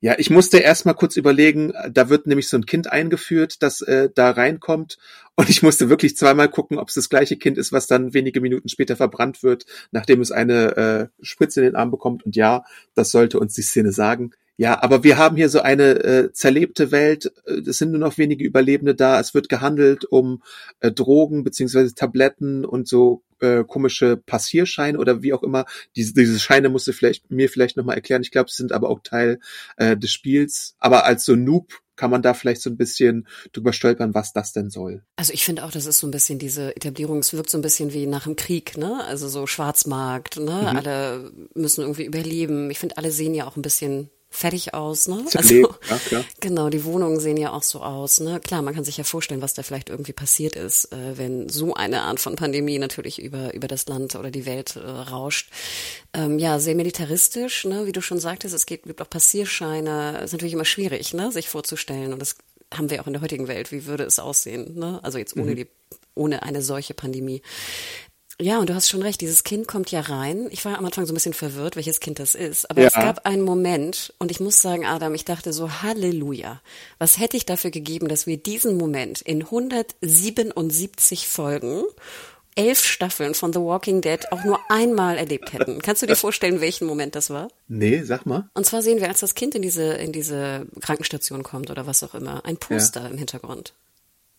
ja, 0.00 0.14
ich 0.18 0.30
musste 0.30 0.58
erst 0.58 0.86
mal 0.86 0.94
kurz 0.94 1.16
überlegen, 1.16 1.72
da 1.90 2.08
wird 2.08 2.26
nämlich 2.26 2.48
so 2.48 2.56
ein 2.56 2.66
Kind 2.66 2.92
eingeführt, 2.92 3.62
das 3.62 3.80
äh, 3.80 4.10
da 4.14 4.30
reinkommt. 4.30 4.98
Und 5.34 5.48
ich 5.48 5.62
musste 5.62 5.88
wirklich 5.88 6.16
zweimal 6.16 6.48
gucken, 6.48 6.78
ob 6.78 6.88
es 6.88 6.94
das 6.94 7.08
gleiche 7.08 7.36
Kind 7.36 7.58
ist, 7.58 7.72
was 7.72 7.86
dann 7.86 8.14
wenige 8.14 8.40
Minuten 8.40 8.68
später 8.68 8.96
verbrannt 8.96 9.42
wird, 9.42 9.66
nachdem 9.90 10.20
es 10.20 10.30
eine 10.30 10.76
äh, 10.76 11.24
Spritze 11.24 11.60
in 11.60 11.66
den 11.66 11.76
Arm 11.76 11.90
bekommt. 11.90 12.24
Und 12.24 12.36
ja, 12.36 12.64
das 12.94 13.10
sollte 13.10 13.40
uns 13.40 13.54
die 13.54 13.62
Szene 13.62 13.92
sagen. 13.92 14.32
Ja, 14.60 14.82
aber 14.82 15.04
wir 15.04 15.18
haben 15.18 15.36
hier 15.36 15.48
so 15.48 15.60
eine 15.60 16.02
äh, 16.02 16.32
zerlebte 16.32 16.90
Welt. 16.90 17.32
Äh, 17.46 17.60
es 17.60 17.78
sind 17.78 17.92
nur 17.92 18.00
noch 18.00 18.18
wenige 18.18 18.44
Überlebende 18.44 18.96
da. 18.96 19.20
Es 19.20 19.32
wird 19.32 19.48
gehandelt 19.48 20.04
um 20.04 20.42
äh, 20.80 20.90
Drogen 20.90 21.44
beziehungsweise 21.44 21.94
Tabletten 21.94 22.64
und 22.64 22.88
so 22.88 23.22
äh, 23.38 23.62
komische 23.62 24.16
Passierscheine 24.16 24.98
oder 24.98 25.22
wie 25.22 25.32
auch 25.32 25.44
immer. 25.44 25.64
Diese, 25.94 26.12
diese 26.12 26.40
Scheine 26.40 26.70
musst 26.70 26.88
du 26.88 26.92
vielleicht 26.92 27.30
mir 27.30 27.48
vielleicht 27.48 27.76
nochmal 27.76 27.94
erklären. 27.94 28.22
Ich 28.22 28.32
glaube, 28.32 28.48
es 28.48 28.56
sind 28.56 28.72
aber 28.72 28.90
auch 28.90 28.98
Teil 29.04 29.38
äh, 29.76 29.96
des 29.96 30.10
Spiels. 30.10 30.74
Aber 30.80 31.06
als 31.06 31.24
so 31.24 31.36
Noob 31.36 31.74
kann 31.94 32.10
man 32.10 32.22
da 32.22 32.34
vielleicht 32.34 32.60
so 32.60 32.68
ein 32.68 32.76
bisschen 32.76 33.28
drüber 33.52 33.72
stolpern, 33.72 34.12
was 34.12 34.32
das 34.32 34.52
denn 34.52 34.70
soll. 34.70 35.04
Also 35.14 35.32
ich 35.32 35.44
finde 35.44 35.64
auch, 35.64 35.70
das 35.70 35.86
ist 35.86 36.00
so 36.00 36.08
ein 36.08 36.12
bisschen 36.12 36.40
diese 36.40 36.74
Etablierung, 36.74 37.20
es 37.20 37.32
wirkt 37.32 37.50
so 37.50 37.58
ein 37.58 37.62
bisschen 37.62 37.92
wie 37.92 38.06
nach 38.06 38.24
dem 38.24 38.34
Krieg, 38.34 38.76
ne? 38.76 39.04
Also 39.04 39.28
so 39.28 39.46
Schwarzmarkt, 39.46 40.38
ne? 40.38 40.62
Mhm. 40.62 40.66
Alle 40.66 41.32
müssen 41.54 41.82
irgendwie 41.82 42.06
überleben. 42.06 42.70
Ich 42.70 42.80
finde, 42.80 42.96
alle 42.96 43.12
sehen 43.12 43.34
ja 43.34 43.46
auch 43.46 43.56
ein 43.56 43.62
bisschen 43.62 44.10
fertig 44.30 44.74
aus, 44.74 45.08
ne? 45.08 45.24
Also, 45.34 45.54
ja, 45.54 45.98
klar. 46.06 46.24
Genau, 46.40 46.68
die 46.68 46.84
Wohnungen 46.84 47.18
sehen 47.18 47.36
ja 47.36 47.52
auch 47.52 47.62
so 47.62 47.80
aus, 47.80 48.20
ne? 48.20 48.40
Klar, 48.40 48.62
man 48.62 48.74
kann 48.74 48.84
sich 48.84 48.96
ja 48.96 49.04
vorstellen, 49.04 49.40
was 49.40 49.54
da 49.54 49.62
vielleicht 49.62 49.88
irgendwie 49.88 50.12
passiert 50.12 50.54
ist, 50.54 50.92
äh, 50.92 51.16
wenn 51.16 51.48
so 51.48 51.74
eine 51.74 52.02
Art 52.02 52.20
von 52.20 52.36
Pandemie 52.36 52.78
natürlich 52.78 53.20
über, 53.20 53.54
über 53.54 53.68
das 53.68 53.86
Land 53.86 54.16
oder 54.16 54.30
die 54.30 54.46
Welt 54.46 54.76
äh, 54.76 54.80
rauscht. 54.80 55.50
Ähm, 56.12 56.38
ja, 56.38 56.58
sehr 56.58 56.74
militaristisch, 56.74 57.64
ne? 57.64 57.86
Wie 57.86 57.92
du 57.92 58.02
schon 58.02 58.20
sagtest, 58.20 58.54
es 58.54 58.66
gibt, 58.66 58.84
gibt 58.84 59.00
auch 59.00 59.10
Passierscheine. 59.10 60.20
Ist 60.22 60.32
natürlich 60.32 60.54
immer 60.54 60.64
schwierig, 60.64 61.14
ne? 61.14 61.32
Sich 61.32 61.48
vorzustellen. 61.48 62.12
Und 62.12 62.20
das 62.20 62.36
haben 62.72 62.90
wir 62.90 63.00
auch 63.00 63.06
in 63.06 63.14
der 63.14 63.22
heutigen 63.22 63.48
Welt. 63.48 63.72
Wie 63.72 63.86
würde 63.86 64.04
es 64.04 64.18
aussehen, 64.18 64.78
ne? 64.78 65.00
Also 65.02 65.18
jetzt 65.18 65.36
ohne 65.36 65.52
mhm. 65.52 65.56
die 65.56 65.66
ohne 66.18 66.42
eine 66.42 66.60
solche 66.62 66.94
Pandemie. 66.94 67.42
Ja, 68.40 68.60
und 68.60 68.70
du 68.70 68.74
hast 68.74 68.88
schon 68.88 69.02
recht, 69.02 69.20
dieses 69.20 69.42
Kind 69.42 69.66
kommt 69.66 69.90
ja 69.90 70.00
rein. 70.00 70.46
Ich 70.50 70.64
war 70.64 70.78
am 70.78 70.84
Anfang 70.84 71.06
so 71.06 71.12
ein 71.12 71.14
bisschen 71.14 71.32
verwirrt, 71.32 71.74
welches 71.74 71.98
Kind 71.98 72.20
das 72.20 72.36
ist. 72.36 72.70
Aber 72.70 72.80
ja. 72.80 72.86
es 72.86 72.94
gab 72.94 73.26
einen 73.26 73.42
Moment, 73.42 74.14
und 74.18 74.30
ich 74.30 74.38
muss 74.38 74.62
sagen, 74.62 74.86
Adam, 74.86 75.12
ich 75.14 75.24
dachte 75.24 75.52
so, 75.52 75.82
Halleluja. 75.82 76.60
Was 76.98 77.18
hätte 77.18 77.36
ich 77.36 77.46
dafür 77.46 77.72
gegeben, 77.72 78.06
dass 78.06 78.28
wir 78.28 78.36
diesen 78.36 78.76
Moment 78.76 79.22
in 79.22 79.42
177 79.42 81.26
Folgen 81.26 81.82
elf 82.58 82.84
Staffeln 82.84 83.34
von 83.34 83.52
The 83.52 83.60
Walking 83.60 84.00
Dead 84.00 84.32
auch 84.32 84.42
nur 84.44 84.58
einmal 84.68 85.16
erlebt 85.16 85.52
hätten. 85.52 85.80
Kannst 85.80 86.02
du 86.02 86.06
dir 86.06 86.16
vorstellen, 86.16 86.60
welchen 86.60 86.86
Moment 86.86 87.14
das 87.14 87.30
war? 87.30 87.48
Nee, 87.68 88.02
sag 88.02 88.26
mal. 88.26 88.50
Und 88.54 88.66
zwar 88.66 88.82
sehen 88.82 89.00
wir, 89.00 89.08
als 89.08 89.20
das 89.20 89.36
Kind 89.36 89.54
in 89.54 89.62
diese, 89.62 89.92
in 89.94 90.12
diese 90.12 90.66
Krankenstation 90.80 91.44
kommt 91.44 91.70
oder 91.70 91.86
was 91.86 92.02
auch 92.02 92.14
immer, 92.14 92.44
ein 92.44 92.56
Poster 92.56 93.02
ja. 93.02 93.08
im 93.08 93.16
Hintergrund. 93.16 93.74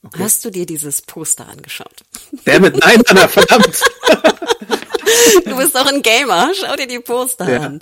Okay. 0.03 0.19
Hast 0.19 0.45
du 0.45 0.49
dir 0.49 0.65
dieses 0.65 1.01
Poster 1.01 1.47
angeschaut? 1.47 2.03
Damit 2.45 2.77
nein, 2.83 3.01
Anna, 3.07 3.27
verdammt. 3.27 3.83
Du 5.45 5.55
bist 5.57 5.75
doch 5.75 5.85
ein 5.85 6.01
Gamer, 6.01 6.51
schau 6.53 6.75
dir 6.75 6.87
die 6.87 6.99
Poster 6.99 7.49
ja. 7.49 7.59
an. 7.61 7.81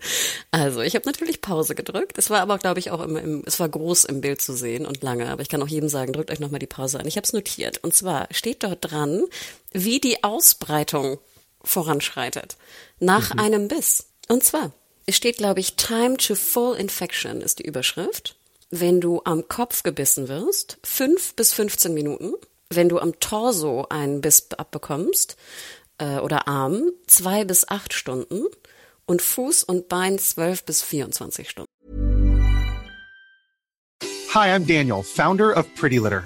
Also, 0.51 0.81
ich 0.81 0.95
habe 0.95 1.05
natürlich 1.05 1.41
Pause 1.41 1.75
gedrückt. 1.75 2.17
Es 2.17 2.29
war 2.29 2.41
aber, 2.41 2.57
glaube 2.57 2.79
ich, 2.79 2.91
auch 2.91 3.01
im, 3.01 3.17
im, 3.17 3.43
es 3.45 3.59
war 3.59 3.69
groß 3.69 4.05
im 4.05 4.21
Bild 4.21 4.41
zu 4.41 4.53
sehen 4.53 4.85
und 4.85 5.03
lange. 5.03 5.29
Aber 5.29 5.41
ich 5.41 5.49
kann 5.49 5.61
auch 5.61 5.67
jedem 5.67 5.89
sagen, 5.89 6.13
drückt 6.13 6.31
euch 6.31 6.39
nochmal 6.39 6.59
die 6.59 6.67
Pause 6.67 6.99
an. 6.99 7.07
Ich 7.07 7.17
habe 7.17 7.25
es 7.25 7.33
notiert. 7.33 7.79
Und 7.83 7.93
zwar 7.93 8.27
steht 8.31 8.63
dort 8.63 8.91
dran, 8.91 9.23
wie 9.71 9.99
die 9.99 10.23
Ausbreitung 10.23 11.19
voranschreitet 11.63 12.57
nach 12.99 13.33
mhm. 13.33 13.39
einem 13.39 13.67
Biss. 13.67 14.07
Und 14.27 14.43
zwar, 14.43 14.71
es 15.05 15.15
steht, 15.15 15.37
glaube 15.37 15.59
ich, 15.59 15.75
Time 15.75 16.17
to 16.17 16.35
Full 16.35 16.77
Infection 16.77 17.41
ist 17.41 17.59
die 17.59 17.65
Überschrift 17.65 18.35
wenn 18.69 19.01
du 19.01 19.21
am 19.23 19.47
Kopf 19.47 19.83
gebissen 19.83 20.27
wirst, 20.27 20.77
fünf 20.83 21.35
bis 21.35 21.53
15 21.53 21.93
Minuten. 21.93 22.33
Wenn 22.69 22.89
du 22.89 22.99
am 22.99 23.19
Torso 23.19 23.85
einen 23.89 24.19
Biss 24.19 24.47
abbekommst 24.57 25.37
äh, 25.99 26.17
oder 26.19 26.47
Arm, 26.47 26.91
zwei 27.07 27.45
bis 27.45 27.67
acht 27.67 27.93
Stunden. 27.93 28.45
Und 29.05 29.21
Fuß 29.21 29.63
und 29.63 29.87
Bein 29.87 30.19
zwölf 30.19 30.65
bis 30.65 30.81
24 30.83 31.49
Stunden. 31.49 31.71
Hi, 34.33 34.49
I'm 34.49 34.67
Daniel, 34.67 35.01
Founder 35.01 35.55
of 35.55 35.65
Pretty 35.75 35.97
Litter. 35.97 36.25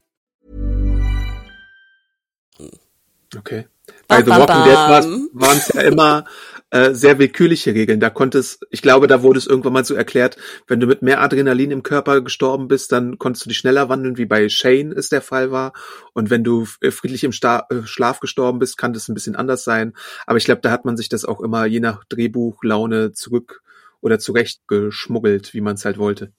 Okay. 3.37 3.67
Bei 4.07 4.21
The 4.23 4.31
Walking 4.31 4.63
Dead 4.63 5.29
waren 5.33 5.57
es 5.57 5.69
ja 5.69 5.81
immer 5.81 6.25
äh, 6.69 6.93
sehr 6.93 7.19
willkürliche 7.19 7.73
Regeln. 7.73 7.99
Da 7.99 8.09
konnte 8.09 8.39
es, 8.39 8.59
ich 8.69 8.81
glaube, 8.81 9.07
da 9.07 9.23
wurde 9.23 9.39
es 9.39 9.47
irgendwann 9.47 9.73
mal 9.73 9.85
so 9.85 9.93
erklärt, 9.93 10.37
wenn 10.67 10.79
du 10.79 10.87
mit 10.87 11.01
mehr 11.01 11.21
Adrenalin 11.21 11.71
im 11.71 11.83
Körper 11.83 12.21
gestorben 12.21 12.67
bist, 12.67 12.91
dann 12.91 13.17
konntest 13.17 13.45
du 13.45 13.49
dich 13.49 13.57
schneller 13.57 13.89
wandeln, 13.89 14.17
wie 14.17 14.25
bei 14.25 14.47
Shane 14.47 14.93
es 14.93 15.09
der 15.09 15.21
Fall 15.21 15.51
war. 15.51 15.73
Und 16.13 16.29
wenn 16.29 16.43
du 16.43 16.65
äh, 16.81 16.91
friedlich 16.91 17.23
im 17.23 17.31
Sta 17.33 17.67
äh, 17.69 17.83
Schlaf 17.83 18.19
gestorben 18.19 18.59
bist, 18.59 18.77
kann 18.77 18.93
das 18.93 19.09
ein 19.09 19.13
bisschen 19.13 19.35
anders 19.35 19.63
sein. 19.63 19.93
Aber 20.25 20.37
ich 20.37 20.45
glaube, 20.45 20.61
da 20.61 20.71
hat 20.71 20.85
man 20.85 20.97
sich 20.97 21.09
das 21.09 21.25
auch 21.25 21.41
immer 21.41 21.65
je 21.65 21.79
nach 21.79 22.03
Drehbuch, 22.05 22.63
Laune 22.63 23.11
zurück 23.11 23.61
oder 23.99 24.19
zurecht 24.19 24.61
geschmuggelt, 24.67 25.53
wie 25.53 25.61
man 25.61 25.75
es 25.75 25.85
halt 25.85 25.97
wollte. 25.97 26.31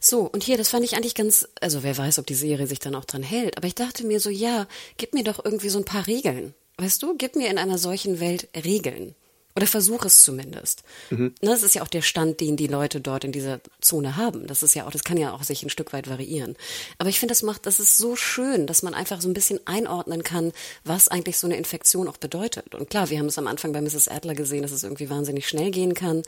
So, 0.00 0.20
und 0.22 0.44
hier, 0.44 0.56
das 0.56 0.68
fand 0.68 0.84
ich 0.84 0.96
eigentlich 0.96 1.14
ganz, 1.14 1.48
also 1.60 1.82
wer 1.82 1.96
weiß, 1.96 2.18
ob 2.18 2.26
die 2.26 2.34
Serie 2.34 2.66
sich 2.66 2.78
dann 2.78 2.94
auch 2.94 3.04
dran 3.04 3.22
hält, 3.22 3.56
aber 3.56 3.66
ich 3.66 3.74
dachte 3.74 4.06
mir 4.06 4.20
so, 4.20 4.30
ja, 4.30 4.68
gib 4.96 5.12
mir 5.12 5.24
doch 5.24 5.44
irgendwie 5.44 5.68
so 5.68 5.78
ein 5.78 5.84
paar 5.84 6.06
Regeln. 6.06 6.54
Weißt 6.76 7.02
du, 7.02 7.16
gib 7.16 7.34
mir 7.34 7.48
in 7.50 7.58
einer 7.58 7.78
solchen 7.78 8.20
Welt 8.20 8.48
Regeln. 8.54 9.16
Oder 9.58 9.66
versuch 9.66 10.04
es 10.04 10.22
zumindest. 10.22 10.84
Mhm. 11.10 11.34
Ne, 11.42 11.50
das 11.50 11.64
ist 11.64 11.74
ja 11.74 11.82
auch 11.82 11.88
der 11.88 12.02
Stand, 12.02 12.38
den 12.38 12.56
die 12.56 12.68
Leute 12.68 13.00
dort 13.00 13.24
in 13.24 13.32
dieser 13.32 13.58
Zone 13.80 14.16
haben. 14.16 14.46
Das 14.46 14.62
ist 14.62 14.76
ja 14.76 14.86
auch, 14.86 14.92
das 14.92 15.02
kann 15.02 15.16
ja 15.16 15.32
auch 15.32 15.42
sich 15.42 15.64
ein 15.64 15.68
Stück 15.68 15.92
weit 15.92 16.08
variieren. 16.08 16.54
Aber 16.98 17.10
ich 17.10 17.18
finde, 17.18 17.32
das 17.32 17.42
macht, 17.42 17.66
das 17.66 17.80
ist 17.80 17.98
so 17.98 18.14
schön, 18.14 18.68
dass 18.68 18.84
man 18.84 18.94
einfach 18.94 19.20
so 19.20 19.28
ein 19.28 19.34
bisschen 19.34 19.58
einordnen 19.66 20.22
kann, 20.22 20.52
was 20.84 21.08
eigentlich 21.08 21.38
so 21.38 21.48
eine 21.48 21.56
Infektion 21.56 22.06
auch 22.06 22.18
bedeutet. 22.18 22.76
Und 22.76 22.88
klar, 22.88 23.10
wir 23.10 23.18
haben 23.18 23.26
es 23.26 23.36
am 23.36 23.48
Anfang 23.48 23.72
bei 23.72 23.80
Mrs. 23.80 24.06
Adler 24.06 24.36
gesehen, 24.36 24.62
dass 24.62 24.70
es 24.70 24.84
irgendwie 24.84 25.10
wahnsinnig 25.10 25.48
schnell 25.48 25.72
gehen 25.72 25.94
kann. 25.94 26.22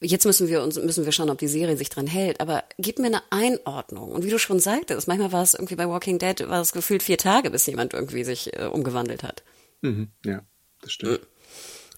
Jetzt 0.00 0.26
müssen 0.26 0.48
wir 0.48 0.62
uns, 0.62 0.76
müssen 0.76 1.04
wir 1.04 1.12
schauen, 1.12 1.30
ob 1.30 1.38
die 1.38 1.48
Serie 1.48 1.76
sich 1.76 1.88
dran 1.88 2.06
hält. 2.06 2.40
Aber 2.40 2.64
gib 2.78 2.98
mir 2.98 3.06
eine 3.06 3.22
Einordnung. 3.30 4.12
Und 4.12 4.24
wie 4.24 4.30
du 4.30 4.38
schon 4.38 4.60
sagtest, 4.60 5.08
manchmal 5.08 5.32
war 5.32 5.42
es 5.42 5.54
irgendwie 5.54 5.76
bei 5.76 5.88
Walking 5.88 6.18
Dead, 6.18 6.48
war 6.48 6.60
es 6.60 6.72
gefühlt 6.72 7.02
vier 7.02 7.18
Tage, 7.18 7.50
bis 7.50 7.66
jemand 7.66 7.94
irgendwie 7.94 8.24
sich 8.24 8.54
äh, 8.58 8.66
umgewandelt 8.66 9.22
hat. 9.22 9.42
Mhm, 9.82 10.08
ja, 10.24 10.42
das 10.82 10.92
stimmt. 10.92 11.20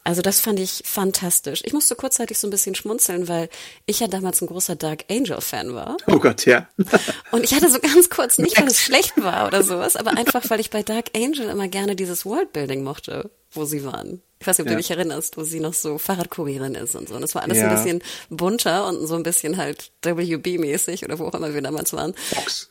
Also 0.07 0.23
das 0.23 0.39
fand 0.39 0.61
ich 0.61 0.83
fantastisch. 0.85 1.63
Ich 1.65 1.73
musste 1.73 1.97
kurzzeitig 1.97 2.39
so 2.39 2.47
ein 2.47 2.51
bisschen 2.51 2.77
schmunzeln, 2.77 3.27
weil 3.27 3.49
ich 3.87 3.99
ja 3.99 4.07
damals 4.07 4.41
ein 4.41 4.47
großer 4.47 4.77
Dark 4.77 5.05
Angel 5.11 5.41
Fan 5.41 5.75
war. 5.75 5.97
Oh 6.07 6.21
Gott, 6.21 6.47
ja. 6.47 6.69
Und 7.33 7.43
ich 7.43 7.53
hatte 7.53 7.69
so 7.69 7.81
ganz 7.81 8.09
kurz, 8.09 8.39
nicht 8.39 8.57
weil 8.57 8.69
es 8.69 8.81
schlecht 8.81 9.15
war 9.17 9.49
oder 9.49 9.65
sowas, 9.65 9.97
aber 9.97 10.13
einfach, 10.17 10.49
weil 10.49 10.61
ich 10.61 10.71
bei 10.71 10.85
Dark 10.85 11.07
Angel 11.17 11.49
immer 11.49 11.67
gerne 11.67 11.97
dieses 11.97 12.25
Worldbuilding 12.25 12.85
mochte, 12.85 13.33
wo 13.51 13.65
sie 13.65 13.83
waren. 13.83 14.23
Ich 14.39 14.47
weiß 14.47 14.59
nicht, 14.59 14.67
ob 14.67 14.71
ja. 14.71 14.77
du 14.77 14.83
dich 14.83 14.91
erinnerst, 14.91 15.37
wo 15.37 15.45
sie 15.45 15.61
noch 15.61 15.75
so 15.75 15.99
Fahrradkurierin 15.99 16.75
ist 16.75 16.95
und 16.95 17.09
so. 17.09 17.17
Und 17.17 17.23
es 17.23 17.35
war 17.35 17.43
alles 17.43 17.59
ja. 17.59 17.69
ein 17.69 17.75
bisschen 17.75 18.03
bunter 18.29 18.87
und 18.87 19.07
so 19.07 19.15
ein 19.15 19.23
bisschen 19.23 19.57
halt 19.57 19.93
WB-mäßig 20.03 21.05
oder 21.05 21.19
wo 21.19 21.27
auch 21.27 21.35
immer 21.35 21.55
wir 21.55 21.63
damals 21.63 21.93
waren. 21.93 22.15
Fox. 22.15 22.69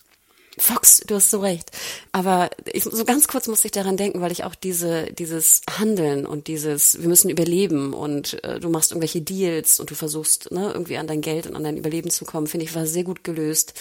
Fox, 0.58 1.02
du 1.06 1.16
hast 1.16 1.32
so 1.32 1.40
recht. 1.40 1.72
Aber 2.12 2.50
ich, 2.72 2.84
so 2.84 3.04
ganz 3.04 3.28
kurz 3.28 3.48
musste 3.48 3.68
ich 3.68 3.74
daran 3.74 3.98
denken, 3.98 4.22
weil 4.22 4.32
ich 4.32 4.44
auch 4.44 4.56
diese, 4.56 5.12
dieses 5.12 5.62
Handeln 5.70 6.26
und 6.26 6.48
dieses, 6.48 7.02
wir 7.02 7.10
müssen 7.10 7.30
überleben 7.30 7.94
und 7.94 8.42
äh, 8.44 8.60
du 8.60 8.70
machst 8.70 8.92
irgendwelche 8.92 9.22
Deals 9.22 9.80
und 9.80 9.92
du 9.92 9.96
versuchst 9.96 10.52
ne, 10.52 10.72
irgendwie 10.72 10.98
an 10.98 11.08
dein 11.08 11.22
Geld 11.22 11.48
und 11.48 11.56
an 11.56 11.64
dein 11.64 11.78
Überleben 11.78 12.10
zu 12.10 12.26
kommen, 12.26 12.48
finde 12.48 12.66
ich, 12.66 12.76
war 12.76 12.86
sehr 12.86 13.04
gut 13.04 13.24
gelöst. 13.24 13.74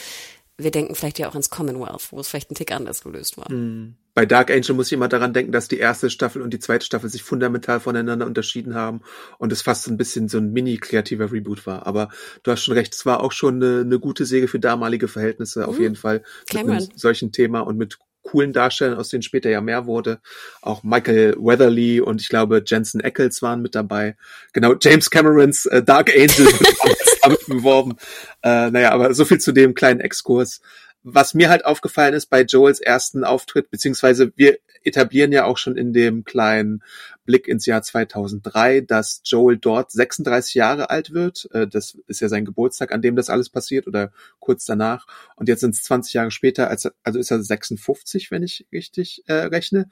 Wir 0.57 0.71
denken 0.71 0.95
vielleicht 0.95 1.19
ja 1.19 1.29
auch 1.29 1.35
ans 1.35 1.51
Commonwealth, 1.51 2.11
wo 2.11 2.19
es 2.19 2.29
vielleicht 2.29 2.51
ein 2.51 2.57
Tick 2.57 2.73
anders 2.73 3.03
gelöst 3.03 3.37
war. 3.37 3.51
Mhm 3.53 3.97
bei 4.15 4.27
Dark 4.27 4.51
Angel 4.51 4.75
muss 4.75 4.87
ich 4.87 4.93
immer 4.93 5.09
daran 5.09 5.33
denken, 5.33 5.53
dass 5.53 5.69
die 5.69 5.79
erste 5.79 6.09
Staffel 6.09 6.41
und 6.41 6.55
die 6.55 6.61
zweite 6.61 6.87
Staffel 6.87 7.11
sich 7.11 7.23
fundamental 7.23 7.81
voneinander 7.81 8.27
unterschieden 8.27 8.75
haben 8.75 9.03
und 9.39 9.53
es 9.53 9.63
fast 9.63 9.89
ein 9.89 9.97
bisschen 9.97 10.29
so 10.29 10.39
ein 10.39 10.53
mini-kreativer 10.53 11.33
Reboot 11.33 11.67
war. 11.67 11.87
Aber 11.87 12.09
du 12.45 12.53
hast 12.53 12.63
schon 12.63 12.75
recht, 12.75 12.95
es 12.95 13.05
war 13.05 13.21
auch 13.21 13.33
schon 13.33 13.63
eine, 13.63 13.81
eine 13.81 13.99
gute 13.99 14.25
Serie 14.25 14.49
für 14.49 14.61
damalige 14.61 15.09
Verhältnisse, 15.09 15.61
mhm. 15.61 15.67
auf 15.67 15.81
jeden 15.81 15.97
Fall. 15.97 16.23
Cameron. 16.49 16.77
Mit 16.77 16.83
einem 16.91 16.99
solchen 16.99 17.33
Thema 17.33 17.61
und 17.61 17.77
mit 17.77 17.99
coolen 18.23 18.53
Darstellern, 18.53 18.99
aus 18.99 19.11
denen 19.11 19.23
später 19.23 19.51
ja 19.51 19.61
mehr 19.61 19.87
wurde. 19.87 20.21
Auch 20.63 20.83
Michael 20.83 21.35
Weatherly 21.39 22.01
und 22.01 22.21
ich 22.21 22.29
glaube 22.29 22.63
Jensen 22.67 23.01
Ackles 23.01 23.43
waren 23.43 23.63
mit 23.63 23.75
dabei. 23.75 24.17
Genau, 24.53 24.75
James 24.81 25.11
Camerons 25.11 25.67
äh, 25.67 25.83
Dark 25.83 26.11
Angel 26.11 26.49
damit 27.23 27.47
beworben. 27.47 27.97
Äh, 28.43 28.71
naja, 28.71 28.93
aber 28.93 29.15
so 29.15 29.25
viel 29.25 29.39
zu 29.39 29.53
dem 29.53 29.75
kleinen 29.75 30.01
Exkurs 30.01 30.61
was 31.05 31.35
mir 31.35 31.51
halt 31.51 31.67
aufgefallen 31.67 32.15
ist 32.15 32.27
bei 32.27 32.43
Joels 32.43 32.81
ersten 32.81 33.25
Auftritt, 33.25 33.71
beziehungsweise 33.71 34.33
wir 34.37 34.59
etablieren 34.85 35.33
ja 35.33 35.45
auch 35.45 35.59
schon 35.59 35.77
in 35.77 35.93
dem 35.93 36.25
kleinen 36.25 36.83
Blick 37.25 37.49
ins 37.49 37.65
Jahr 37.67 37.83
2003, 37.83 38.83
dass 38.83 39.23
Joel 39.25 39.57
dort 39.57 39.91
36 39.91 40.55
Jahre 40.55 40.91
alt 40.91 41.13
wird. 41.13 41.49
Äh, 41.53 41.67
das 41.67 41.97
ist 42.07 42.21
ja 42.21 42.29
sein 42.29 42.45
Geburtstag, 42.45 42.93
an 42.93 43.03
dem 43.03 43.17
das 43.17 43.31
alles 43.31 43.49
passiert 43.49 43.87
oder 43.87 44.13
kurz 44.41 44.67
danach. 44.67 45.07
Und 45.37 45.49
jetzt 45.49 45.61
sind 45.61 45.75
es 45.75 45.83
20 45.83 46.15
Jahre 46.15 46.31
später, 46.31 46.69
also 46.69 47.19
ist 47.19 47.31
er 47.31 47.43
56, 47.43 48.31
wenn 48.31 48.43
ich 48.43 48.67
richtig 48.73 49.23
äh, 49.27 49.35
rechne. 49.35 49.89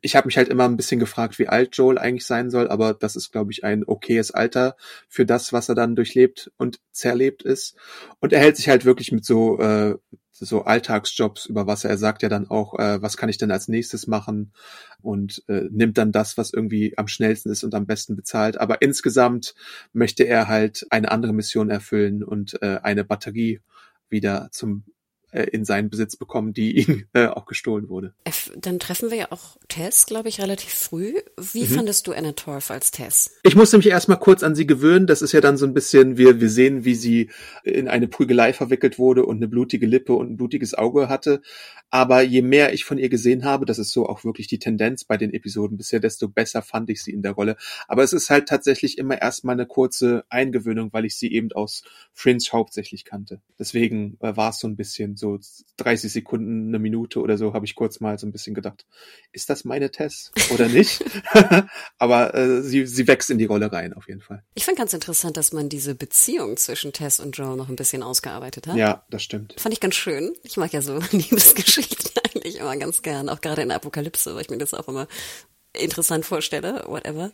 Ich 0.00 0.14
habe 0.14 0.26
mich 0.26 0.36
halt 0.36 0.48
immer 0.48 0.64
ein 0.64 0.76
bisschen 0.76 1.00
gefragt, 1.00 1.38
wie 1.38 1.48
alt 1.48 1.76
Joel 1.76 1.98
eigentlich 1.98 2.26
sein 2.26 2.50
soll, 2.50 2.68
aber 2.68 2.94
das 2.94 3.16
ist, 3.16 3.32
glaube 3.32 3.50
ich, 3.50 3.64
ein 3.64 3.84
okayes 3.84 4.30
Alter 4.30 4.76
für 5.08 5.26
das, 5.26 5.52
was 5.52 5.68
er 5.68 5.74
dann 5.74 5.96
durchlebt 5.96 6.52
und 6.58 6.80
zerlebt 6.92 7.42
ist. 7.42 7.74
Und 8.20 8.32
er 8.32 8.40
hält 8.40 8.56
sich 8.56 8.68
halt 8.68 8.84
wirklich 8.84 9.10
mit 9.10 9.24
so 9.24 9.58
äh, 9.58 9.96
so 10.38 10.64
Alltagsjobs 10.64 11.46
über 11.46 11.66
Wasser. 11.66 11.88
Er 11.88 11.98
sagt 11.98 12.22
ja 12.22 12.28
dann 12.28 12.48
auch, 12.48 12.78
äh, 12.78 13.00
was 13.02 13.16
kann 13.16 13.28
ich 13.28 13.38
denn 13.38 13.50
als 13.50 13.68
nächstes 13.68 14.06
machen 14.06 14.52
und 15.00 15.42
äh, 15.48 15.68
nimmt 15.70 15.98
dann 15.98 16.12
das, 16.12 16.36
was 16.38 16.52
irgendwie 16.52 16.96
am 16.96 17.08
schnellsten 17.08 17.50
ist 17.50 17.64
und 17.64 17.74
am 17.74 17.86
besten 17.86 18.16
bezahlt. 18.16 18.58
Aber 18.58 18.82
insgesamt 18.82 19.54
möchte 19.92 20.24
er 20.24 20.48
halt 20.48 20.86
eine 20.90 21.10
andere 21.10 21.32
Mission 21.32 21.70
erfüllen 21.70 22.22
und 22.22 22.60
äh, 22.62 22.80
eine 22.82 23.04
Batterie 23.04 23.60
wieder 24.08 24.48
zum 24.52 24.84
in 25.32 25.64
seinen 25.64 25.90
Besitz 25.90 26.16
bekommen, 26.16 26.52
die 26.52 26.78
ihm 26.78 27.04
äh, 27.12 27.26
auch 27.26 27.46
gestohlen 27.46 27.88
wurde. 27.88 28.14
Dann 28.56 28.78
treffen 28.78 29.10
wir 29.10 29.18
ja 29.18 29.26
auch 29.30 29.58
Tess, 29.68 30.06
glaube 30.06 30.28
ich, 30.28 30.40
relativ 30.40 30.72
früh. 30.72 31.14
Wie 31.52 31.64
mhm. 31.64 31.68
fandest 31.68 32.06
du 32.06 32.12
Anna 32.12 32.32
Torf 32.32 32.70
als 32.70 32.90
Tess? 32.90 33.32
Ich 33.42 33.54
musste 33.54 33.76
mich 33.76 33.86
erstmal 33.88 34.18
kurz 34.18 34.42
an 34.42 34.54
sie 34.54 34.66
gewöhnen. 34.66 35.06
Das 35.06 35.20
ist 35.20 35.32
ja 35.32 35.40
dann 35.40 35.58
so 35.58 35.66
ein 35.66 35.74
bisschen, 35.74 36.16
wir, 36.16 36.40
wir 36.40 36.48
sehen, 36.48 36.84
wie 36.84 36.94
sie 36.94 37.30
in 37.62 37.88
eine 37.88 38.08
Prügelei 38.08 38.52
verwickelt 38.52 38.98
wurde 38.98 39.26
und 39.26 39.36
eine 39.36 39.48
blutige 39.48 39.86
Lippe 39.86 40.14
und 40.14 40.30
ein 40.30 40.36
blutiges 40.36 40.74
Auge 40.74 41.08
hatte. 41.08 41.42
Aber 41.90 42.22
je 42.22 42.42
mehr 42.42 42.72
ich 42.72 42.84
von 42.84 42.98
ihr 42.98 43.08
gesehen 43.08 43.44
habe, 43.44 43.66
das 43.66 43.78
ist 43.78 43.92
so 43.92 44.06
auch 44.06 44.24
wirklich 44.24 44.46
die 44.46 44.58
Tendenz 44.58 45.04
bei 45.04 45.16
den 45.16 45.32
Episoden 45.32 45.76
bisher, 45.76 46.00
desto 46.00 46.28
besser 46.28 46.62
fand 46.62 46.90
ich 46.90 47.02
sie 47.02 47.12
in 47.12 47.22
der 47.22 47.32
Rolle. 47.32 47.56
Aber 47.86 48.02
es 48.02 48.12
ist 48.12 48.30
halt 48.30 48.48
tatsächlich 48.48 48.98
immer 48.98 49.20
erstmal 49.20 49.54
eine 49.54 49.66
kurze 49.66 50.24
Eingewöhnung, 50.28 50.92
weil 50.92 51.04
ich 51.04 51.16
sie 51.16 51.32
eben 51.32 51.52
aus 51.52 51.82
Fringe 52.12 52.38
hauptsächlich 52.52 53.04
kannte. 53.04 53.40
Deswegen 53.58 54.16
äh, 54.20 54.36
war 54.36 54.50
es 54.50 54.58
so 54.58 54.68
ein 54.68 54.76
bisschen 54.76 55.16
so 55.18 55.38
30 55.76 56.12
Sekunden, 56.12 56.68
eine 56.68 56.78
Minute 56.78 57.20
oder 57.20 57.36
so, 57.36 57.52
habe 57.52 57.66
ich 57.66 57.74
kurz 57.74 58.00
mal 58.00 58.18
so 58.18 58.26
ein 58.26 58.32
bisschen 58.32 58.54
gedacht, 58.54 58.86
ist 59.32 59.50
das 59.50 59.64
meine 59.64 59.90
Tess 59.90 60.32
oder 60.52 60.68
nicht? 60.68 61.04
Aber 61.98 62.34
äh, 62.34 62.62
sie, 62.62 62.86
sie 62.86 63.06
wächst 63.06 63.30
in 63.30 63.38
die 63.38 63.44
Rolle 63.44 63.70
rein, 63.72 63.92
auf 63.92 64.08
jeden 64.08 64.20
Fall. 64.20 64.42
Ich 64.54 64.64
fand 64.64 64.78
ganz 64.78 64.92
interessant, 64.92 65.36
dass 65.36 65.52
man 65.52 65.68
diese 65.68 65.94
Beziehung 65.94 66.56
zwischen 66.56 66.92
Tess 66.92 67.20
und 67.20 67.36
Joel 67.36 67.56
noch 67.56 67.68
ein 67.68 67.76
bisschen 67.76 68.02
ausgearbeitet 68.02 68.66
hat. 68.66 68.76
Ja, 68.76 69.04
das 69.10 69.22
stimmt. 69.22 69.54
Fand 69.58 69.72
ich 69.72 69.80
ganz 69.80 69.94
schön. 69.94 70.34
Ich 70.42 70.56
mag 70.56 70.72
ja 70.72 70.82
so 70.82 70.98
Liebesgeschichten 71.10 72.10
eigentlich 72.24 72.58
immer 72.58 72.76
ganz 72.76 73.02
gern, 73.02 73.28
auch 73.28 73.40
gerade 73.40 73.62
in 73.62 73.68
der 73.68 73.76
Apokalypse, 73.76 74.34
weil 74.34 74.42
ich 74.42 74.50
mir 74.50 74.58
das 74.58 74.74
auch 74.74 74.88
immer 74.88 75.08
interessant 75.74 76.24
vorstelle, 76.24 76.84
whatever. 76.86 77.32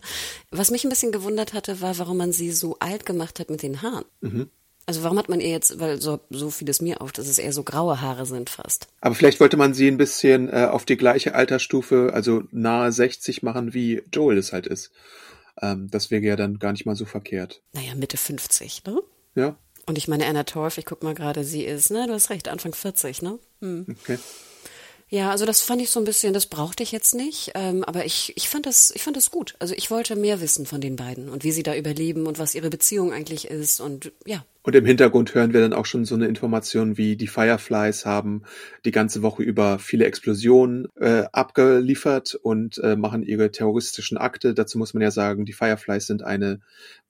Was 0.51 0.70
mich 0.70 0.85
ein 0.85 0.90
bisschen 0.90 1.12
gewundert 1.12 1.53
hatte, 1.53 1.81
war, 1.81 1.99
warum 1.99 2.16
man 2.16 2.33
sie 2.33 2.51
so 2.51 2.77
alt 2.81 3.07
gemacht 3.07 3.40
hat 3.40 3.51
mit 3.51 3.62
den 3.62 3.83
Haaren. 3.83 4.05
Mhm. 4.20 4.51
Also 4.87 5.03
warum 5.03 5.18
hat 5.18 5.29
man 5.29 5.40
ihr 5.40 5.49
jetzt, 5.49 5.81
weil 5.81 6.01
so, 6.01 6.20
so 6.31 6.51
fiel 6.51 6.68
es 6.68 6.83
mir 6.83 7.01
auf, 7.01 7.12
dass 7.12 7.27
es 7.27 7.38
eher 7.38 7.53
so 7.53 7.62
graue 7.62 8.01
Haare 8.01 8.27
sind 8.27 8.51
fast. 8.51 8.88
Aber 9.01 9.14
vielleicht 9.14 9.40
wollte 9.40 9.57
man 9.57 9.73
sie 9.73 9.88
ein 9.88 9.97
bisschen 9.97 10.49
äh, 10.51 10.68
auf 10.70 10.85
die 10.85 10.97
gleiche 10.97 11.35
Altersstufe, 11.35 12.11
also 12.12 12.42
nahe 12.51 12.92
60 12.92 13.42
machen, 13.42 13.73
wie 13.73 14.03
Joel 14.12 14.37
es 14.37 14.53
halt 14.53 14.66
ist. 14.66 14.90
Ähm, 15.61 15.88
das 15.90 16.11
wäre 16.11 16.23
ja 16.23 16.37
dann 16.37 16.59
gar 16.59 16.73
nicht 16.73 16.85
mal 16.85 16.97
so 16.97 17.07
verkehrt. 17.07 17.62
Naja, 17.73 17.94
Mitte 17.94 18.16
50, 18.16 18.85
ne? 18.85 19.03
Ja. 19.35 19.57
Und 19.87 19.99
ich 19.99 20.09
meine, 20.09 20.27
Anna 20.27 20.44
Torf, 20.44 20.79
ich 20.79 20.85
guck 20.85 21.03
mal 21.03 21.14
gerade, 21.14 21.44
sie 21.44 21.64
ist, 21.64 21.90
ne, 21.90 22.07
du 22.07 22.12
hast 22.12 22.31
recht, 22.31 22.49
Anfang 22.49 22.75
40, 22.75 23.23
ne? 23.23 23.38
Hm. 23.61 23.87
Okay. 24.03 24.18
Ja, 25.09 25.31
also 25.31 25.47
das 25.47 25.61
fand 25.61 25.81
ich 25.83 25.90
so 25.90 26.01
ein 26.01 26.07
bisschen, 26.07 26.35
das 26.35 26.47
brauchte 26.47 26.83
ich 26.83 26.90
jetzt 26.90 27.14
nicht, 27.14 27.53
ähm, 27.55 27.85
aber 27.85 28.05
ich, 28.05 28.33
ich 28.37 28.49
fand 28.49 28.66
das, 28.66 28.90
ich 28.94 29.03
fand 29.03 29.16
das 29.16 29.31
gut. 29.31 29.55
Also 29.59 29.75
ich 29.75 29.90
wollte 29.90 30.16
mehr 30.16 30.40
wissen 30.40 30.66
von 30.66 30.81
den 30.81 30.97
beiden 30.97 31.29
und 31.29 31.44
wie 31.44 31.53
sie 31.53 31.62
da 31.62 31.75
überleben 31.75 32.27
und 32.27 32.38
was 32.38 32.55
ihre 32.55 32.70
Beziehung 32.70 33.12
eigentlich 33.12 33.47
ist 33.47 33.81
und 33.81 34.12
ja, 34.27 34.44
und 34.66 34.74
im 34.74 34.87
Hintergrund 34.87 35.35
hören 35.35 35.53
wir 35.53 35.61
dann 35.61 35.74
auch 35.74 35.85
schon 35.85 36.07
so 36.07 36.14
eine 36.14 36.27
Information 36.27 36.96
wie 36.96 37.16
die 37.16 37.27
Fireflies 37.27 38.07
haben 38.07 38.44
die 38.87 38.92
ganze 38.92 39.20
Woche 39.20 39.42
über 39.42 39.79
viele 39.79 40.07
Explosionen 40.07 40.88
äh, 40.96 41.24
abgeliefert 41.33 42.35
und 42.35 42.79
äh, 42.79 42.96
machen 42.96 43.22
ihre 43.22 43.50
terroristischen 43.50 44.16
Akte. 44.16 44.55
Dazu 44.55 44.79
muss 44.79 44.94
man 44.94 45.03
ja 45.03 45.11
sagen, 45.11 45.44
die 45.44 45.53
Fireflies 45.53 46.07
sind 46.07 46.22
eine 46.22 46.61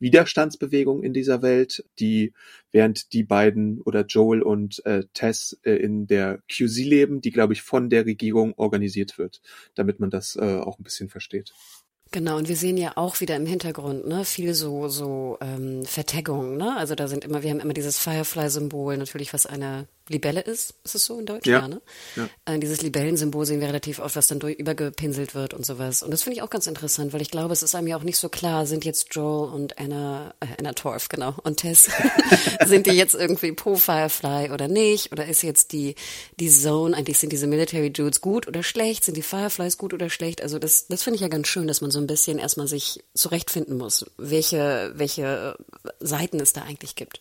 Widerstandsbewegung 0.01 1.05
in 1.05 1.13
dieser 1.13 1.43
Welt, 1.43 1.85
die 2.01 2.33
während 2.73 3.13
die 3.13 3.23
beiden 3.23 3.81
oder 3.83 4.05
Joel 4.05 4.43
und 4.43 4.85
äh, 4.85 5.05
Tess 5.15 5.57
äh, 5.63 5.75
in 5.75 6.09
der 6.09 6.41
QZ 6.51 6.79
leben, 6.79 7.21
die 7.21 7.31
glaube 7.31 7.53
ich 7.53 7.63
von 7.63 7.89
der 7.89 8.05
Regierung 8.05 8.55
organisiert 8.57 9.17
wird, 9.17 9.41
damit 9.77 10.01
man 10.01 10.11
das 10.11 10.35
äh, 10.35 10.59
auch 10.59 10.81
ein 10.81 10.83
bisschen 10.83 11.09
versteht. 11.09 11.53
Genau, 12.15 12.37
und 12.37 12.47
wir 12.47 12.57
sehen 12.57 12.77
ja 12.77 12.93
auch 12.95 13.21
wieder 13.21 13.35
im 13.35 13.45
Hintergrund, 13.45 14.07
ne, 14.07 14.25
viel 14.25 14.55
so, 14.55 14.87
so 14.87 15.37
ähm, 15.41 15.85
Vertaggungen, 15.85 16.57
ne? 16.57 16.77
Also 16.77 16.95
da 16.95 17.09
sind 17.09 17.25
immer, 17.25 17.43
wir 17.43 17.51
haben 17.51 17.59
immer 17.59 17.75
dieses 17.75 17.99
Firefly-Symbol, 17.99 18.97
natürlich, 18.99 19.35
was 19.35 19.47
eine 19.47 19.89
Libelle 20.09 20.41
ist. 20.41 20.75
Ist 20.85 20.95
es 20.95 21.07
so 21.07 21.19
in 21.19 21.27
Deutsch? 21.27 21.47
Ja. 21.47 21.61
ja, 21.61 21.69
ne? 21.69 21.81
ja. 22.17 22.29
Äh, 22.45 22.59
dieses 22.59 22.83
Libellensymbol 22.83 23.47
sehen 23.47 23.61
wir 23.61 23.69
relativ 23.69 24.01
oft, 24.01 24.17
was 24.17 24.29
dann 24.29 24.39
durch, 24.39 24.59
übergepinselt 24.59 25.35
wird 25.35 25.55
und 25.55 25.65
sowas. 25.65 26.03
Und 26.03 26.11
das 26.11 26.23
finde 26.23 26.37
ich 26.37 26.43
auch 26.43 26.51
ganz 26.51 26.67
interessant, 26.67 27.13
weil 27.13 27.23
ich 27.23 27.31
glaube, 27.31 27.53
es 27.55 27.63
ist 27.63 27.75
einem 27.75 27.87
ja 27.87 27.97
auch 27.97 28.03
nicht 28.03 28.19
so 28.19 28.29
klar, 28.29 28.67
sind 28.67 28.85
jetzt 28.85 29.15
Joel 29.15 29.53
und 29.53 29.79
Anna, 29.79 30.35
äh, 30.41 30.47
Anna 30.59 30.75
Torf, 30.75 31.09
genau, 31.09 31.35
und 31.43 31.59
Tess, 31.59 31.89
sind 32.67 32.87
die 32.87 32.93
jetzt 32.93 33.15
irgendwie 33.15 33.53
pro 33.53 33.77
Firefly 33.77 34.51
oder 34.51 34.69
nicht? 34.69 35.11
Oder 35.13 35.27
ist 35.27 35.43
jetzt 35.43 35.73
die, 35.73 35.95
die 36.39 36.51
Zone, 36.51 36.95
eigentlich 36.95 37.19
sind 37.19 37.33
diese 37.33 37.47
Military 37.47 37.91
Dudes 37.91 38.21
gut 38.21 38.47
oder 38.47 38.63
schlecht? 38.63 39.05
Sind 39.05 39.17
die 39.17 39.23
Fireflies 39.23 39.79
gut 39.79 39.95
oder 39.95 40.11
schlecht? 40.11 40.43
Also 40.43 40.59
das, 40.59 40.87
das 40.87 41.03
finde 41.03 41.17
ich 41.17 41.23
ja 41.23 41.29
ganz 41.29 41.49
schön, 41.49 41.67
dass 41.67 41.81
man 41.81 41.91
so 41.91 41.99
ein 41.99 42.07
bisschen 42.07 42.39
erstmal 42.39 42.69
sich 42.69 43.03
zurechtfinden 43.15 43.79
muss, 43.79 44.05
welche, 44.19 44.93
welche 44.97 45.57
Seiten 46.01 46.41
es 46.41 46.53
da 46.53 46.63
eigentlich 46.63 46.95
gibt. 46.95 47.21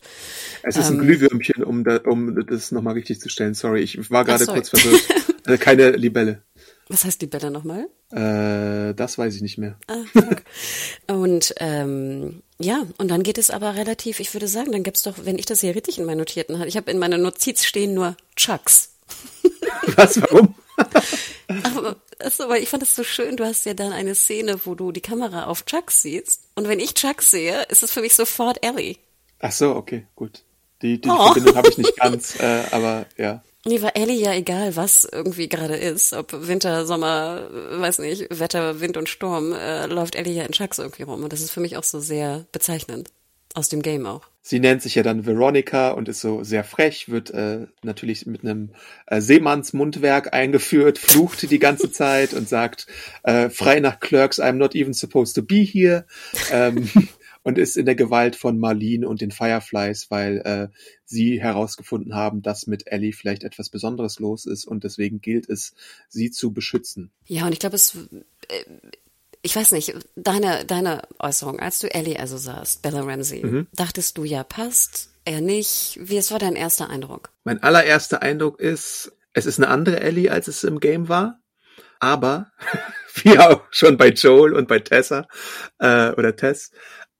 Es 0.62 0.76
ist 0.76 0.88
ein 0.88 0.96
ähm, 0.96 1.00
Glühwürmchen, 1.00 1.64
um, 1.64 1.84
da, 1.84 1.96
um 2.04 2.44
das 2.46 2.73
nochmal 2.74 2.94
richtig 2.94 3.20
zu 3.20 3.28
stellen. 3.28 3.54
Sorry, 3.54 3.82
ich 3.82 4.10
war 4.10 4.24
gerade 4.24 4.46
kurz 4.46 4.68
verwirrt. 4.68 5.02
äh, 5.46 5.58
keine 5.58 5.92
Libelle. 5.92 6.42
Was 6.88 7.04
heißt 7.04 7.22
Libelle 7.22 7.50
nochmal? 7.50 7.88
Äh, 8.12 8.94
das 8.94 9.16
weiß 9.16 9.34
ich 9.34 9.42
nicht 9.42 9.56
mehr. 9.56 9.78
Ah, 9.86 11.14
und 11.14 11.54
ähm, 11.58 12.42
ja, 12.58 12.86
und 12.98 13.08
dann 13.08 13.22
geht 13.22 13.38
es 13.38 13.50
aber 13.50 13.74
relativ, 13.74 14.20
ich 14.20 14.34
würde 14.34 14.48
sagen, 14.48 14.72
dann 14.72 14.82
gibt's 14.82 15.02
doch, 15.02 15.14
wenn 15.24 15.38
ich 15.38 15.46
das 15.46 15.60
hier 15.60 15.74
richtig 15.74 15.98
in 15.98 16.04
meinen 16.04 16.18
Notierten 16.18 16.58
habe, 16.58 16.68
ich 16.68 16.76
habe 16.76 16.90
in 16.90 16.98
meiner 16.98 17.18
Notiz 17.18 17.64
stehen 17.64 17.94
nur 17.94 18.16
Chucks. 18.36 18.94
Was, 19.96 20.20
warum? 20.20 20.54
aber, 21.64 21.96
also, 22.18 22.48
weil 22.48 22.62
ich 22.62 22.68
fand 22.68 22.82
das 22.82 22.94
so 22.94 23.04
schön, 23.04 23.36
du 23.36 23.44
hast 23.44 23.64
ja 23.64 23.74
dann 23.74 23.92
eine 23.92 24.14
Szene, 24.14 24.58
wo 24.64 24.74
du 24.74 24.92
die 24.92 25.00
Kamera 25.00 25.46
auf 25.46 25.64
Chucks 25.64 26.02
siehst. 26.02 26.42
Und 26.54 26.68
wenn 26.68 26.80
ich 26.80 26.94
Chucks 26.94 27.30
sehe, 27.30 27.62
ist 27.64 27.82
es 27.82 27.92
für 27.92 28.00
mich 28.00 28.14
sofort 28.14 28.64
Ellie. 28.64 28.96
Ach 29.40 29.52
so, 29.52 29.74
okay, 29.74 30.06
gut. 30.16 30.42
Die, 30.84 31.00
die 31.00 31.08
oh. 31.08 31.32
Verbindung 31.32 31.56
habe 31.56 31.70
ich 31.70 31.78
nicht 31.78 31.96
ganz, 31.96 32.38
äh, 32.38 32.62
aber 32.70 33.06
ja. 33.16 33.42
Nee, 33.64 33.80
war 33.80 33.96
Ellie 33.96 34.20
ja 34.20 34.34
egal, 34.34 34.76
was 34.76 35.08
irgendwie 35.10 35.48
gerade 35.48 35.76
ist. 35.76 36.12
Ob 36.12 36.46
Winter, 36.46 36.84
Sommer, 36.84 37.48
weiß 37.80 38.00
nicht, 38.00 38.26
Wetter, 38.38 38.80
Wind 38.80 38.98
und 38.98 39.08
Sturm, 39.08 39.54
äh, 39.54 39.86
läuft 39.86 40.14
Ellie 40.14 40.34
ja 40.34 40.44
in 40.44 40.52
Chucks 40.52 40.78
irgendwie 40.78 41.04
rum. 41.04 41.24
Und 41.24 41.32
das 41.32 41.40
ist 41.40 41.50
für 41.50 41.60
mich 41.60 41.78
auch 41.78 41.84
so 41.84 42.00
sehr 42.00 42.44
bezeichnend. 42.52 43.10
Aus 43.56 43.68
dem 43.68 43.82
Game 43.82 44.04
auch. 44.04 44.22
Sie 44.42 44.58
nennt 44.58 44.82
sich 44.82 44.96
ja 44.96 45.04
dann 45.04 45.26
Veronica 45.26 45.92
und 45.92 46.08
ist 46.08 46.20
so 46.20 46.42
sehr 46.42 46.64
frech, 46.64 47.08
wird 47.08 47.30
äh, 47.30 47.68
natürlich 47.82 48.26
mit 48.26 48.42
einem 48.42 48.70
äh, 49.06 49.20
Seemannsmundwerk 49.20 50.34
eingeführt, 50.34 50.98
flucht 50.98 51.48
die 51.48 51.60
ganze 51.60 51.90
Zeit 51.92 52.34
und 52.34 52.48
sagt, 52.48 52.88
äh, 53.22 53.48
frei 53.50 53.78
nach 53.78 54.00
Clerks, 54.00 54.40
I'm 54.40 54.54
not 54.54 54.74
even 54.74 54.92
supposed 54.92 55.36
to 55.36 55.42
be 55.42 55.60
here. 55.60 56.04
Ähm, 56.50 56.90
und 57.44 57.58
ist 57.58 57.76
in 57.76 57.86
der 57.86 57.94
Gewalt 57.94 58.34
von 58.34 58.58
Marlene 58.58 59.08
und 59.08 59.20
den 59.20 59.30
Fireflies, 59.30 60.10
weil 60.10 60.38
äh, 60.38 60.68
sie 61.04 61.40
herausgefunden 61.40 62.14
haben, 62.14 62.42
dass 62.42 62.66
mit 62.66 62.88
Ellie 62.88 63.12
vielleicht 63.12 63.44
etwas 63.44 63.70
Besonderes 63.70 64.18
los 64.18 64.46
ist 64.46 64.64
und 64.64 64.82
deswegen 64.82 65.20
gilt 65.20 65.48
es, 65.48 65.74
sie 66.08 66.32
zu 66.32 66.52
beschützen. 66.52 67.12
Ja, 67.26 67.46
und 67.46 67.52
ich 67.52 67.60
glaube, 67.60 67.76
es 67.76 67.94
äh, 67.94 68.64
ich 69.42 69.54
weiß 69.54 69.72
nicht, 69.72 69.94
deine, 70.16 70.64
deine 70.64 71.02
Äußerung, 71.18 71.60
als 71.60 71.78
du 71.78 71.94
Ellie 71.94 72.18
also 72.18 72.38
sahst, 72.38 72.80
Bella 72.80 73.02
Ramsey, 73.02 73.44
mhm. 73.44 73.66
dachtest 73.74 74.16
du 74.16 74.24
ja, 74.24 74.42
passt, 74.42 75.10
er 75.26 75.42
nicht. 75.42 75.98
Wie 76.00 76.16
es 76.16 76.30
war 76.30 76.38
dein 76.38 76.56
erster 76.56 76.88
Eindruck? 76.88 77.30
Mein 77.44 77.62
allererster 77.62 78.22
Eindruck 78.22 78.58
ist, 78.58 79.12
es 79.34 79.44
ist 79.44 79.58
eine 79.58 79.68
andere 79.68 80.00
Ellie, 80.00 80.30
als 80.30 80.48
es 80.48 80.64
im 80.64 80.80
Game 80.80 81.10
war. 81.10 81.40
Aber, 82.00 82.52
wie 83.16 83.38
auch 83.38 83.62
schon 83.70 83.98
bei 83.98 84.08
Joel 84.08 84.54
und 84.54 84.66
bei 84.66 84.78
Tessa, 84.78 85.28
äh, 85.78 86.10
oder 86.12 86.34
Tess, 86.36 86.70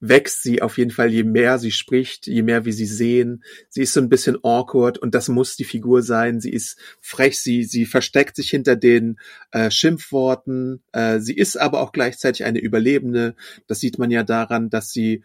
wächst 0.08 0.42
sie 0.42 0.60
auf 0.60 0.76
jeden 0.76 0.90
Fall, 0.90 1.10
je 1.10 1.24
mehr 1.24 1.58
sie 1.58 1.70
spricht, 1.70 2.26
je 2.26 2.42
mehr 2.42 2.64
wir 2.64 2.72
sie 2.72 2.86
sehen. 2.86 3.42
Sie 3.68 3.82
ist 3.82 3.94
so 3.94 4.00
ein 4.00 4.10
bisschen 4.10 4.36
awkward 4.42 4.98
und 4.98 5.14
das 5.14 5.28
muss 5.28 5.56
die 5.56 5.64
Figur 5.64 6.02
sein. 6.02 6.40
Sie 6.40 6.52
ist 6.52 6.78
frech, 7.00 7.40
sie, 7.40 7.64
sie 7.64 7.86
versteckt 7.86 8.36
sich 8.36 8.50
hinter 8.50 8.76
den 8.76 9.18
äh, 9.50 9.70
Schimpfworten. 9.70 10.82
Äh, 10.92 11.20
sie 11.20 11.34
ist 11.34 11.56
aber 11.56 11.80
auch 11.80 11.92
gleichzeitig 11.92 12.44
eine 12.44 12.60
Überlebende. 12.60 13.34
Das 13.66 13.80
sieht 13.80 13.98
man 13.98 14.10
ja 14.10 14.22
daran, 14.24 14.68
dass 14.68 14.90
sie 14.90 15.24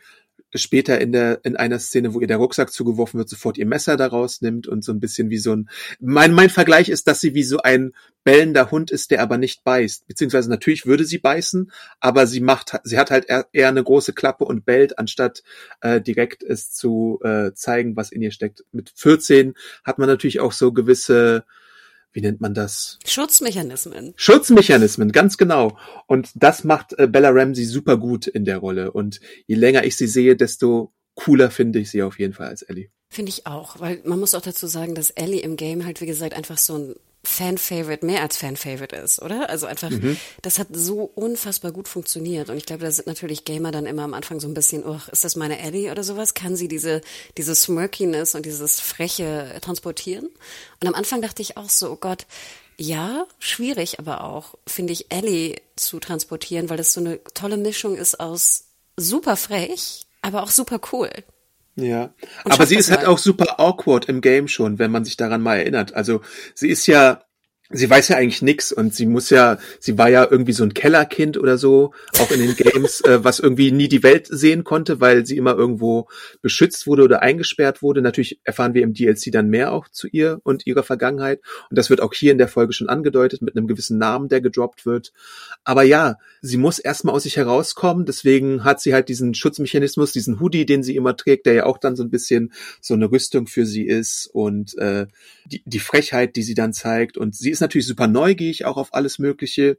später 0.56 1.00
in 1.00 1.12
der 1.12 1.40
in 1.44 1.56
einer 1.56 1.80
Szene, 1.80 2.14
wo 2.14 2.20
ihr 2.20 2.28
der 2.28 2.38
Rucksack 2.38 2.72
zugeworfen 2.72 3.18
wird, 3.18 3.30
sofort 3.30 3.58
ihr 3.58 3.66
Messer 3.66 3.98
daraus 3.98 4.42
nimmt 4.42 4.68
und 4.68 4.84
so 4.84 4.92
ein 4.92 5.00
bisschen 5.00 5.30
wie 5.30 5.38
so 5.38 5.54
ein 5.54 5.70
mein 6.00 6.34
mein 6.34 6.50
Vergleich 6.50 6.90
ist, 6.90 7.08
dass 7.08 7.22
sie 7.22 7.34
wie 7.34 7.44
so 7.44 7.60
ein 7.60 7.94
bellender 8.24 8.72
Hund 8.72 8.92
ist, 8.92 9.12
der 9.12 9.22
aber 9.22 9.38
nicht 9.38 9.64
beißt, 9.64 10.08
beziehungsweise 10.08 10.50
natürlich 10.50 10.86
würde 10.86 11.06
sie 11.06 11.20
beißen, 11.20 11.72
aber 12.00 12.28
sie 12.28 12.42
macht 12.42 12.80
sie 12.84 12.98
hat 12.98 13.12
halt 13.12 13.28
eher, 13.28 13.68
eine 13.70 13.84
große 13.84 14.14
Klappe 14.14 14.46
und 14.46 14.66
bellt, 14.66 14.98
anstatt 14.98 15.44
äh, 15.82 16.02
direkt 16.02 16.44
es 16.44 16.72
zu 16.72 17.20
äh, 17.24 17.54
zeigen, 17.54 17.96
was 17.96 18.12
in 18.12 18.22
ihr 18.22 18.32
steckt. 18.32 18.66
Mit 18.72 18.92
14 18.96 19.54
hat 19.84 20.00
man 20.00 20.08
natürlich 20.08 20.40
auch 20.40 20.52
so 20.52 20.74
gewisse 20.74 21.46
wie 22.12 22.22
nennt 22.22 22.42
man 22.42 22.54
das? 22.54 22.98
Schutzmechanismen. 23.06 24.14
Schutzmechanismen, 24.16 25.12
ganz 25.12 25.38
genau. 25.38 25.78
Und 26.08 26.32
das 26.36 26.64
macht 26.64 26.98
äh, 26.98 27.08
Bella 27.08 27.30
Ramsey 27.30 27.66
super 27.66 27.98
gut 27.98 28.28
in 28.28 28.46
der 28.46 28.58
Rolle. 28.58 28.92
Und 28.92 29.20
je 29.48 29.56
länger 29.56 29.84
ich 29.84 29.96
sie 29.96 30.08
sehe, 30.08 30.36
desto 30.36 30.94
cooler 31.16 31.52
finde 31.52 31.80
ich 31.80 31.92
sie 31.92 32.04
auf 32.04 32.18
jeden 32.20 32.34
Fall 32.34 32.48
als 32.48 32.62
Ellie. 32.62 32.90
Finde 33.12 33.30
ich 33.32 33.46
auch, 33.46 33.80
weil 33.80 34.02
man 34.06 34.20
muss 34.20 34.36
auch 34.36 34.42
dazu 34.42 34.68
sagen, 34.68 34.96
dass 34.96 35.10
Ellie 35.10 35.42
im 35.42 35.56
Game 35.56 35.86
halt, 35.86 36.00
wie 36.02 36.06
gesagt, 36.06 36.34
einfach 36.34 36.58
so 36.58 36.78
ein 36.78 36.96
Fan-Favorite, 37.24 38.06
mehr 38.06 38.22
als 38.22 38.38
Fan-Favorite 38.38 38.96
ist, 38.96 39.22
oder? 39.22 39.50
Also 39.50 39.66
einfach, 39.66 39.90
mhm. 39.90 40.18
das 40.42 40.58
hat 40.58 40.68
so 40.72 41.04
unfassbar 41.04 41.72
gut 41.72 41.88
funktioniert. 41.88 42.50
Und 42.50 42.58
ich 42.58 42.66
glaube, 42.66 42.84
da 42.84 42.92
sind 42.92 43.08
natürlich 43.08 43.44
Gamer 43.44 43.72
dann 43.72 43.86
immer 43.86 44.04
am 44.04 44.14
Anfang 44.14 44.40
so 44.40 44.48
ein 44.48 44.54
bisschen, 44.54 44.86
oh, 44.86 45.00
ist 45.12 45.26
das 45.26 45.36
meine 45.36 45.60
Ellie 45.60 45.92
oder 45.92 46.04
sowas? 46.04 46.34
Kann 46.34 46.56
sie 46.56 46.70
diese, 46.70 47.02
diese 47.38 47.56
Smirkiness 47.56 48.36
und 48.36 48.46
dieses 48.46 48.80
Freche 48.80 49.58
transportieren? 49.62 50.30
Und 50.80 50.88
am 50.88 50.96
Anfang 50.96 51.22
dachte 51.22 51.42
ich 51.42 51.58
auch 51.58 51.70
so, 51.70 51.92
oh 51.92 51.98
Gott, 51.98 52.26
ja, 52.78 53.28
schwierig 53.40 54.00
aber 54.00 54.24
auch, 54.24 54.56
finde 54.66 54.94
ich, 54.94 55.12
Ellie 55.12 55.58
zu 55.76 56.00
transportieren, 56.00 56.70
weil 56.70 56.78
das 56.78 56.94
so 56.94 57.02
eine 57.02 57.22
tolle 57.34 57.58
Mischung 57.58 57.98
ist 57.98 58.22
aus 58.22 58.70
super 58.96 59.36
frech, 59.36 60.08
aber 60.22 60.44
auch 60.44 60.50
super 60.50 60.80
cool. 60.94 61.10
Ja, 61.82 62.14
aber 62.46 62.66
sie 62.66 62.76
ist 62.76 62.92
halt 62.92 63.06
auch 63.06 63.18
super 63.18 63.60
awkward 63.60 64.06
im 64.06 64.22
Game 64.22 64.48
schon, 64.48 64.80
wenn 64.80 64.92
man 64.92 65.06
sich 65.06 65.18
daran 65.18 65.42
mal 65.42 65.58
erinnert. 65.58 65.94
Also 65.94 66.22
sie 66.54 66.70
ist 66.70 66.88
ja 66.88 67.22
sie 67.72 67.90
weiß 67.90 68.08
ja 68.08 68.18
eigentlich 68.18 68.42
nix 68.42 68.72
und 68.72 68.96
sie 68.96 69.06
muss 69.06 69.30
ja, 69.30 69.60
sie 69.80 69.98
war 69.98 70.10
ja 70.10 70.28
irgendwie 70.30 70.54
so 70.54 70.64
ein 70.64 70.74
Kellerkind 70.74 71.38
oder 71.38 71.60
so, 71.60 71.94
auch 72.18 72.32
in 72.32 72.40
den 72.40 72.56
Games, 72.56 73.02
äh, 73.06 73.24
was 73.24 73.40
irgendwie 73.40 73.72
nie 73.72 73.88
die 73.88 74.02
Welt 74.02 74.28
sehen 74.28 74.64
konnte, 74.64 75.00
weil 75.00 75.26
sie 75.26 75.38
immer 75.38 75.56
irgendwo 75.56 76.08
beschützt 76.42 76.88
wurde 76.88 77.04
oder 77.04 77.22
eingesperrt 77.22 77.84
wurde. 77.84 78.02
Natürlich 78.02 78.40
erfahren 78.44 78.74
wir 78.74 78.82
im 78.82 78.94
DLC 78.94 79.32
dann 79.32 79.50
mehr 79.50 79.72
auch 79.72 79.88
zu 79.88 80.08
ihr 80.08 80.40
und 80.44 80.66
ihrer 80.66 80.82
Vergangenheit. 80.82 81.42
Und 81.70 81.78
das 81.78 81.92
wird 81.92 82.02
auch 82.02 82.14
hier 82.14 82.32
in 82.32 82.40
der 82.40 82.48
Folge 82.48 82.74
schon 82.74 82.90
angedeutet 82.90 83.44
mit 83.44 83.56
einem 83.56 83.68
gewissen 83.68 84.00
Namen, 84.00 84.30
der 84.30 84.42
gedroppt 84.42 84.88
wird. 84.88 85.14
Aber 85.64 85.84
ja, 85.84 86.16
sie 86.42 86.58
muss 86.58 86.80
erstmal 86.80 87.14
aus 87.14 87.24
sich 87.24 87.38
herauskommen. 87.38 88.06
Deswegen 88.06 88.64
hat 88.64 88.82
sie 88.82 88.96
halt 88.96 89.10
diesen 89.10 89.36
Schutzmechanismus, 89.36 90.12
diesen 90.12 90.40
Hoodie, 90.40 90.66
den 90.66 90.82
sie 90.82 90.96
immer 90.96 91.16
trägt, 91.16 91.46
der 91.46 91.54
ja 91.54 91.66
auch 91.68 91.78
dann 91.78 91.96
so 91.96 92.04
ein 92.04 92.10
bisschen 92.10 92.52
so 92.82 92.96
eine 92.96 93.12
Rüstung 93.12 93.46
für 93.46 93.68
sie 93.68 93.86
ist 93.86 94.28
und 94.34 94.76
äh, 94.80 95.06
die, 95.46 95.62
die 95.66 95.80
Frechheit, 95.80 96.36
die 96.36 96.44
sie 96.44 96.56
dann 96.56 96.74
zeigt. 96.74 97.18
Und 97.18 97.36
sie 97.36 97.52
ist 97.52 97.59
natürlich 97.62 97.88
super 97.88 98.08
neugierig 98.08 98.66
auch 98.66 98.78
auf 98.78 98.94
alles 98.94 99.20
Mögliche 99.20 99.78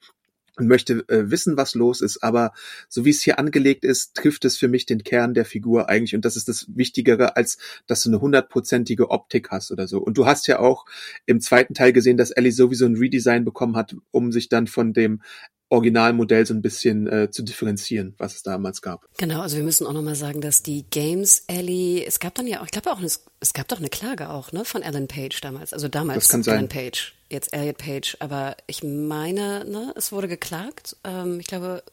und 0.61 0.69
möchte 0.69 1.05
äh, 1.09 1.31
wissen, 1.31 1.57
was 1.57 1.75
los 1.75 2.01
ist. 2.01 2.23
Aber 2.23 2.53
so 2.89 3.05
wie 3.05 3.11
es 3.11 3.23
hier 3.23 3.39
angelegt 3.39 3.85
ist, 3.85 4.15
trifft 4.15 4.45
es 4.45 4.59
für 4.59 4.69
mich 4.69 4.87
den 4.87 5.03
Kern 5.03 5.35
der 5.35 5.45
Figur 5.45 5.89
eigentlich. 5.89 6.15
Und 6.15 6.25
das 6.25 6.37
ist 6.37 6.49
das 6.49 6.67
Wichtigere, 6.69 7.37
als 7.37 7.59
dass 7.87 8.03
du 8.03 8.11
eine 8.11 8.21
hundertprozentige 8.21 9.11
Optik 9.11 9.51
hast 9.51 9.71
oder 9.73 9.89
so. 9.89 9.99
Und 9.99 10.19
du 10.19 10.27
hast 10.27 10.47
ja 10.47 10.59
auch 10.59 10.85
im 11.27 11.41
zweiten 11.41 11.75
Teil 11.75 11.93
gesehen, 11.93 12.17
dass 12.17 12.31
Ellie 12.31 12.53
sowieso 12.53 12.87
ein 12.87 12.97
Redesign 12.97 13.45
bekommen 13.45 13.77
hat, 13.77 13.97
um 14.11 14.33
sich 14.33 14.49
dann 14.49 14.67
von 14.67 14.93
dem 14.93 15.23
Originalmodell 15.71 16.45
so 16.45 16.53
ein 16.53 16.63
bisschen 16.63 17.07
äh, 17.07 17.31
zu 17.31 17.43
differenzieren, 17.43 18.15
was 18.19 18.35
es 18.35 18.43
damals 18.43 18.83
gab. 18.83 19.07
Genau, 19.17 19.41
also 19.41 19.57
wir 19.57 19.65
müssen 19.65 19.87
auch 19.87 19.93
nochmal 19.93 20.17
sagen, 20.17 20.41
dass 20.41 20.63
die 20.63 20.85
Games 20.91 21.45
Ellie, 21.47 22.05
es 22.05 22.19
gab 22.19 22.35
dann 22.35 22.47
ja 22.47 22.61
auch, 22.61 22.65
ich 22.65 22.73
glaube 22.73 22.91
auch, 22.93 23.01
es, 23.01 23.25
es 23.39 23.53
gab 23.53 23.69
doch 23.69 23.79
eine 23.79 23.89
Klage 23.89 24.31
auch, 24.31 24.53
ne, 24.53 24.65
von 24.65 24.83
Ellen 24.83 25.09
Page 25.09 25.41
damals, 25.41 25.73
also 25.73 25.89
damals 25.89 26.25
das 26.25 26.29
kann 26.29 26.43
sein. 26.43 26.69
Page, 26.69 27.15
jetzt 27.31 27.55
Elliot 27.55 27.79
Page, 27.79 28.17
aber 28.19 28.57
ich 28.67 28.83
meine, 28.83 29.65
ne, 29.65 29.95
es 29.97 30.11
wurde 30.11 30.29
geklagt, 30.29 30.97
ähm, 31.05 31.39
ich 31.39 31.47
glaube, 31.47 31.85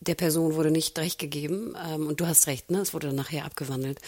der 0.00 0.14
Person 0.14 0.54
wurde 0.54 0.70
nicht 0.70 0.98
recht 0.98 1.18
gegeben. 1.18 1.74
Ähm, 1.88 2.06
und 2.06 2.20
du 2.20 2.26
hast 2.26 2.46
recht, 2.46 2.70
ne? 2.70 2.78
Es 2.78 2.94
wurde 2.94 3.08
dann 3.08 3.16
nachher 3.16 3.44
abgewandelt. 3.44 3.98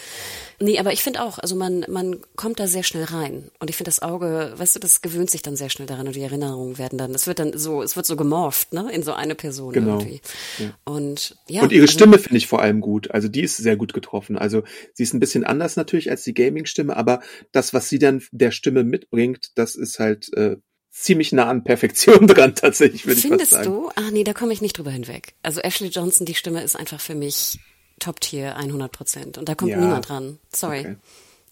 Nee, 0.60 0.78
aber 0.78 0.92
ich 0.92 1.02
finde 1.02 1.22
auch, 1.22 1.38
also 1.38 1.56
man, 1.56 1.84
man 1.88 2.20
kommt 2.36 2.60
da 2.60 2.66
sehr 2.66 2.82
schnell 2.82 3.04
rein. 3.04 3.50
Und 3.58 3.70
ich 3.70 3.76
finde 3.76 3.88
das 3.88 4.00
Auge, 4.00 4.52
weißt 4.56 4.76
du, 4.76 4.80
das 4.80 5.02
gewöhnt 5.02 5.30
sich 5.30 5.42
dann 5.42 5.56
sehr 5.56 5.70
schnell 5.70 5.86
daran 5.86 6.06
und 6.06 6.14
die 6.14 6.22
Erinnerungen 6.22 6.78
werden 6.78 6.98
dann, 6.98 7.14
es 7.14 7.26
wird 7.26 7.40
dann 7.40 7.58
so, 7.58 7.82
es 7.82 7.96
wird 7.96 8.06
so 8.06 8.16
gemorpht, 8.16 8.72
ne? 8.72 8.90
In 8.92 9.02
so 9.02 9.12
eine 9.12 9.34
Person 9.34 9.72
genau. 9.72 9.98
irgendwie. 9.98 10.20
Ja. 10.58 10.78
Und 10.84 11.36
ja. 11.48 11.62
Und 11.62 11.72
ihre 11.72 11.82
also, 11.82 11.92
Stimme 11.92 12.18
finde 12.18 12.38
ich 12.38 12.46
vor 12.46 12.62
allem 12.62 12.80
gut. 12.80 13.10
Also 13.10 13.28
die 13.28 13.42
ist 13.42 13.56
sehr 13.56 13.76
gut 13.76 13.92
getroffen. 13.92 14.38
Also 14.38 14.62
sie 14.94 15.02
ist 15.02 15.12
ein 15.12 15.20
bisschen 15.20 15.44
anders 15.44 15.76
natürlich 15.76 16.10
als 16.10 16.22
die 16.22 16.34
Gaming-Stimme, 16.34 16.96
aber 16.96 17.20
das, 17.52 17.74
was 17.74 17.88
sie 17.88 17.98
dann 17.98 18.22
der 18.30 18.52
Stimme 18.52 18.84
mitbringt, 18.84 19.50
das 19.56 19.74
ist 19.74 19.98
halt 19.98 20.32
äh, 20.34 20.56
ziemlich 20.90 21.32
nah 21.32 21.48
an 21.48 21.64
Perfektion 21.64 22.26
dran 22.26 22.54
tatsächlich, 22.54 23.06
würde 23.06 23.18
ich 23.18 23.22
sagen. 23.22 23.38
Findest 23.38 23.66
du? 23.66 23.90
Ah 23.94 24.10
nee, 24.10 24.24
da 24.24 24.32
komme 24.32 24.52
ich 24.52 24.60
nicht 24.60 24.76
drüber 24.76 24.90
hinweg. 24.90 25.34
Also 25.42 25.60
Ashley 25.60 25.88
Johnson, 25.88 26.26
die 26.26 26.34
Stimme 26.34 26.62
ist 26.62 26.76
einfach 26.76 27.00
für 27.00 27.14
mich 27.14 27.58
Top-Tier 28.00 28.56
100 28.56 28.92
Prozent 28.92 29.38
und 29.38 29.48
da 29.48 29.54
kommt 29.54 29.70
ja. 29.70 29.78
niemand 29.78 30.08
dran. 30.08 30.38
Sorry. 30.54 30.80
Okay. 30.80 30.96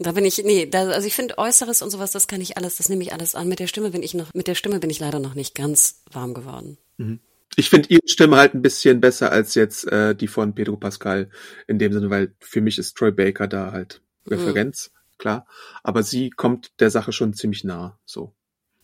Da 0.00 0.12
bin 0.12 0.24
ich, 0.24 0.42
nee, 0.44 0.66
da, 0.66 0.88
also 0.90 1.06
ich 1.06 1.14
finde 1.14 1.38
Äußeres 1.38 1.82
und 1.82 1.90
sowas, 1.90 2.12
das 2.12 2.28
kann 2.28 2.40
ich 2.40 2.56
alles, 2.56 2.76
das 2.76 2.88
nehme 2.88 3.02
ich 3.02 3.12
alles 3.12 3.34
an. 3.34 3.48
Mit 3.48 3.58
der 3.58 3.66
Stimme 3.66 3.90
bin 3.90 4.04
ich 4.04 4.14
noch, 4.14 4.32
mit 4.32 4.46
der 4.46 4.54
Stimme 4.54 4.78
bin 4.78 4.90
ich 4.90 5.00
leider 5.00 5.18
noch 5.18 5.34
nicht 5.34 5.56
ganz 5.56 6.02
warm 6.12 6.34
geworden. 6.34 6.78
Mhm. 6.98 7.18
Ich 7.56 7.70
finde 7.70 7.88
ihre 7.88 8.06
Stimme 8.06 8.36
halt 8.36 8.54
ein 8.54 8.62
bisschen 8.62 9.00
besser 9.00 9.32
als 9.32 9.56
jetzt 9.56 9.90
äh, 9.90 10.14
die 10.14 10.28
von 10.28 10.54
Pedro 10.54 10.76
Pascal 10.76 11.30
in 11.66 11.80
dem 11.80 11.92
Sinne, 11.92 12.10
weil 12.10 12.32
für 12.38 12.60
mich 12.60 12.78
ist 12.78 12.96
Troy 12.96 13.10
Baker 13.10 13.48
da 13.48 13.72
halt 13.72 14.00
Referenz, 14.26 14.92
mhm. 14.92 15.18
klar. 15.18 15.46
Aber 15.82 16.04
sie 16.04 16.30
kommt 16.30 16.78
der 16.78 16.90
Sache 16.90 17.10
schon 17.10 17.34
ziemlich 17.34 17.64
nah, 17.64 17.98
so 18.04 18.34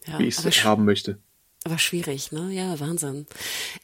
wie 0.06 0.24
ich 0.24 0.38
es 0.38 0.64
haben 0.64 0.84
möchte. 0.84 1.18
Aber 1.66 1.78
schwierig, 1.78 2.30
ne? 2.30 2.50
Ja, 2.52 2.78
Wahnsinn. 2.78 3.26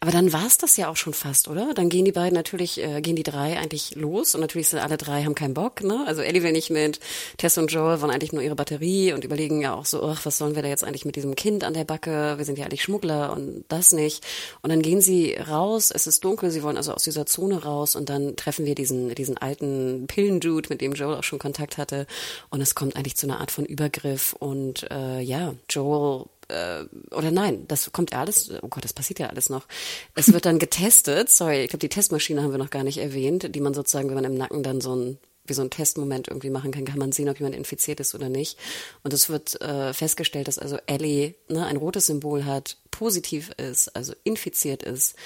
Aber 0.00 0.10
dann 0.10 0.34
war's 0.34 0.58
das 0.58 0.76
ja 0.76 0.90
auch 0.90 0.98
schon 0.98 1.14
fast, 1.14 1.48
oder? 1.48 1.72
Dann 1.72 1.88
gehen 1.88 2.04
die 2.04 2.12
beiden 2.12 2.34
natürlich, 2.34 2.78
äh, 2.78 3.00
gehen 3.00 3.16
die 3.16 3.22
drei 3.22 3.58
eigentlich 3.58 3.94
los 3.94 4.34
und 4.34 4.42
natürlich 4.42 4.68
sind 4.68 4.80
alle 4.80 4.98
drei 4.98 5.24
haben 5.24 5.34
keinen 5.34 5.54
Bock, 5.54 5.82
ne? 5.82 6.04
Also 6.06 6.20
Ellie 6.20 6.42
will 6.42 6.52
nicht 6.52 6.68
mit, 6.68 7.00
Tess 7.38 7.56
und 7.56 7.72
Joel 7.72 8.02
wollen 8.02 8.10
eigentlich 8.10 8.34
nur 8.34 8.42
ihre 8.42 8.54
Batterie 8.54 9.14
und 9.14 9.24
überlegen 9.24 9.62
ja 9.62 9.72
auch 9.72 9.86
so, 9.86 10.02
ach, 10.02 10.26
was 10.26 10.36
sollen 10.36 10.56
wir 10.56 10.62
da 10.62 10.68
jetzt 10.68 10.84
eigentlich 10.84 11.06
mit 11.06 11.16
diesem 11.16 11.36
Kind 11.36 11.64
an 11.64 11.72
der 11.72 11.84
Backe? 11.84 12.34
Wir 12.36 12.44
sind 12.44 12.58
ja 12.58 12.66
eigentlich 12.66 12.82
Schmuggler 12.82 13.32
und 13.32 13.64
das 13.68 13.92
nicht. 13.92 14.26
Und 14.60 14.68
dann 14.68 14.82
gehen 14.82 15.00
sie 15.00 15.32
raus, 15.36 15.90
es 15.90 16.06
ist 16.06 16.22
dunkel, 16.22 16.50
sie 16.50 16.62
wollen 16.62 16.76
also 16.76 16.92
aus 16.92 17.04
dieser 17.04 17.24
Zone 17.24 17.62
raus 17.62 17.96
und 17.96 18.10
dann 18.10 18.36
treffen 18.36 18.66
wir 18.66 18.74
diesen, 18.74 19.14
diesen 19.14 19.38
alten 19.38 20.06
Pillendude, 20.06 20.68
mit 20.68 20.82
dem 20.82 20.92
Joel 20.92 21.16
auch 21.16 21.24
schon 21.24 21.38
Kontakt 21.38 21.78
hatte 21.78 22.06
und 22.50 22.60
es 22.60 22.74
kommt 22.74 22.96
eigentlich 22.96 23.16
zu 23.16 23.26
einer 23.26 23.40
Art 23.40 23.50
von 23.50 23.64
Übergriff 23.64 24.34
und 24.38 24.86
äh, 24.90 25.22
ja, 25.22 25.54
Joel 25.70 26.26
äh, 26.50 27.14
oder 27.14 27.30
nein, 27.30 27.66
das 27.68 27.92
kommt 27.92 28.12
ja 28.12 28.20
alles, 28.20 28.50
oh 28.62 28.68
Gott, 28.68 28.84
das 28.84 28.92
passiert 28.92 29.18
ja 29.18 29.28
alles 29.28 29.48
noch. 29.48 29.66
Es 30.14 30.32
wird 30.32 30.44
dann 30.44 30.58
getestet, 30.58 31.30
sorry, 31.30 31.62
ich 31.62 31.70
glaube, 31.70 31.80
die 31.80 31.88
Testmaschine 31.88 32.42
haben 32.42 32.52
wir 32.52 32.58
noch 32.58 32.70
gar 32.70 32.84
nicht 32.84 32.98
erwähnt, 32.98 33.54
die 33.54 33.60
man 33.60 33.74
sozusagen, 33.74 34.08
wenn 34.08 34.16
man 34.16 34.24
im 34.24 34.34
Nacken 34.34 34.62
dann 34.62 34.80
so 34.80 34.94
ein 34.94 35.18
wie 35.46 35.54
so 35.54 35.62
ein 35.62 35.70
Testmoment 35.70 36.28
irgendwie 36.28 36.50
machen 36.50 36.70
kann, 36.70 36.84
kann 36.84 36.98
man 36.98 37.12
sehen, 37.12 37.28
ob 37.28 37.38
jemand 37.38 37.56
infiziert 37.56 38.00
ist 38.00 38.14
oder 38.14 38.28
nicht. 38.28 38.56
Und 39.02 39.12
es 39.12 39.28
wird 39.28 39.60
äh, 39.60 39.92
festgestellt, 39.92 40.48
dass 40.48 40.58
also 40.58 40.78
Ellie 40.86 41.34
ne, 41.48 41.66
ein 41.66 41.76
rotes 41.76 42.06
Symbol 42.06 42.44
hat, 42.44 42.76
positiv 42.90 43.50
ist, 43.56 43.88
also 43.96 44.14
infiziert 44.22 44.82
ist. 44.82 45.16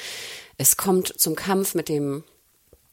Es 0.57 0.77
kommt 0.77 1.21
zum 1.21 1.37
Kampf 1.37 1.75
mit 1.75 1.89
dem 1.89 2.25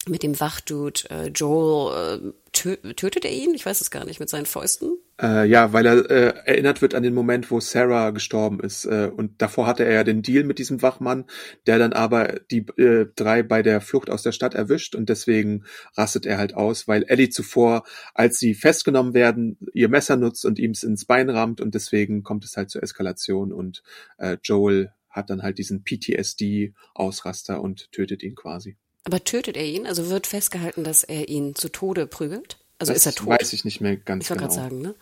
mit 0.07 0.23
dem 0.23 0.39
Wachdude. 0.39 1.09
Äh, 1.09 1.27
Joel 1.27 2.33
äh, 2.53 2.93
tötet 2.93 3.23
er 3.23 3.31
ihn? 3.31 3.53
Ich 3.53 3.65
weiß 3.65 3.81
es 3.81 3.91
gar 3.91 4.03
nicht, 4.03 4.19
mit 4.19 4.29
seinen 4.29 4.45
Fäusten? 4.45 4.97
Äh, 5.21 5.45
ja, 5.47 5.71
weil 5.71 5.85
er 5.85 6.09
äh, 6.09 6.33
erinnert 6.45 6.81
wird 6.81 6.95
an 6.95 7.03
den 7.03 7.13
Moment, 7.13 7.51
wo 7.51 7.59
Sarah 7.59 8.09
gestorben 8.09 8.59
ist. 8.59 8.85
Äh, 8.85 9.11
und 9.15 9.41
davor 9.41 9.67
hatte 9.67 9.85
er 9.85 9.93
ja 9.93 10.03
den 10.03 10.23
Deal 10.23 10.43
mit 10.43 10.57
diesem 10.57 10.81
Wachmann, 10.81 11.25
der 11.67 11.77
dann 11.77 11.93
aber 11.93 12.39
die 12.49 12.65
äh, 12.77 13.05
drei 13.15 13.43
bei 13.43 13.61
der 13.61 13.81
Flucht 13.81 14.09
aus 14.09 14.23
der 14.23 14.31
Stadt 14.31 14.55
erwischt 14.55 14.95
und 14.95 15.09
deswegen 15.09 15.65
rastet 15.95 16.25
er 16.25 16.39
halt 16.39 16.55
aus, 16.55 16.87
weil 16.87 17.03
Ellie 17.07 17.29
zuvor, 17.29 17.83
als 18.15 18.39
sie 18.39 18.55
festgenommen 18.55 19.13
werden, 19.13 19.59
ihr 19.73 19.89
Messer 19.89 20.17
nutzt 20.17 20.43
und 20.43 20.57
ihm 20.57 20.73
ins 20.81 21.05
Bein 21.05 21.29
rammt 21.29 21.61
und 21.61 21.75
deswegen 21.75 22.23
kommt 22.23 22.43
es 22.43 22.57
halt 22.57 22.71
zur 22.71 22.81
Eskalation 22.81 23.53
und 23.53 23.83
äh, 24.17 24.37
Joel 24.41 24.91
hat 25.09 25.29
dann 25.29 25.43
halt 25.43 25.59
diesen 25.59 25.83
PTSD-Ausraster 25.83 27.61
und 27.61 27.91
tötet 27.91 28.23
ihn 28.23 28.33
quasi. 28.33 28.77
Aber 29.03 29.23
tötet 29.23 29.57
er 29.57 29.65
ihn? 29.65 29.85
Also 29.85 30.09
wird 30.09 30.25
festgehalten, 30.25 30.83
dass 30.83 31.03
er 31.03 31.27
ihn 31.27 31.53
zu 31.53 31.69
Tode 31.69 32.07
prügelt? 32.07 32.57
Also 32.81 32.93
das 32.93 33.05
ist 33.05 33.05
er 33.05 33.15
tot? 33.15 33.39
Weiß 33.39 33.53
ich 33.53 33.63
nicht 33.63 33.79
mehr 33.79 33.95
ganz 33.95 34.23
ich 34.23 34.29
genau. 34.29 34.41
Ich 34.41 34.49
wollte 34.49 34.59
gerade 34.59 34.69
sagen, 34.69 34.81
ne? 34.81 34.95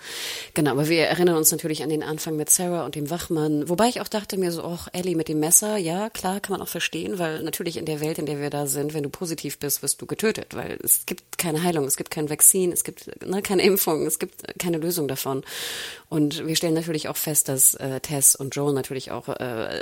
Genau, 0.53 0.71
aber 0.71 0.89
wir 0.89 1.05
erinnern 1.05 1.37
uns 1.37 1.51
natürlich 1.51 1.81
an 1.81 1.89
den 1.89 2.03
Anfang 2.03 2.35
mit 2.35 2.49
Sarah 2.49 2.85
und 2.85 2.95
dem 2.95 3.09
Wachmann. 3.09 3.67
Wobei 3.69 3.87
ich 3.87 4.01
auch 4.01 4.07
dachte 4.07 4.37
mir 4.37 4.51
so, 4.51 4.63
ach, 4.63 4.87
Ellie 4.93 5.15
mit 5.15 5.27
dem 5.27 5.39
Messer, 5.39 5.77
ja, 5.77 6.09
klar, 6.09 6.39
kann 6.39 6.53
man 6.53 6.61
auch 6.61 6.67
verstehen, 6.67 7.19
weil 7.19 7.41
natürlich 7.43 7.77
in 7.77 7.85
der 7.85 8.01
Welt, 8.01 8.19
in 8.19 8.25
der 8.25 8.39
wir 8.39 8.49
da 8.49 8.67
sind, 8.67 8.93
wenn 8.93 9.03
du 9.03 9.09
positiv 9.09 9.57
bist, 9.57 9.81
wirst 9.81 10.01
du 10.01 10.05
getötet, 10.05 10.55
weil 10.55 10.77
es 10.83 11.05
gibt 11.05 11.37
keine 11.37 11.63
Heilung, 11.63 11.85
es 11.85 11.97
gibt 11.97 12.11
kein 12.11 12.29
Vakzin, 12.29 12.71
es 12.71 12.83
gibt 12.83 13.09
ne, 13.25 13.41
keine 13.41 13.63
Impfung, 13.63 14.05
es 14.05 14.19
gibt 14.19 14.43
keine 14.59 14.77
Lösung 14.77 15.07
davon. 15.07 15.43
Und 16.09 16.45
wir 16.45 16.55
stellen 16.55 16.73
natürlich 16.73 17.07
auch 17.07 17.17
fest, 17.17 17.49
dass 17.49 17.75
äh, 17.75 17.99
Tess 18.01 18.35
und 18.35 18.55
Joel 18.55 18.73
natürlich 18.73 19.11
auch 19.11 19.29
äh, 19.29 19.81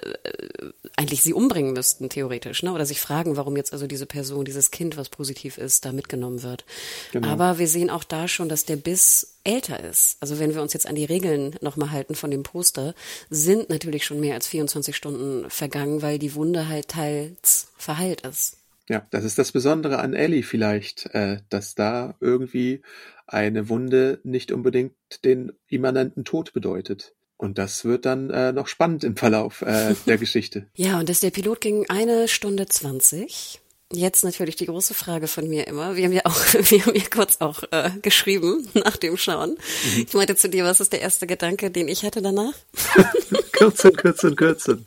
eigentlich 0.95 1.24
sie 1.24 1.34
umbringen 1.34 1.74
müssten, 1.74 2.10
theoretisch, 2.10 2.64
ne? 2.64 2.74
Oder 2.74 2.86
sich 2.86 3.00
fragen, 3.00 3.38
warum 3.38 3.56
jetzt 3.56 3.74
also 3.74 3.88
diese 3.88 4.06
Person, 4.06 4.45
dieses 4.45 4.72
Kind, 4.72 4.98
was 4.98 5.10
positiv 5.10 5.58
ist, 5.58 5.86
da 5.86 5.91
mitgenommen 5.91 6.43
wird. 6.43 6.66
Genau. 7.12 7.30
Aber 7.30 7.60
wir 7.60 7.68
sehen 7.68 7.87
auch 7.90 8.04
da 8.04 8.28
schon, 8.28 8.50
dass 8.50 8.66
der 8.66 8.76
Biss 8.76 9.38
älter 9.44 9.84
ist. 9.84 10.18
Also 10.20 10.40
wenn 10.40 10.54
wir 10.54 10.62
uns 10.62 10.74
jetzt 10.74 10.88
an 10.88 10.96
die 10.96 11.06
Regeln 11.06 11.56
nochmal 11.62 11.92
halten 11.92 12.16
von 12.16 12.32
dem 12.32 12.44
Poster, 12.44 12.94
sind 13.30 13.70
natürlich 13.70 14.06
schon 14.06 14.20
mehr 14.20 14.36
als 14.36 14.48
24 14.48 14.96
Stunden 14.96 15.50
vergangen, 15.50 16.02
weil 16.02 16.20
die 16.20 16.36
Wunde 16.36 16.68
halt 16.68 16.90
teils 16.90 17.68
verheilt 17.78 18.22
ist. 18.22 18.58
Ja, 18.90 19.06
das 19.12 19.24
ist 19.24 19.38
das 19.38 19.52
Besondere 19.52 20.00
an 20.00 20.14
Ellie 20.14 20.44
vielleicht, 20.44 21.08
äh, 21.08 21.40
dass 21.50 21.76
da 21.76 22.16
irgendwie 22.22 22.82
eine 23.26 23.68
Wunde 23.68 24.20
nicht 24.24 24.52
unbedingt 24.52 24.94
den 25.26 25.52
immanenten 25.68 26.24
Tod 26.24 26.54
bedeutet. 26.54 27.14
Und 27.36 27.58
das 27.58 27.86
wird 27.86 28.06
dann 28.06 28.30
äh, 28.32 28.52
noch 28.52 28.68
spannend 28.68 29.04
im 29.04 29.16
Verlauf 29.16 29.62
äh, 29.62 29.94
der 30.08 30.18
Geschichte. 30.18 30.68
Ja, 30.74 31.00
und 31.00 31.10
dass 31.10 31.20
der 31.20 31.30
Pilot 31.30 31.62
ging 31.62 31.86
eine 31.90 32.28
Stunde 32.28 32.66
zwanzig. 32.66 33.62
Jetzt 33.92 34.26
natürlich 34.26 34.58
die 34.58 34.66
große 34.66 34.94
Frage 34.94 35.28
von 35.28 35.48
mir 35.48 35.66
immer. 35.68 35.96
Wir 35.96 36.06
haben 36.06 36.12
ja 36.12 36.26
auch, 36.26 36.36
wir 36.54 36.86
haben 36.86 36.96
ja 36.96 37.04
kurz 37.10 37.38
auch 37.40 37.64
äh, 37.72 37.92
geschrieben 38.02 38.68
nach 38.74 38.98
dem 38.98 39.18
Schauen. 39.18 39.52
Mhm. 39.52 40.06
Ich 40.08 40.14
meinte 40.14 40.36
zu 40.36 40.50
dir, 40.50 40.66
was 40.66 40.80
ist 40.82 40.92
der 40.92 41.02
erste 41.02 41.26
Gedanke, 41.26 41.72
den 41.72 41.88
ich 41.88 42.04
hatte 42.04 42.22
danach? 42.22 42.54
kürzen, 43.54 43.96
kürzen, 43.96 44.36
kürzen. 44.36 44.86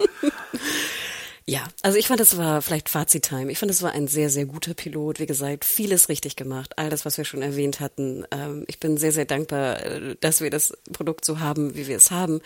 Ja, 1.46 1.64
also 1.82 1.98
ich 1.98 2.06
fand, 2.06 2.20
das 2.20 2.36
war 2.36 2.62
vielleicht 2.62 2.88
Fazit-Time. 2.88 3.50
Ich 3.50 3.58
fand, 3.58 3.70
das 3.70 3.82
war 3.82 3.90
ein 3.90 4.06
sehr, 4.06 4.30
sehr 4.30 4.44
guter 4.44 4.74
Pilot. 4.74 5.18
Wie 5.18 5.26
gesagt, 5.26 5.64
vieles 5.64 6.08
richtig 6.08 6.36
gemacht. 6.36 6.78
All 6.78 6.90
das, 6.90 7.04
was 7.04 7.16
wir 7.16 7.24
schon 7.24 7.42
erwähnt 7.42 7.80
hatten. 7.80 8.24
Ähm, 8.30 8.64
ich 8.68 8.78
bin 8.78 8.98
sehr, 8.98 9.10
sehr 9.10 9.24
dankbar, 9.24 9.82
äh, 9.82 10.16
dass 10.20 10.42
wir 10.42 10.50
das 10.50 10.74
Produkt 10.92 11.24
so 11.24 11.40
haben, 11.40 11.74
wie 11.74 11.88
wir 11.88 11.96
es 11.96 12.12
haben. 12.12 12.40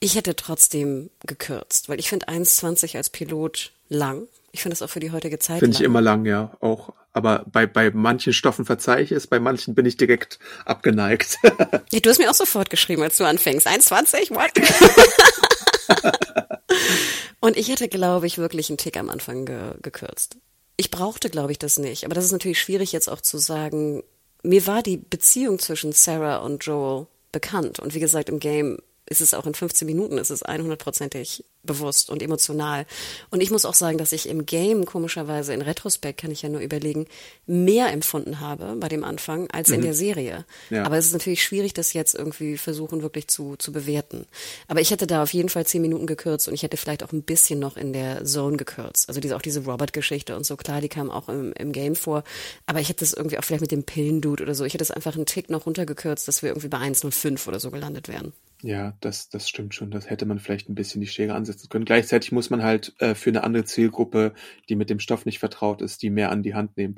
Ich 0.00 0.16
hätte 0.16 0.34
trotzdem 0.34 1.10
gekürzt, 1.26 1.88
weil 1.88 2.00
ich 2.00 2.08
finde 2.08 2.28
1,20 2.28 2.96
als 2.96 3.10
Pilot 3.10 3.72
lang. 3.88 4.26
Ich 4.52 4.62
finde 4.62 4.74
es 4.74 4.82
auch 4.82 4.90
für 4.90 5.00
die 5.00 5.12
heutige 5.12 5.38
Zeit 5.38 5.60
Finde 5.60 5.76
ich 5.76 5.82
immer 5.82 6.00
lang, 6.00 6.24
ja, 6.24 6.56
auch. 6.60 6.92
Aber 7.12 7.44
bei, 7.50 7.66
bei 7.66 7.90
manchen 7.90 8.32
Stoffen 8.32 8.64
verzeihe 8.64 9.02
ich 9.02 9.12
es, 9.12 9.26
bei 9.26 9.38
manchen 9.38 9.74
bin 9.74 9.86
ich 9.86 9.96
direkt 9.96 10.38
abgeneigt. 10.64 11.36
ja, 11.42 12.00
du 12.00 12.10
hast 12.10 12.18
mir 12.18 12.30
auch 12.30 12.34
sofort 12.34 12.70
geschrieben, 12.70 13.02
als 13.02 13.16
du 13.16 13.24
anfängst. 13.24 13.66
1,20? 13.66 14.30
What? 14.30 14.50
Und 17.40 17.56
ich 17.56 17.68
hätte, 17.68 17.88
glaube 17.88 18.26
ich, 18.26 18.38
wirklich 18.38 18.70
einen 18.70 18.78
Tick 18.78 18.96
am 18.96 19.08
Anfang 19.08 19.46
ge 19.46 19.74
gekürzt. 19.82 20.36
Ich 20.76 20.90
brauchte, 20.90 21.30
glaube 21.30 21.52
ich, 21.52 21.58
das 21.58 21.78
nicht. 21.78 22.04
Aber 22.04 22.14
das 22.14 22.24
ist 22.24 22.32
natürlich 22.32 22.60
schwierig 22.60 22.92
jetzt 22.92 23.08
auch 23.08 23.20
zu 23.20 23.38
sagen. 23.38 24.02
Mir 24.42 24.66
war 24.66 24.82
die 24.82 24.96
Beziehung 24.96 25.58
zwischen 25.58 25.92
Sarah 25.92 26.38
und 26.38 26.64
Joel 26.64 27.06
bekannt. 27.32 27.80
Und 27.80 27.94
wie 27.94 28.00
gesagt, 28.00 28.28
im 28.28 28.40
Game 28.40 28.78
ist 29.10 29.20
es 29.20 29.34
auch 29.34 29.44
in 29.44 29.54
15 29.54 29.86
Minuten, 29.86 30.18
ist 30.18 30.30
es 30.30 30.44
100%ig 30.44 31.44
bewusst 31.64 32.10
und 32.10 32.22
emotional. 32.22 32.86
Und 33.30 33.42
ich 33.42 33.50
muss 33.50 33.64
auch 33.64 33.74
sagen, 33.74 33.98
dass 33.98 34.12
ich 34.12 34.28
im 34.28 34.46
Game 34.46 34.86
komischerweise 34.86 35.52
in 35.52 35.62
Retrospekt 35.62 36.20
kann 36.20 36.30
ich 36.30 36.42
ja 36.42 36.48
nur 36.48 36.60
überlegen, 36.60 37.06
mehr 37.44 37.92
empfunden 37.92 38.38
habe 38.38 38.76
bei 38.76 38.88
dem 38.88 39.02
Anfang 39.02 39.50
als 39.50 39.68
mhm. 39.68 39.74
in 39.74 39.82
der 39.82 39.94
Serie. 39.94 40.44
Ja. 40.70 40.84
Aber 40.84 40.96
es 40.96 41.06
ist 41.06 41.12
natürlich 41.12 41.42
schwierig, 41.42 41.74
das 41.74 41.92
jetzt 41.92 42.14
irgendwie 42.14 42.56
versuchen 42.56 43.02
wirklich 43.02 43.26
zu, 43.26 43.56
zu 43.56 43.72
bewerten. 43.72 44.26
Aber 44.68 44.80
ich 44.80 44.92
hätte 44.92 45.08
da 45.08 45.24
auf 45.24 45.34
jeden 45.34 45.48
Fall 45.48 45.66
zehn 45.66 45.82
Minuten 45.82 46.06
gekürzt 46.06 46.46
und 46.46 46.54
ich 46.54 46.62
hätte 46.62 46.76
vielleicht 46.76 47.02
auch 47.02 47.12
ein 47.12 47.24
bisschen 47.24 47.58
noch 47.58 47.76
in 47.76 47.92
der 47.92 48.24
Zone 48.24 48.56
gekürzt. 48.56 49.08
Also 49.08 49.20
diese, 49.20 49.34
auch 49.34 49.42
diese 49.42 49.64
Robert-Geschichte 49.64 50.36
und 50.36 50.46
so, 50.46 50.56
klar, 50.56 50.80
die 50.80 50.88
kam 50.88 51.10
auch 51.10 51.28
im, 51.28 51.52
im 51.54 51.72
Game 51.72 51.96
vor. 51.96 52.22
Aber 52.66 52.78
ich 52.78 52.88
hätte 52.88 53.00
das 53.00 53.12
irgendwie 53.12 53.38
auch 53.38 53.44
vielleicht 53.44 53.62
mit 53.62 53.72
dem 53.72 53.82
Pillendude 53.82 54.44
oder 54.44 54.54
so, 54.54 54.64
ich 54.64 54.74
hätte 54.74 54.84
es 54.84 54.92
einfach 54.92 55.16
einen 55.16 55.26
Tick 55.26 55.50
noch 55.50 55.66
runtergekürzt, 55.66 56.28
dass 56.28 56.42
wir 56.42 56.50
irgendwie 56.50 56.68
bei 56.68 56.78
1,05 56.78 57.48
oder 57.48 57.58
so 57.58 57.72
gelandet 57.72 58.06
wären. 58.06 58.32
Ja, 58.62 58.94
das, 59.00 59.30
das 59.30 59.48
stimmt 59.48 59.74
schon. 59.74 59.90
Das 59.90 60.10
hätte 60.10 60.26
man 60.26 60.38
vielleicht 60.38 60.68
ein 60.68 60.74
bisschen 60.74 61.00
die 61.00 61.06
Schere 61.06 61.34
ansetzen 61.34 61.70
können. 61.70 61.86
Gleichzeitig 61.86 62.30
muss 62.30 62.50
man 62.50 62.62
halt 62.62 62.94
äh, 62.98 63.14
für 63.14 63.30
eine 63.30 63.42
andere 63.42 63.64
Zielgruppe, 63.64 64.34
die 64.68 64.76
mit 64.76 64.90
dem 64.90 65.00
Stoff 65.00 65.24
nicht 65.24 65.38
vertraut 65.38 65.80
ist, 65.80 66.02
die 66.02 66.10
mehr 66.10 66.30
an 66.30 66.42
die 66.42 66.54
Hand 66.54 66.76
nehmen. 66.76 66.96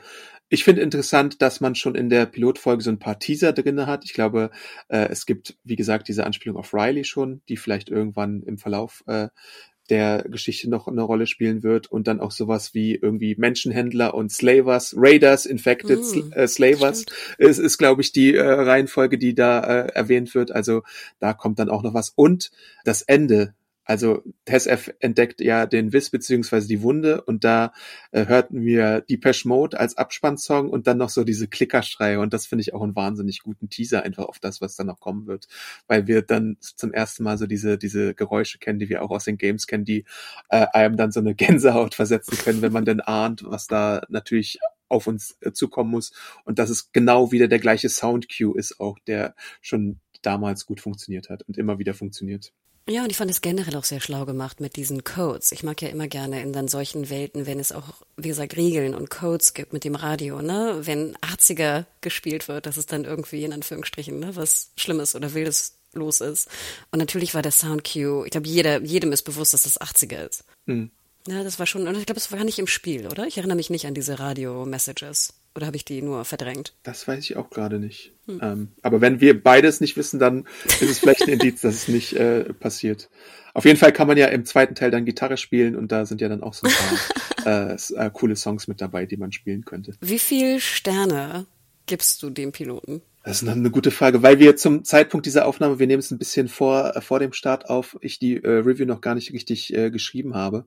Ich 0.48 0.64
finde 0.64 0.82
interessant, 0.82 1.40
dass 1.40 1.60
man 1.60 1.76
schon 1.76 1.94
in 1.94 2.08
der 2.08 2.26
Pilotfolge 2.26 2.82
so 2.82 2.90
ein 2.90 2.98
paar 2.98 3.20
Teaser 3.20 3.52
drinne 3.52 3.86
hat. 3.86 4.04
Ich 4.04 4.12
glaube, 4.12 4.50
äh, 4.88 5.06
es 5.08 5.24
gibt, 5.24 5.56
wie 5.62 5.76
gesagt, 5.76 6.08
diese 6.08 6.26
Anspielung 6.26 6.58
auf 6.58 6.74
Riley 6.74 7.04
schon, 7.04 7.42
die 7.48 7.56
vielleicht 7.56 7.90
irgendwann 7.90 8.42
im 8.42 8.58
Verlauf 8.58 9.04
äh, 9.06 9.28
der 9.92 10.24
Geschichte 10.26 10.70
noch 10.70 10.88
eine 10.88 11.02
Rolle 11.02 11.26
spielen 11.26 11.62
wird 11.62 11.92
und 11.92 12.06
dann 12.06 12.18
auch 12.18 12.30
sowas 12.30 12.72
wie 12.72 12.94
irgendwie 12.94 13.36
Menschenhändler 13.36 14.14
und 14.14 14.32
Slavers, 14.32 14.94
Raiders, 14.96 15.44
Infected 15.44 15.98
mm, 15.98 16.32
äh, 16.32 16.48
Slavers 16.48 17.04
ist, 17.36 17.58
ist 17.58 17.76
glaube 17.76 18.00
ich, 18.00 18.10
die 18.10 18.34
äh, 18.34 18.42
Reihenfolge, 18.42 19.18
die 19.18 19.34
da 19.34 19.60
äh, 19.60 19.92
erwähnt 19.92 20.34
wird. 20.34 20.50
Also 20.50 20.80
da 21.18 21.34
kommt 21.34 21.58
dann 21.58 21.68
auch 21.68 21.82
noch 21.82 21.92
was. 21.92 22.08
Und 22.08 22.50
das 22.86 23.02
Ende 23.02 23.52
also 23.84 24.22
TSF 24.46 24.92
entdeckt 25.00 25.40
ja 25.40 25.66
den 25.66 25.92
Wiss 25.92 26.10
beziehungsweise 26.10 26.68
die 26.68 26.82
Wunde 26.82 27.22
und 27.22 27.44
da 27.44 27.72
äh, 28.12 28.26
hörten 28.26 28.64
wir 28.64 29.00
Depeche 29.00 29.48
Mode 29.48 29.78
als 29.78 29.96
Abspannsong 29.96 30.70
und 30.70 30.86
dann 30.86 30.98
noch 30.98 31.08
so 31.08 31.24
diese 31.24 31.48
Klickerschreie 31.48 32.20
und 32.20 32.32
das 32.32 32.46
finde 32.46 32.62
ich 32.62 32.74
auch 32.74 32.82
einen 32.82 32.94
wahnsinnig 32.94 33.40
guten 33.42 33.68
Teaser 33.68 34.02
einfach 34.02 34.26
auf 34.26 34.38
das, 34.38 34.60
was 34.60 34.76
dann 34.76 34.86
noch 34.86 35.00
kommen 35.00 35.26
wird, 35.26 35.48
weil 35.88 36.06
wir 36.06 36.22
dann 36.22 36.56
zum 36.60 36.92
ersten 36.92 37.24
Mal 37.24 37.38
so 37.38 37.46
diese 37.46 37.78
diese 37.78 38.14
Geräusche 38.14 38.58
kennen, 38.58 38.78
die 38.78 38.88
wir 38.88 39.02
auch 39.02 39.10
aus 39.10 39.24
den 39.24 39.38
Games 39.38 39.66
kennen, 39.66 39.84
die 39.84 40.04
äh, 40.48 40.66
einem 40.72 40.96
dann 40.96 41.12
so 41.12 41.20
eine 41.20 41.34
Gänsehaut 41.42 41.94
versetzen 41.94 42.38
können, 42.38 42.62
wenn 42.62 42.72
man 42.72 42.84
denn 42.84 43.00
ahnt, 43.00 43.42
was 43.44 43.66
da 43.66 44.02
natürlich 44.08 44.58
auf 44.88 45.06
uns 45.06 45.36
äh, 45.40 45.52
zukommen 45.52 45.90
muss 45.90 46.12
und 46.44 46.58
dass 46.58 46.70
es 46.70 46.92
genau 46.92 47.32
wieder 47.32 47.48
der 47.48 47.58
gleiche 47.58 47.88
Sound 47.88 48.28
Cue 48.28 48.56
ist 48.56 48.78
auch, 48.78 48.98
der 49.00 49.34
schon 49.60 50.00
damals 50.20 50.66
gut 50.66 50.80
funktioniert 50.80 51.30
hat 51.30 51.42
und 51.48 51.58
immer 51.58 51.78
wieder 51.78 51.94
funktioniert. 51.94 52.52
Ja, 52.88 53.04
und 53.04 53.10
ich 53.10 53.16
fand 53.16 53.30
es 53.30 53.40
generell 53.40 53.76
auch 53.76 53.84
sehr 53.84 54.00
schlau 54.00 54.24
gemacht 54.24 54.60
mit 54.60 54.74
diesen 54.74 55.04
Codes. 55.04 55.52
Ich 55.52 55.62
mag 55.62 55.80
ja 55.82 55.88
immer 55.88 56.08
gerne 56.08 56.42
in 56.42 56.52
dann 56.52 56.66
solchen 56.66 57.10
Welten, 57.10 57.46
wenn 57.46 57.60
es 57.60 57.70
auch, 57.70 58.02
wie 58.16 58.28
gesagt, 58.28 58.56
Regeln 58.56 58.94
und 58.94 59.08
Codes 59.08 59.54
gibt 59.54 59.72
mit 59.72 59.84
dem 59.84 59.94
Radio, 59.94 60.42
ne? 60.42 60.80
Wenn 60.82 61.16
80er 61.18 61.84
gespielt 62.00 62.48
wird, 62.48 62.66
dass 62.66 62.76
es 62.76 62.86
dann 62.86 63.04
irgendwie 63.04 63.44
in 63.44 63.52
Anführungsstrichen, 63.52 64.18
ne, 64.18 64.34
was 64.34 64.70
Schlimmes 64.76 65.14
oder 65.14 65.32
Wildes 65.32 65.76
los 65.92 66.20
ist. 66.20 66.48
Und 66.90 66.98
natürlich 66.98 67.34
war 67.34 67.42
der 67.42 67.52
Sound 67.52 67.84
Cue, 67.84 68.24
ich 68.24 68.32
glaube, 68.32 68.48
jeder, 68.48 68.82
jedem 68.82 69.12
ist 69.12 69.22
bewusst, 69.22 69.54
dass 69.54 69.62
das 69.62 69.80
80er 69.80 70.28
ist. 70.28 70.44
Mhm. 70.66 70.90
Ja, 71.28 71.44
das 71.44 71.60
war 71.60 71.66
schon, 71.66 71.86
und 71.86 71.96
ich 71.96 72.06
glaube, 72.06 72.18
es 72.18 72.32
war 72.32 72.38
gar 72.38 72.44
nicht 72.44 72.58
im 72.58 72.66
Spiel, 72.66 73.06
oder? 73.06 73.26
Ich 73.26 73.38
erinnere 73.38 73.56
mich 73.56 73.70
nicht 73.70 73.86
an 73.86 73.94
diese 73.94 74.18
Radio-Messages. 74.18 75.34
Oder 75.54 75.66
habe 75.66 75.76
ich 75.76 75.84
die 75.84 76.00
nur 76.00 76.24
verdrängt? 76.24 76.74
Das 76.82 77.06
weiß 77.06 77.18
ich 77.18 77.36
auch 77.36 77.50
gerade 77.50 77.78
nicht. 77.78 78.12
Hm. 78.26 78.40
Ähm, 78.42 78.68
aber 78.82 79.00
wenn 79.00 79.20
wir 79.20 79.42
beides 79.42 79.80
nicht 79.80 79.96
wissen, 79.96 80.18
dann 80.18 80.46
ist 80.64 80.82
es 80.82 80.98
vielleicht 80.98 81.22
ein 81.22 81.28
Indiz, 81.34 81.60
dass 81.60 81.74
es 81.74 81.88
nicht 81.88 82.14
äh, 82.14 82.52
passiert. 82.54 83.10
Auf 83.54 83.66
jeden 83.66 83.78
Fall 83.78 83.92
kann 83.92 84.08
man 84.08 84.16
ja 84.16 84.26
im 84.28 84.46
zweiten 84.46 84.74
Teil 84.74 84.90
dann 84.90 85.04
Gitarre 85.04 85.36
spielen 85.36 85.76
und 85.76 85.92
da 85.92 86.06
sind 86.06 86.20
ja 86.22 86.28
dann 86.28 86.42
auch 86.42 86.54
so 86.54 86.66
ein 86.66 86.72
paar 87.44 87.72
äh, 88.00 88.06
äh, 88.06 88.10
coole 88.10 88.36
Songs 88.36 88.66
mit 88.66 88.80
dabei, 88.80 89.04
die 89.04 89.18
man 89.18 89.32
spielen 89.32 89.64
könnte. 89.64 89.94
Wie 90.00 90.18
viel 90.18 90.58
Sterne 90.58 91.46
gibst 91.86 92.22
du 92.22 92.30
dem 92.30 92.52
Piloten? 92.52 93.02
Das 93.24 93.40
ist 93.40 93.48
eine 93.48 93.70
gute 93.70 93.92
Frage, 93.92 94.22
weil 94.22 94.40
wir 94.40 94.56
zum 94.56 94.82
Zeitpunkt 94.84 95.26
dieser 95.26 95.46
Aufnahme, 95.46 95.78
wir 95.78 95.86
nehmen 95.86 96.00
es 96.00 96.10
ein 96.10 96.18
bisschen 96.18 96.48
vor, 96.48 96.96
äh, 96.96 97.00
vor 97.00 97.20
dem 97.20 97.32
Start 97.32 97.70
auf, 97.70 97.96
ich 98.00 98.18
die 98.18 98.42
äh, 98.42 98.48
Review 98.48 98.84
noch 98.84 99.00
gar 99.00 99.14
nicht 99.14 99.32
richtig 99.32 99.72
äh, 99.72 99.90
geschrieben 99.90 100.34
habe. 100.34 100.66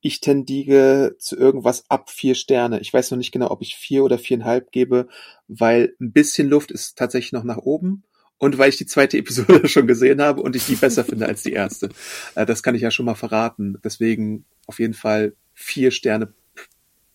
Ich 0.00 0.20
tendiere 0.20 1.16
zu 1.18 1.36
irgendwas 1.36 1.84
ab 1.90 2.08
vier 2.08 2.34
Sterne. 2.34 2.80
Ich 2.80 2.92
weiß 2.92 3.10
noch 3.10 3.18
nicht 3.18 3.32
genau, 3.32 3.50
ob 3.50 3.60
ich 3.60 3.76
vier 3.76 4.02
oder 4.02 4.18
viereinhalb 4.18 4.72
gebe, 4.72 5.08
weil 5.46 5.94
ein 6.00 6.12
bisschen 6.12 6.48
Luft 6.48 6.70
ist 6.70 6.96
tatsächlich 6.96 7.32
noch 7.32 7.44
nach 7.44 7.58
oben 7.58 8.04
und 8.38 8.56
weil 8.56 8.70
ich 8.70 8.78
die 8.78 8.86
zweite 8.86 9.18
Episode 9.18 9.68
schon 9.68 9.86
gesehen 9.86 10.22
habe 10.22 10.40
und 10.40 10.56
ich 10.56 10.64
die 10.64 10.76
besser 10.76 11.04
finde 11.04 11.26
als 11.26 11.42
die 11.42 11.52
erste. 11.52 11.90
Äh, 12.34 12.46
das 12.46 12.62
kann 12.62 12.74
ich 12.74 12.80
ja 12.80 12.90
schon 12.90 13.04
mal 13.04 13.14
verraten. 13.14 13.78
Deswegen 13.84 14.46
auf 14.66 14.78
jeden 14.78 14.94
Fall 14.94 15.34
vier 15.52 15.90
Sterne 15.90 16.32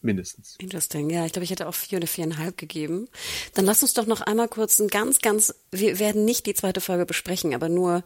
mindestens. 0.06 0.56
Interesting, 0.60 1.10
ja, 1.10 1.26
ich 1.26 1.34
glaube, 1.34 1.44
ich 1.44 1.52
hätte 1.52 1.68
auch 1.68 1.76
vier 1.76 1.98
oder 1.98 2.08
viereinhalb 2.08 2.58
gegeben. 2.58 3.08
Dann 3.54 3.66
lass 3.66 3.82
uns 3.82 3.94
doch 3.94 4.06
noch 4.06 4.22
einmal 4.22 4.48
kurz 4.48 4.80
ein 4.80 4.88
ganz, 4.88 5.20
ganz, 5.20 5.54
wir 5.72 6.00
werden 6.00 6.24
nicht 6.24 6.46
die 6.46 6.54
zweite 6.54 6.82
Folge 6.82 7.06
besprechen, 7.06 7.54
aber 7.54 7.68
nur 7.68 8.04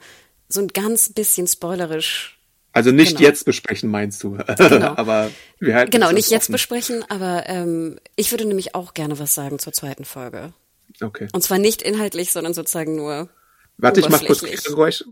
so 0.47 0.61
ein 0.61 0.67
ganz 0.69 1.13
bisschen 1.13 1.47
spoilerisch 1.47 2.39
also 2.71 2.91
nicht 2.91 3.17
genau. 3.17 3.27
jetzt 3.27 3.45
besprechen, 3.45 3.89
meinst 3.89 4.23
du? 4.23 4.37
Genau. 4.57 4.95
aber 4.95 5.31
wir 5.59 5.75
halten 5.75 5.91
Genau, 5.91 6.11
nicht 6.11 6.29
jetzt 6.29 6.51
besprechen, 6.51 7.03
aber 7.09 7.43
ähm, 7.47 7.99
ich 8.15 8.31
würde 8.31 8.45
nämlich 8.45 8.75
auch 8.75 8.93
gerne 8.93 9.17
was 9.17 9.33
sagen 9.33 9.57
zur 9.59 9.73
zweiten 9.73 10.05
Folge. 10.05 10.53
Okay. 11.01 11.27
Und 11.33 11.41
zwar 11.41 11.57
nicht 11.57 11.81
inhaltlich, 11.81 12.31
sondern 12.31 12.53
sozusagen 12.53 12.95
nur. 12.95 13.29
Warte, 13.77 14.01
ich 14.01 14.09
mach 14.09 14.23
kurz 14.23 14.41
Geräusche. 14.63 15.05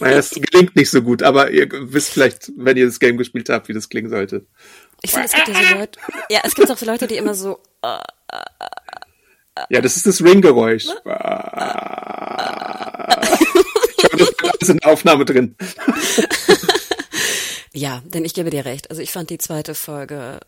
Es 0.00 0.30
gelingt 0.30 0.76
nicht 0.76 0.90
so 0.90 1.02
gut, 1.02 1.22
aber 1.22 1.50
ihr 1.50 1.68
wisst 1.70 2.10
vielleicht, 2.10 2.52
wenn 2.56 2.76
ihr 2.76 2.86
das 2.86 3.00
Game 3.00 3.16
gespielt 3.16 3.48
habt, 3.48 3.68
wie 3.68 3.72
das 3.72 3.88
klingen 3.88 4.10
sollte. 4.10 4.46
Ich 5.02 5.10
finde, 5.10 5.26
es 5.26 5.32
gibt 5.32 5.48
ja 5.48 5.54
so 5.54 5.74
Leute, 5.74 6.00
ja, 6.30 6.40
es 6.44 6.54
gibt 6.54 6.70
auch 6.70 6.78
so 6.78 6.86
Leute, 6.86 7.06
die 7.06 7.16
immer 7.16 7.34
so, 7.34 7.58
uh, 7.84 7.88
uh, 8.32 8.36
uh, 8.62 9.62
ja, 9.68 9.80
das 9.80 9.96
ist 9.96 10.06
das 10.06 10.22
Ringgeräusch 10.22 10.86
ist 14.60 14.74
in 14.74 14.78
der 14.78 14.90
Aufnahme 14.90 15.24
drin. 15.24 15.56
ja, 17.72 18.02
denn 18.06 18.24
ich 18.24 18.34
gebe 18.34 18.50
dir 18.50 18.64
recht. 18.64 18.90
Also 18.90 19.02
ich 19.02 19.12
fand 19.12 19.30
die 19.30 19.38
zweite 19.38 19.74
Folge 19.74 20.40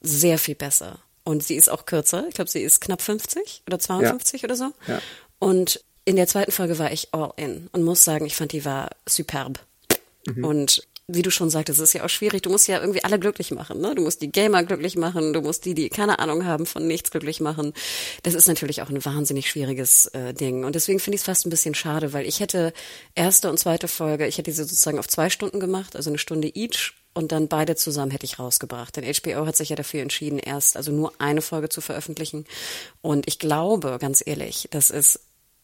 sehr 0.00 0.38
viel 0.38 0.54
besser. 0.54 0.98
Und 1.24 1.42
sie 1.42 1.56
ist 1.56 1.68
auch 1.68 1.84
kürzer. 1.84 2.24
Ich 2.28 2.34
glaube, 2.34 2.50
sie 2.50 2.62
ist 2.62 2.80
knapp 2.80 3.02
50 3.02 3.62
oder 3.66 3.78
52 3.78 4.42
ja. 4.42 4.46
oder 4.46 4.56
so. 4.56 4.72
Ja. 4.86 5.00
Und 5.38 5.84
in 6.08 6.16
der 6.16 6.26
zweiten 6.26 6.52
Folge 6.52 6.78
war 6.78 6.90
ich 6.90 7.08
all 7.12 7.34
in 7.36 7.68
und 7.72 7.82
muss 7.82 8.02
sagen, 8.02 8.24
ich 8.24 8.34
fand 8.34 8.52
die 8.52 8.64
war 8.64 8.88
superb. 9.06 9.60
Mhm. 10.24 10.42
Und 10.42 10.88
wie 11.06 11.20
du 11.20 11.30
schon 11.30 11.50
sagtest, 11.50 11.80
es 11.80 11.90
ist 11.90 11.92
ja 11.92 12.02
auch 12.02 12.08
schwierig. 12.08 12.42
Du 12.42 12.50
musst 12.50 12.66
ja 12.66 12.80
irgendwie 12.80 13.04
alle 13.04 13.18
glücklich 13.18 13.50
machen. 13.50 13.82
Ne? 13.82 13.94
Du 13.94 14.00
musst 14.00 14.22
die 14.22 14.32
Gamer 14.32 14.62
glücklich 14.62 14.96
machen, 14.96 15.34
du 15.34 15.42
musst 15.42 15.66
die, 15.66 15.74
die 15.74 15.90
keine 15.90 16.18
Ahnung 16.18 16.46
haben 16.46 16.64
von 16.64 16.86
nichts 16.86 17.10
glücklich 17.10 17.40
machen. 17.40 17.74
Das 18.22 18.32
ist 18.32 18.48
natürlich 18.48 18.80
auch 18.80 18.88
ein 18.88 19.04
wahnsinnig 19.04 19.50
schwieriges 19.50 20.06
äh, 20.06 20.32
Ding. 20.32 20.64
Und 20.64 20.74
deswegen 20.74 20.98
finde 20.98 21.16
ich 21.16 21.20
es 21.20 21.26
fast 21.26 21.46
ein 21.46 21.50
bisschen 21.50 21.74
schade, 21.74 22.14
weil 22.14 22.26
ich 22.26 22.40
hätte 22.40 22.72
erste 23.14 23.50
und 23.50 23.58
zweite 23.58 23.86
Folge, 23.86 24.26
ich 24.26 24.38
hätte 24.38 24.50
sie 24.50 24.62
sozusagen 24.62 24.98
auf 24.98 25.08
zwei 25.08 25.28
Stunden 25.28 25.60
gemacht, 25.60 25.94
also 25.94 26.08
eine 26.08 26.18
Stunde 26.18 26.48
each. 26.54 26.94
Und 27.12 27.32
dann 27.32 27.48
beide 27.48 27.74
zusammen 27.74 28.12
hätte 28.12 28.24
ich 28.24 28.38
rausgebracht. 28.38 28.96
Denn 28.96 29.04
HBO 29.04 29.44
hat 29.44 29.56
sich 29.56 29.68
ja 29.70 29.76
dafür 29.76 30.00
entschieden, 30.00 30.38
erst 30.38 30.76
also 30.76 30.90
nur 30.90 31.12
eine 31.18 31.42
Folge 31.42 31.68
zu 31.68 31.82
veröffentlichen. 31.82 32.46
Und 33.02 33.26
ich 33.26 33.38
glaube, 33.38 33.98
ganz 34.00 34.22
ehrlich, 34.24 34.68
das 34.70 34.90
ist 34.90 35.20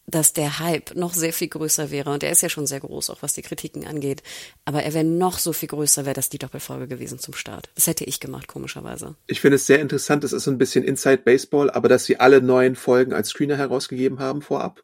dass 0.07 0.33
der 0.33 0.59
Hype 0.59 0.95
noch 0.95 1.15
sehr 1.15 1.33
viel 1.33 1.49
größer 1.49 1.91
wäre. 1.91 2.11
Und 2.11 2.23
er 2.23 2.31
ist 2.31 2.43
ja 2.43 2.49
schon 2.49 2.67
sehr 2.67 2.81
groß, 2.81 3.11
auch 3.11 3.23
was 3.23 3.33
die 3.33 3.43
Kritiken 3.43 3.87
angeht. 3.87 4.23
Aber 4.65 4.83
er 4.83 4.95
wäre 4.95 5.05
noch 5.05 5.39
so 5.39 5.53
viel 5.53 5.69
größer, 5.69 6.05
wäre 6.05 6.15
das 6.15 6.29
die 6.29 6.39
Doppelfolge 6.39 6.89
gewesen 6.89 7.19
zum 7.19 7.35
Start. 7.35 7.71
Das 7.75 7.87
hätte 7.87 8.05
ich 8.05 8.21
gemacht, 8.21 8.47
komischerweise. 8.47 9.15
Ich 9.27 9.41
finde 9.41 9.57
es 9.57 9.67
sehr 9.67 9.81
interessant. 9.81 10.25
Das 10.25 10.33
ist 10.33 10.45
so 10.45 10.51
ein 10.51 10.59
bisschen 10.59 10.85
Inside 10.85 11.19
Baseball, 11.19 11.71
aber 11.71 11.89
dass 11.89 12.05
sie 12.05 12.21
alle 12.21 12.43
neuen 12.43 12.77
Folgen 12.77 13.13
als 13.13 13.31
Screener 13.31 13.57
herausgegeben 13.57 14.19
haben 14.19 14.43
vorab. 14.43 14.83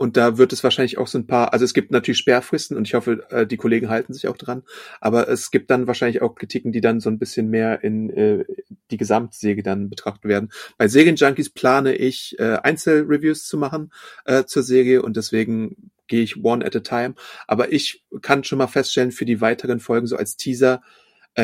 Und 0.00 0.16
da 0.16 0.38
wird 0.38 0.54
es 0.54 0.64
wahrscheinlich 0.64 0.96
auch 0.96 1.08
so 1.08 1.18
ein 1.18 1.26
paar, 1.26 1.52
also 1.52 1.62
es 1.62 1.74
gibt 1.74 1.90
natürlich 1.90 2.16
Sperrfristen 2.16 2.74
und 2.74 2.88
ich 2.88 2.94
hoffe, 2.94 3.22
äh, 3.28 3.46
die 3.46 3.58
Kollegen 3.58 3.90
halten 3.90 4.14
sich 4.14 4.28
auch 4.28 4.38
dran. 4.38 4.62
Aber 4.98 5.28
es 5.28 5.50
gibt 5.50 5.70
dann 5.70 5.86
wahrscheinlich 5.86 6.22
auch 6.22 6.36
Kritiken, 6.36 6.72
die 6.72 6.80
dann 6.80 7.00
so 7.00 7.10
ein 7.10 7.18
bisschen 7.18 7.50
mehr 7.50 7.84
in 7.84 8.08
äh, 8.08 8.46
die 8.90 8.96
Gesamtsäge 8.96 9.62
dann 9.62 9.90
betrachtet 9.90 10.24
werden. 10.24 10.52
Bei 10.78 10.88
Serienjunkies 10.88 11.50
plane 11.50 11.94
ich 11.94 12.34
äh, 12.38 12.56
Einzelreviews 12.62 13.46
zu 13.46 13.58
machen 13.58 13.92
äh, 14.24 14.44
zur 14.44 14.62
Serie 14.62 15.02
und 15.02 15.18
deswegen 15.18 15.90
gehe 16.06 16.22
ich 16.22 16.42
one 16.42 16.64
at 16.64 16.74
a 16.74 16.80
time. 16.80 17.14
Aber 17.46 17.70
ich 17.70 18.02
kann 18.22 18.42
schon 18.42 18.56
mal 18.56 18.68
feststellen, 18.68 19.12
für 19.12 19.26
die 19.26 19.42
weiteren 19.42 19.80
Folgen 19.80 20.06
so 20.06 20.16
als 20.16 20.38
Teaser, 20.38 20.80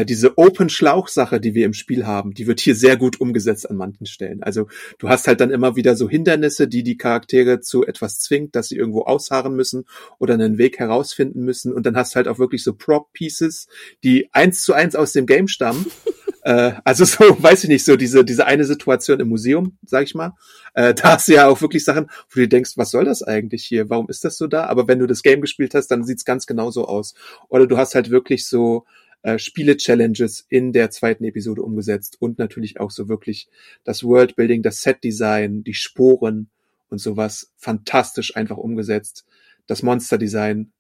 diese 0.05 0.37
Open-Schlauch-Sache, 0.37 1.41
die 1.41 1.55
wir 1.55 1.65
im 1.65 1.73
Spiel 1.73 2.07
haben, 2.07 2.35
die 2.35 2.47
wird 2.47 2.61
hier 2.61 2.75
sehr 2.75 2.97
gut 2.97 3.21
umgesetzt 3.21 3.71
an 3.71 3.77
manchen 3.77 4.07
Stellen. 4.07 4.43
Also 4.43 4.67
du 4.99 5.09
hast 5.09 5.29
halt 5.29 5.41
dann 5.41 5.51
immer 5.51 5.77
wieder 5.77 5.97
so 5.97 6.09
Hindernisse, 6.09 6.67
die 6.67 6.83
die 6.83 6.97
Charaktere 6.97 7.61
zu 7.61 7.87
etwas 7.87 8.19
zwingt, 8.19 8.57
dass 8.57 8.69
sie 8.69 8.77
irgendwo 8.77 9.03
ausharren 9.03 9.55
müssen 9.55 9.85
oder 10.19 10.35
einen 10.35 10.59
Weg 10.59 10.79
herausfinden 10.79 11.45
müssen. 11.45 11.73
Und 11.73 11.87
dann 11.87 11.97
hast 11.97 12.17
halt 12.17 12.29
auch 12.29 12.39
wirklich 12.39 12.65
so 12.65 12.75
Prop-Pieces, 12.75 13.69
die 14.03 14.29
eins 14.33 14.63
zu 14.63 14.73
eins 14.73 14.97
aus 14.97 15.13
dem 15.13 15.27
Game 15.27 15.49
stammen. 15.49 15.87
äh, 16.43 16.73
also 16.85 17.05
so, 17.05 17.43
weiß 17.43 17.65
ich 17.65 17.71
nicht, 17.71 17.85
so 17.85 17.97
diese, 17.97 18.25
diese 18.25 18.47
eine 18.47 18.65
Situation 18.65 19.21
im 19.21 19.29
Museum, 19.29 19.79
sag 19.85 20.05
ich 20.05 20.15
mal, 20.15 20.33
äh, 20.75 20.95
da 20.95 21.15
hast 21.15 21.29
du 21.29 21.35
ja 21.35 21.49
auch 21.49 21.61
wirklich 21.61 21.85
Sachen, 21.85 22.07
wo 22.31 22.41
du 22.41 22.49
denkst, 22.49 22.73
was 22.77 22.91
soll 22.91 23.05
das 23.05 23.23
eigentlich 23.23 23.65
hier? 23.65 23.89
Warum 23.89 24.09
ist 24.09 24.25
das 24.25 24.37
so 24.37 24.47
da? 24.47 24.67
Aber 24.67 24.89
wenn 24.89 24.99
du 24.99 25.07
das 25.07 25.23
Game 25.23 25.41
gespielt 25.41 25.75
hast, 25.75 25.89
dann 25.89 26.05
sieht's 26.05 26.25
ganz 26.25 26.47
genau 26.47 26.71
so 26.71 26.87
aus. 26.87 27.15
Oder 27.49 27.67
du 27.67 27.77
hast 27.77 27.95
halt 27.95 28.11
wirklich 28.11 28.47
so 28.47 28.85
äh, 29.27 29.41
Spiele-Challenges 29.41 30.47
in 30.49 30.73
der 30.73 30.91
zweiten 30.93 31.25
Episode 31.25 31.61
umgesetzt 31.63 32.17
und 32.21 32.39
natürlich 32.39 32.79
auch 32.79 32.93
so 32.93 33.09
wirklich 33.09 33.49
das 33.83 34.05
Worldbuilding, 34.05 34.63
das 34.63 34.83
Set-Design, 34.83 35.65
die 35.65 35.75
Sporen 35.75 36.49
und 36.91 36.99
sowas 36.99 37.51
fantastisch 37.57 38.37
einfach 38.37 38.57
umgesetzt. 38.57 39.27
Das 39.67 39.83
Monster-Design, 39.83 40.71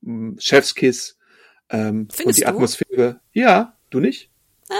mm, 0.00 0.32
Chefskiss 0.36 1.16
ähm, 1.70 2.08
und 2.24 2.36
die 2.36 2.40
du? 2.40 2.48
Atmosphäre. 2.48 3.20
Ja, 3.32 3.78
du 3.90 4.00
nicht? 4.00 4.30
Ah. 4.68 4.74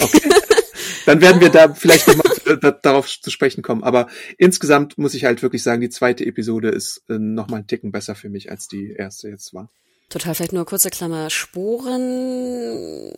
Okay. 0.00 0.28
Dann 1.06 1.20
werden 1.20 1.40
wir 1.40 1.50
da 1.50 1.72
vielleicht 1.72 2.08
nochmal 2.08 2.74
darauf 2.82 3.08
zu 3.08 3.30
sprechen 3.30 3.62
kommen. 3.62 3.84
Aber 3.84 4.08
insgesamt 4.38 4.98
muss 4.98 5.14
ich 5.14 5.24
halt 5.24 5.40
wirklich 5.42 5.62
sagen, 5.62 5.82
die 5.82 5.90
zweite 5.90 6.26
Episode 6.26 6.70
ist 6.70 7.04
äh, 7.08 7.16
nochmal 7.16 7.58
einen 7.58 7.68
Ticken 7.68 7.92
besser 7.92 8.16
für 8.16 8.28
mich, 8.28 8.50
als 8.50 8.66
die 8.66 8.90
erste 8.90 9.28
jetzt 9.28 9.54
war. 9.54 9.70
Total, 10.08 10.34
vielleicht 10.34 10.52
nur 10.52 10.64
kurze 10.64 10.90
Klammer. 10.90 11.30
Sporen, 11.30 13.10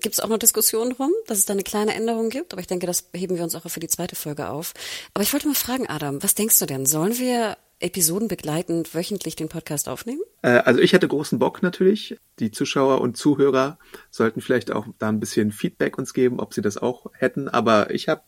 gibt 0.00 0.14
es 0.14 0.20
auch 0.20 0.28
noch 0.28 0.38
Diskussionen 0.38 0.94
drum, 0.94 1.10
dass 1.26 1.38
es 1.38 1.44
da 1.44 1.52
eine 1.52 1.62
kleine 1.62 1.94
Änderung 1.94 2.28
gibt, 2.28 2.52
aber 2.52 2.60
ich 2.60 2.66
denke, 2.66 2.86
das 2.86 3.08
heben 3.14 3.36
wir 3.36 3.42
uns 3.42 3.54
auch 3.54 3.68
für 3.68 3.80
die 3.80 3.88
zweite 3.88 4.16
Folge 4.16 4.48
auf. 4.48 4.74
Aber 5.14 5.22
ich 5.22 5.32
wollte 5.32 5.48
mal 5.48 5.54
fragen, 5.54 5.88
Adam, 5.88 6.22
was 6.22 6.34
denkst 6.34 6.58
du 6.58 6.66
denn? 6.66 6.86
Sollen 6.86 7.18
wir 7.18 7.56
Episoden 7.84 8.28
begleitend 8.28 8.94
wöchentlich 8.94 9.36
den 9.36 9.48
Podcast 9.48 9.88
aufnehmen? 9.90 10.22
Äh, 10.40 10.58
also 10.64 10.80
ich 10.80 10.94
hätte 10.94 11.06
großen 11.06 11.38
Bock 11.38 11.62
natürlich. 11.62 12.18
Die 12.38 12.50
Zuschauer 12.50 13.02
und 13.02 13.16
Zuhörer 13.16 13.78
sollten 14.10 14.40
vielleicht 14.40 14.70
auch 14.70 14.86
da 14.98 15.10
ein 15.10 15.20
bisschen 15.20 15.52
Feedback 15.52 15.98
uns 15.98 16.14
geben, 16.14 16.40
ob 16.40 16.54
sie 16.54 16.62
das 16.62 16.78
auch 16.78 17.06
hätten. 17.12 17.48
Aber 17.48 17.90
ich 17.90 18.08
habe 18.08 18.22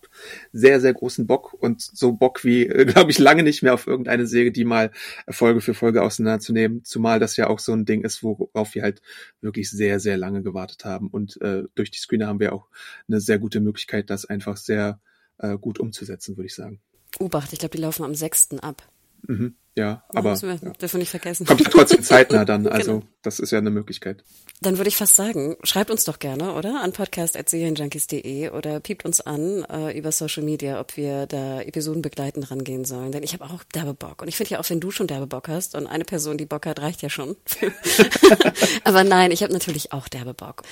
sehr, 0.53 0.81
sehr 0.81 0.93
großen 0.93 1.27
Bock 1.27 1.55
und 1.55 1.81
so 1.81 2.13
Bock 2.13 2.45
wie, 2.45 2.67
glaube 2.87 3.11
ich, 3.11 3.19
lange 3.19 3.43
nicht 3.43 3.63
mehr 3.63 3.73
auf 3.73 3.87
irgendeine 3.87 4.27
Serie, 4.27 4.53
die 4.53 4.65
mal 4.65 4.91
Folge 5.29 5.63
für 5.63 5.73
Folge 5.73 6.03
auseinanderzunehmen. 6.03 6.85
Zumal 6.85 7.19
das 7.19 7.37
ja 7.39 7.49
auch 7.49 7.59
so 7.59 7.73
ein 7.73 7.87
Ding 7.87 8.05
ist, 8.05 8.23
worauf 8.23 8.75
wir 8.75 8.83
halt 8.83 9.01
wirklich 9.41 9.71
sehr, 9.71 10.01
sehr 10.01 10.19
lange 10.19 10.43
gewartet 10.43 10.85
haben. 10.85 11.09
Und 11.09 11.41
äh, 11.41 11.65
durch 11.75 11.91
die 11.91 11.99
Screener 11.99 12.27
haben 12.27 12.41
wir 12.41 12.53
auch 12.53 12.69
eine 13.09 13.21
sehr 13.21 13.39
gute 13.39 13.61
Möglichkeit, 13.61 14.11
das 14.11 14.27
einfach 14.27 14.59
sehr 14.59 15.01
äh, 15.39 15.57
gut 15.57 15.81
umzusetzen, 15.81 16.37
würde 16.37 16.47
ich 16.47 16.55
sagen. 16.55 16.81
Obacht, 17.19 17.55
ich 17.55 17.59
glaube, 17.59 17.77
die 17.77 17.83
laufen 17.83 18.05
am 18.05 18.15
6. 18.15 18.59
ab. 18.61 18.83
Mhm. 19.23 19.57
ja, 19.75 20.05
aber 20.09 20.31
das 20.31 20.43
wir, 20.43 20.55
ja. 20.55 20.71
dürfen 20.71 20.95
wir 20.95 20.99
nicht 20.99 21.11
vergessen. 21.11 21.47
Kommt 21.47 21.61
ja 21.61 21.71
trotzdem 21.71 22.03
zeitnah 22.05 22.45
dann, 22.45 22.67
also 22.67 23.01
genau. 23.01 23.07
das 23.23 23.39
ist 23.41 23.51
ja 23.51 23.59
eine 23.59 23.71
Möglichkeit. 23.71 24.25
Dann 24.63 24.79
würde 24.79 24.89
ich 24.89 24.97
fast 24.97 25.17
sagen, 25.17 25.57
schreibt 25.65 25.91
uns 25.91 26.05
doch 26.05 26.19
gerne, 26.19 26.55
oder? 26.55 26.83
An 26.83 26.93
podcast.serienjunkies.de 26.93 28.51
oder 28.51 28.81
piept 28.81 29.05
uns 29.05 29.21
an 29.21 29.65
äh, 29.65 29.97
über 29.99 30.13
Social 30.13 30.43
Media, 30.43 30.81
ob 30.81 30.97
wir 30.97 31.27
da 31.27 31.61
Episoden 31.61 32.01
begleitend 32.01 32.51
rangehen 32.51 32.85
sollen. 32.85 33.13
Denn 33.13 33.23
ich 33.23 33.35
habe 33.35 33.45
auch 33.45 33.65
derbe 33.65 33.93
Bock. 33.93 34.23
Und 34.23 34.29
ich 34.29 34.37
finde 34.37 34.53
ja 34.53 34.61
auch, 34.61 34.71
wenn 34.71 34.81
du 34.81 34.91
schon 34.91 35.09
derbe 35.09 35.27
Bock 35.27 35.49
hast 35.49 35.75
und 35.75 35.87
eine 35.87 36.05
Person, 36.05 36.39
die 36.39 36.47
Bock 36.47 36.65
hat, 36.65 36.81
reicht 36.81 37.03
ja 37.03 37.11
schon. 37.11 37.37
aber 38.85 39.05
nein, 39.05 39.31
ich 39.31 39.43
habe 39.43 39.53
natürlich 39.53 39.93
auch 39.93 40.09
derbe 40.09 40.33
Bock. 40.33 40.63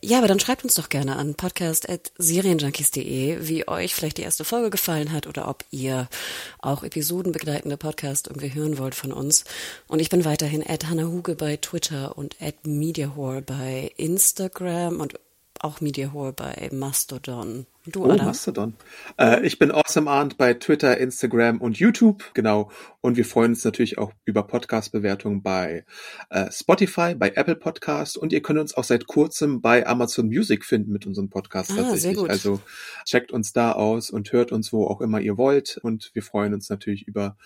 Ja, 0.00 0.18
aber 0.18 0.28
dann 0.28 0.38
schreibt 0.38 0.62
uns 0.62 0.74
doch 0.74 0.90
gerne 0.90 1.16
an 1.16 1.34
podcast.serienjunkies.de, 1.34 3.48
wie 3.48 3.66
euch 3.66 3.96
vielleicht 3.96 4.18
die 4.18 4.22
erste 4.22 4.44
Folge 4.44 4.70
gefallen 4.70 5.10
hat 5.10 5.26
oder 5.26 5.48
ob 5.48 5.64
ihr 5.72 6.08
auch 6.60 6.84
episodenbegleitende 6.84 7.76
Podcast 7.76 8.28
irgendwie 8.28 8.54
hören 8.54 8.78
wollt 8.78 8.94
von 8.94 9.12
uns. 9.12 9.42
Und 9.88 9.98
ich 9.98 10.08
bin 10.08 10.24
weiterhin 10.24 10.64
at 10.64 10.88
Hannah 10.88 11.08
Huge 11.08 11.34
bei 11.34 11.56
Twitter 11.56 12.16
und 12.16 12.40
at 12.40 12.64
MediaHore 12.64 13.42
bei 13.42 13.90
Instagram 13.96 15.00
und 15.00 15.18
auch 15.60 15.80
Mediahore 15.80 16.32
bei 16.32 16.68
Mastodon. 16.72 17.66
Du, 17.92 18.04
oh, 18.04 18.10
Adam? 18.10 18.26
Mastodon. 18.26 18.74
Äh, 19.18 19.46
ich 19.46 19.58
bin 19.58 19.70
Awesome 19.70 20.10
Arndt 20.10 20.36
bei 20.36 20.52
Twitter, 20.54 20.98
Instagram 20.98 21.60
und 21.60 21.78
YouTube, 21.78 22.34
genau. 22.34 22.70
Und 23.00 23.16
wir 23.16 23.24
freuen 23.24 23.52
uns 23.52 23.64
natürlich 23.64 23.96
auch 23.96 24.12
über 24.26 24.42
Podcast-Bewertungen 24.42 25.42
bei 25.42 25.86
äh, 26.28 26.50
Spotify, 26.50 27.14
bei 27.14 27.30
Apple 27.30 27.56
Podcast 27.56 28.18
und 28.18 28.32
ihr 28.32 28.42
könnt 28.42 28.58
uns 28.58 28.74
auch 28.74 28.84
seit 28.84 29.06
kurzem 29.06 29.62
bei 29.62 29.86
Amazon 29.86 30.26
Music 30.26 30.64
finden 30.64 30.92
mit 30.92 31.06
unserem 31.06 31.30
Podcast 31.30 31.70
ah, 31.70 31.76
tatsächlich. 31.76 32.02
Sehr 32.02 32.14
gut. 32.14 32.30
Also 32.30 32.60
checkt 33.06 33.32
uns 33.32 33.52
da 33.52 33.72
aus 33.72 34.10
und 34.10 34.32
hört 34.32 34.52
uns, 34.52 34.72
wo 34.72 34.86
auch 34.86 35.00
immer 35.00 35.20
ihr 35.20 35.38
wollt. 35.38 35.78
Und 35.80 36.10
wir 36.12 36.22
freuen 36.22 36.52
uns 36.52 36.68
natürlich 36.68 37.06
über 37.06 37.36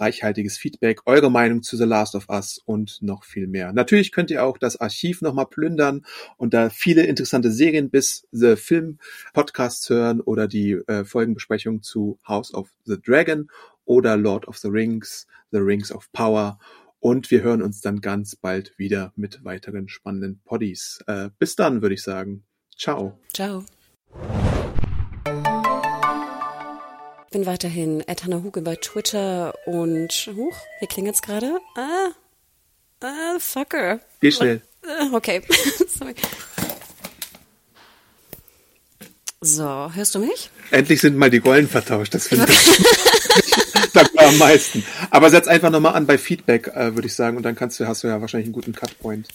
reichhaltiges 0.00 0.56
Feedback, 0.56 1.02
eure 1.06 1.30
Meinung 1.30 1.62
zu 1.62 1.76
The 1.76 1.84
Last 1.84 2.16
of 2.16 2.28
Us 2.28 2.60
und 2.64 2.98
noch 3.02 3.24
viel 3.24 3.46
mehr. 3.46 3.72
Natürlich 3.72 4.10
könnt 4.10 4.30
ihr 4.30 4.44
auch 4.44 4.58
das 4.58 4.80
Archiv 4.80 5.20
nochmal 5.22 5.46
plündern 5.46 6.04
und 6.38 6.54
da 6.54 6.70
viele 6.70 7.04
interessante 7.04 7.52
Serien 7.52 7.90
bis 7.90 8.26
The 8.32 8.56
Film 8.56 8.98
Podcasts 9.32 9.91
hören 9.94 10.20
oder 10.20 10.48
die 10.48 10.72
äh, 10.86 11.04
Folgenbesprechung 11.04 11.82
zu 11.82 12.18
House 12.26 12.52
of 12.54 12.70
the 12.84 12.96
Dragon 13.00 13.48
oder 13.84 14.16
Lord 14.16 14.46
of 14.48 14.58
the 14.58 14.68
Rings, 14.68 15.26
The 15.50 15.58
Rings 15.58 15.92
of 15.92 16.10
Power. 16.12 16.58
Und 17.00 17.30
wir 17.30 17.42
hören 17.42 17.62
uns 17.62 17.80
dann 17.80 18.00
ganz 18.00 18.36
bald 18.36 18.78
wieder 18.78 19.12
mit 19.16 19.44
weiteren 19.44 19.88
spannenden 19.88 20.40
Poddies. 20.44 21.00
Äh, 21.06 21.30
bis 21.38 21.56
dann, 21.56 21.82
würde 21.82 21.94
ich 21.94 22.02
sagen. 22.02 22.44
Ciao. 22.78 23.18
Ciao. 23.34 23.64
Ich 27.26 27.32
bin 27.32 27.46
weiterhin 27.46 28.02
Etana 28.06 28.42
Huge 28.42 28.60
bei 28.60 28.76
Twitter 28.76 29.54
und 29.66 30.12
huch, 30.36 30.56
hier 30.78 30.88
klingelt 30.88 31.14
es 31.14 31.22
gerade. 31.22 31.58
Ah, 31.76 32.10
ah, 33.00 33.38
fucker. 33.38 34.00
Geh 34.20 34.30
schnell. 34.30 34.62
Okay, 35.12 35.42
sorry. 35.88 36.14
So, 39.44 39.90
hörst 39.92 40.14
du 40.14 40.20
mich? 40.20 40.50
Endlich 40.70 41.00
sind 41.00 41.16
mal 41.16 41.28
die 41.28 41.38
Rollen 41.38 41.68
vertauscht, 41.68 42.14
das 42.14 42.28
finde 42.28 42.46
ich. 42.48 42.58
sagt 43.92 44.18
am 44.18 44.38
meisten. 44.38 44.84
Aber 45.10 45.30
setz 45.30 45.48
einfach 45.48 45.70
nochmal 45.70 45.94
an 45.94 46.06
bei 46.06 46.16
Feedback, 46.16 46.68
äh, 46.68 46.94
würde 46.94 47.08
ich 47.08 47.14
sagen, 47.14 47.36
und 47.36 47.42
dann 47.42 47.56
kannst 47.56 47.80
du, 47.80 47.88
hast 47.88 48.04
du 48.04 48.08
ja 48.08 48.20
wahrscheinlich 48.20 48.46
einen 48.46 48.54
guten 48.54 48.72
Cutpoint. 48.72 49.26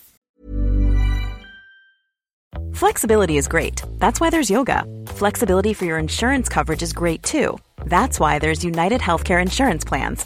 Flexibility 2.71 3.37
is 3.37 3.49
great. 3.49 3.83
That's 3.99 4.21
why 4.21 4.29
there's 4.29 4.49
yoga. 4.49 4.83
Flexibility 5.15 5.73
for 5.73 5.85
your 5.85 5.97
insurance 5.97 6.47
coverage 6.47 6.81
is 6.81 6.93
great 6.93 7.21
too. 7.23 7.57
That's 7.85 8.19
why 8.19 8.39
there's 8.39 8.63
United 8.63 9.01
Healthcare 9.01 9.41
Insurance 9.41 9.83
Plans. 9.83 10.25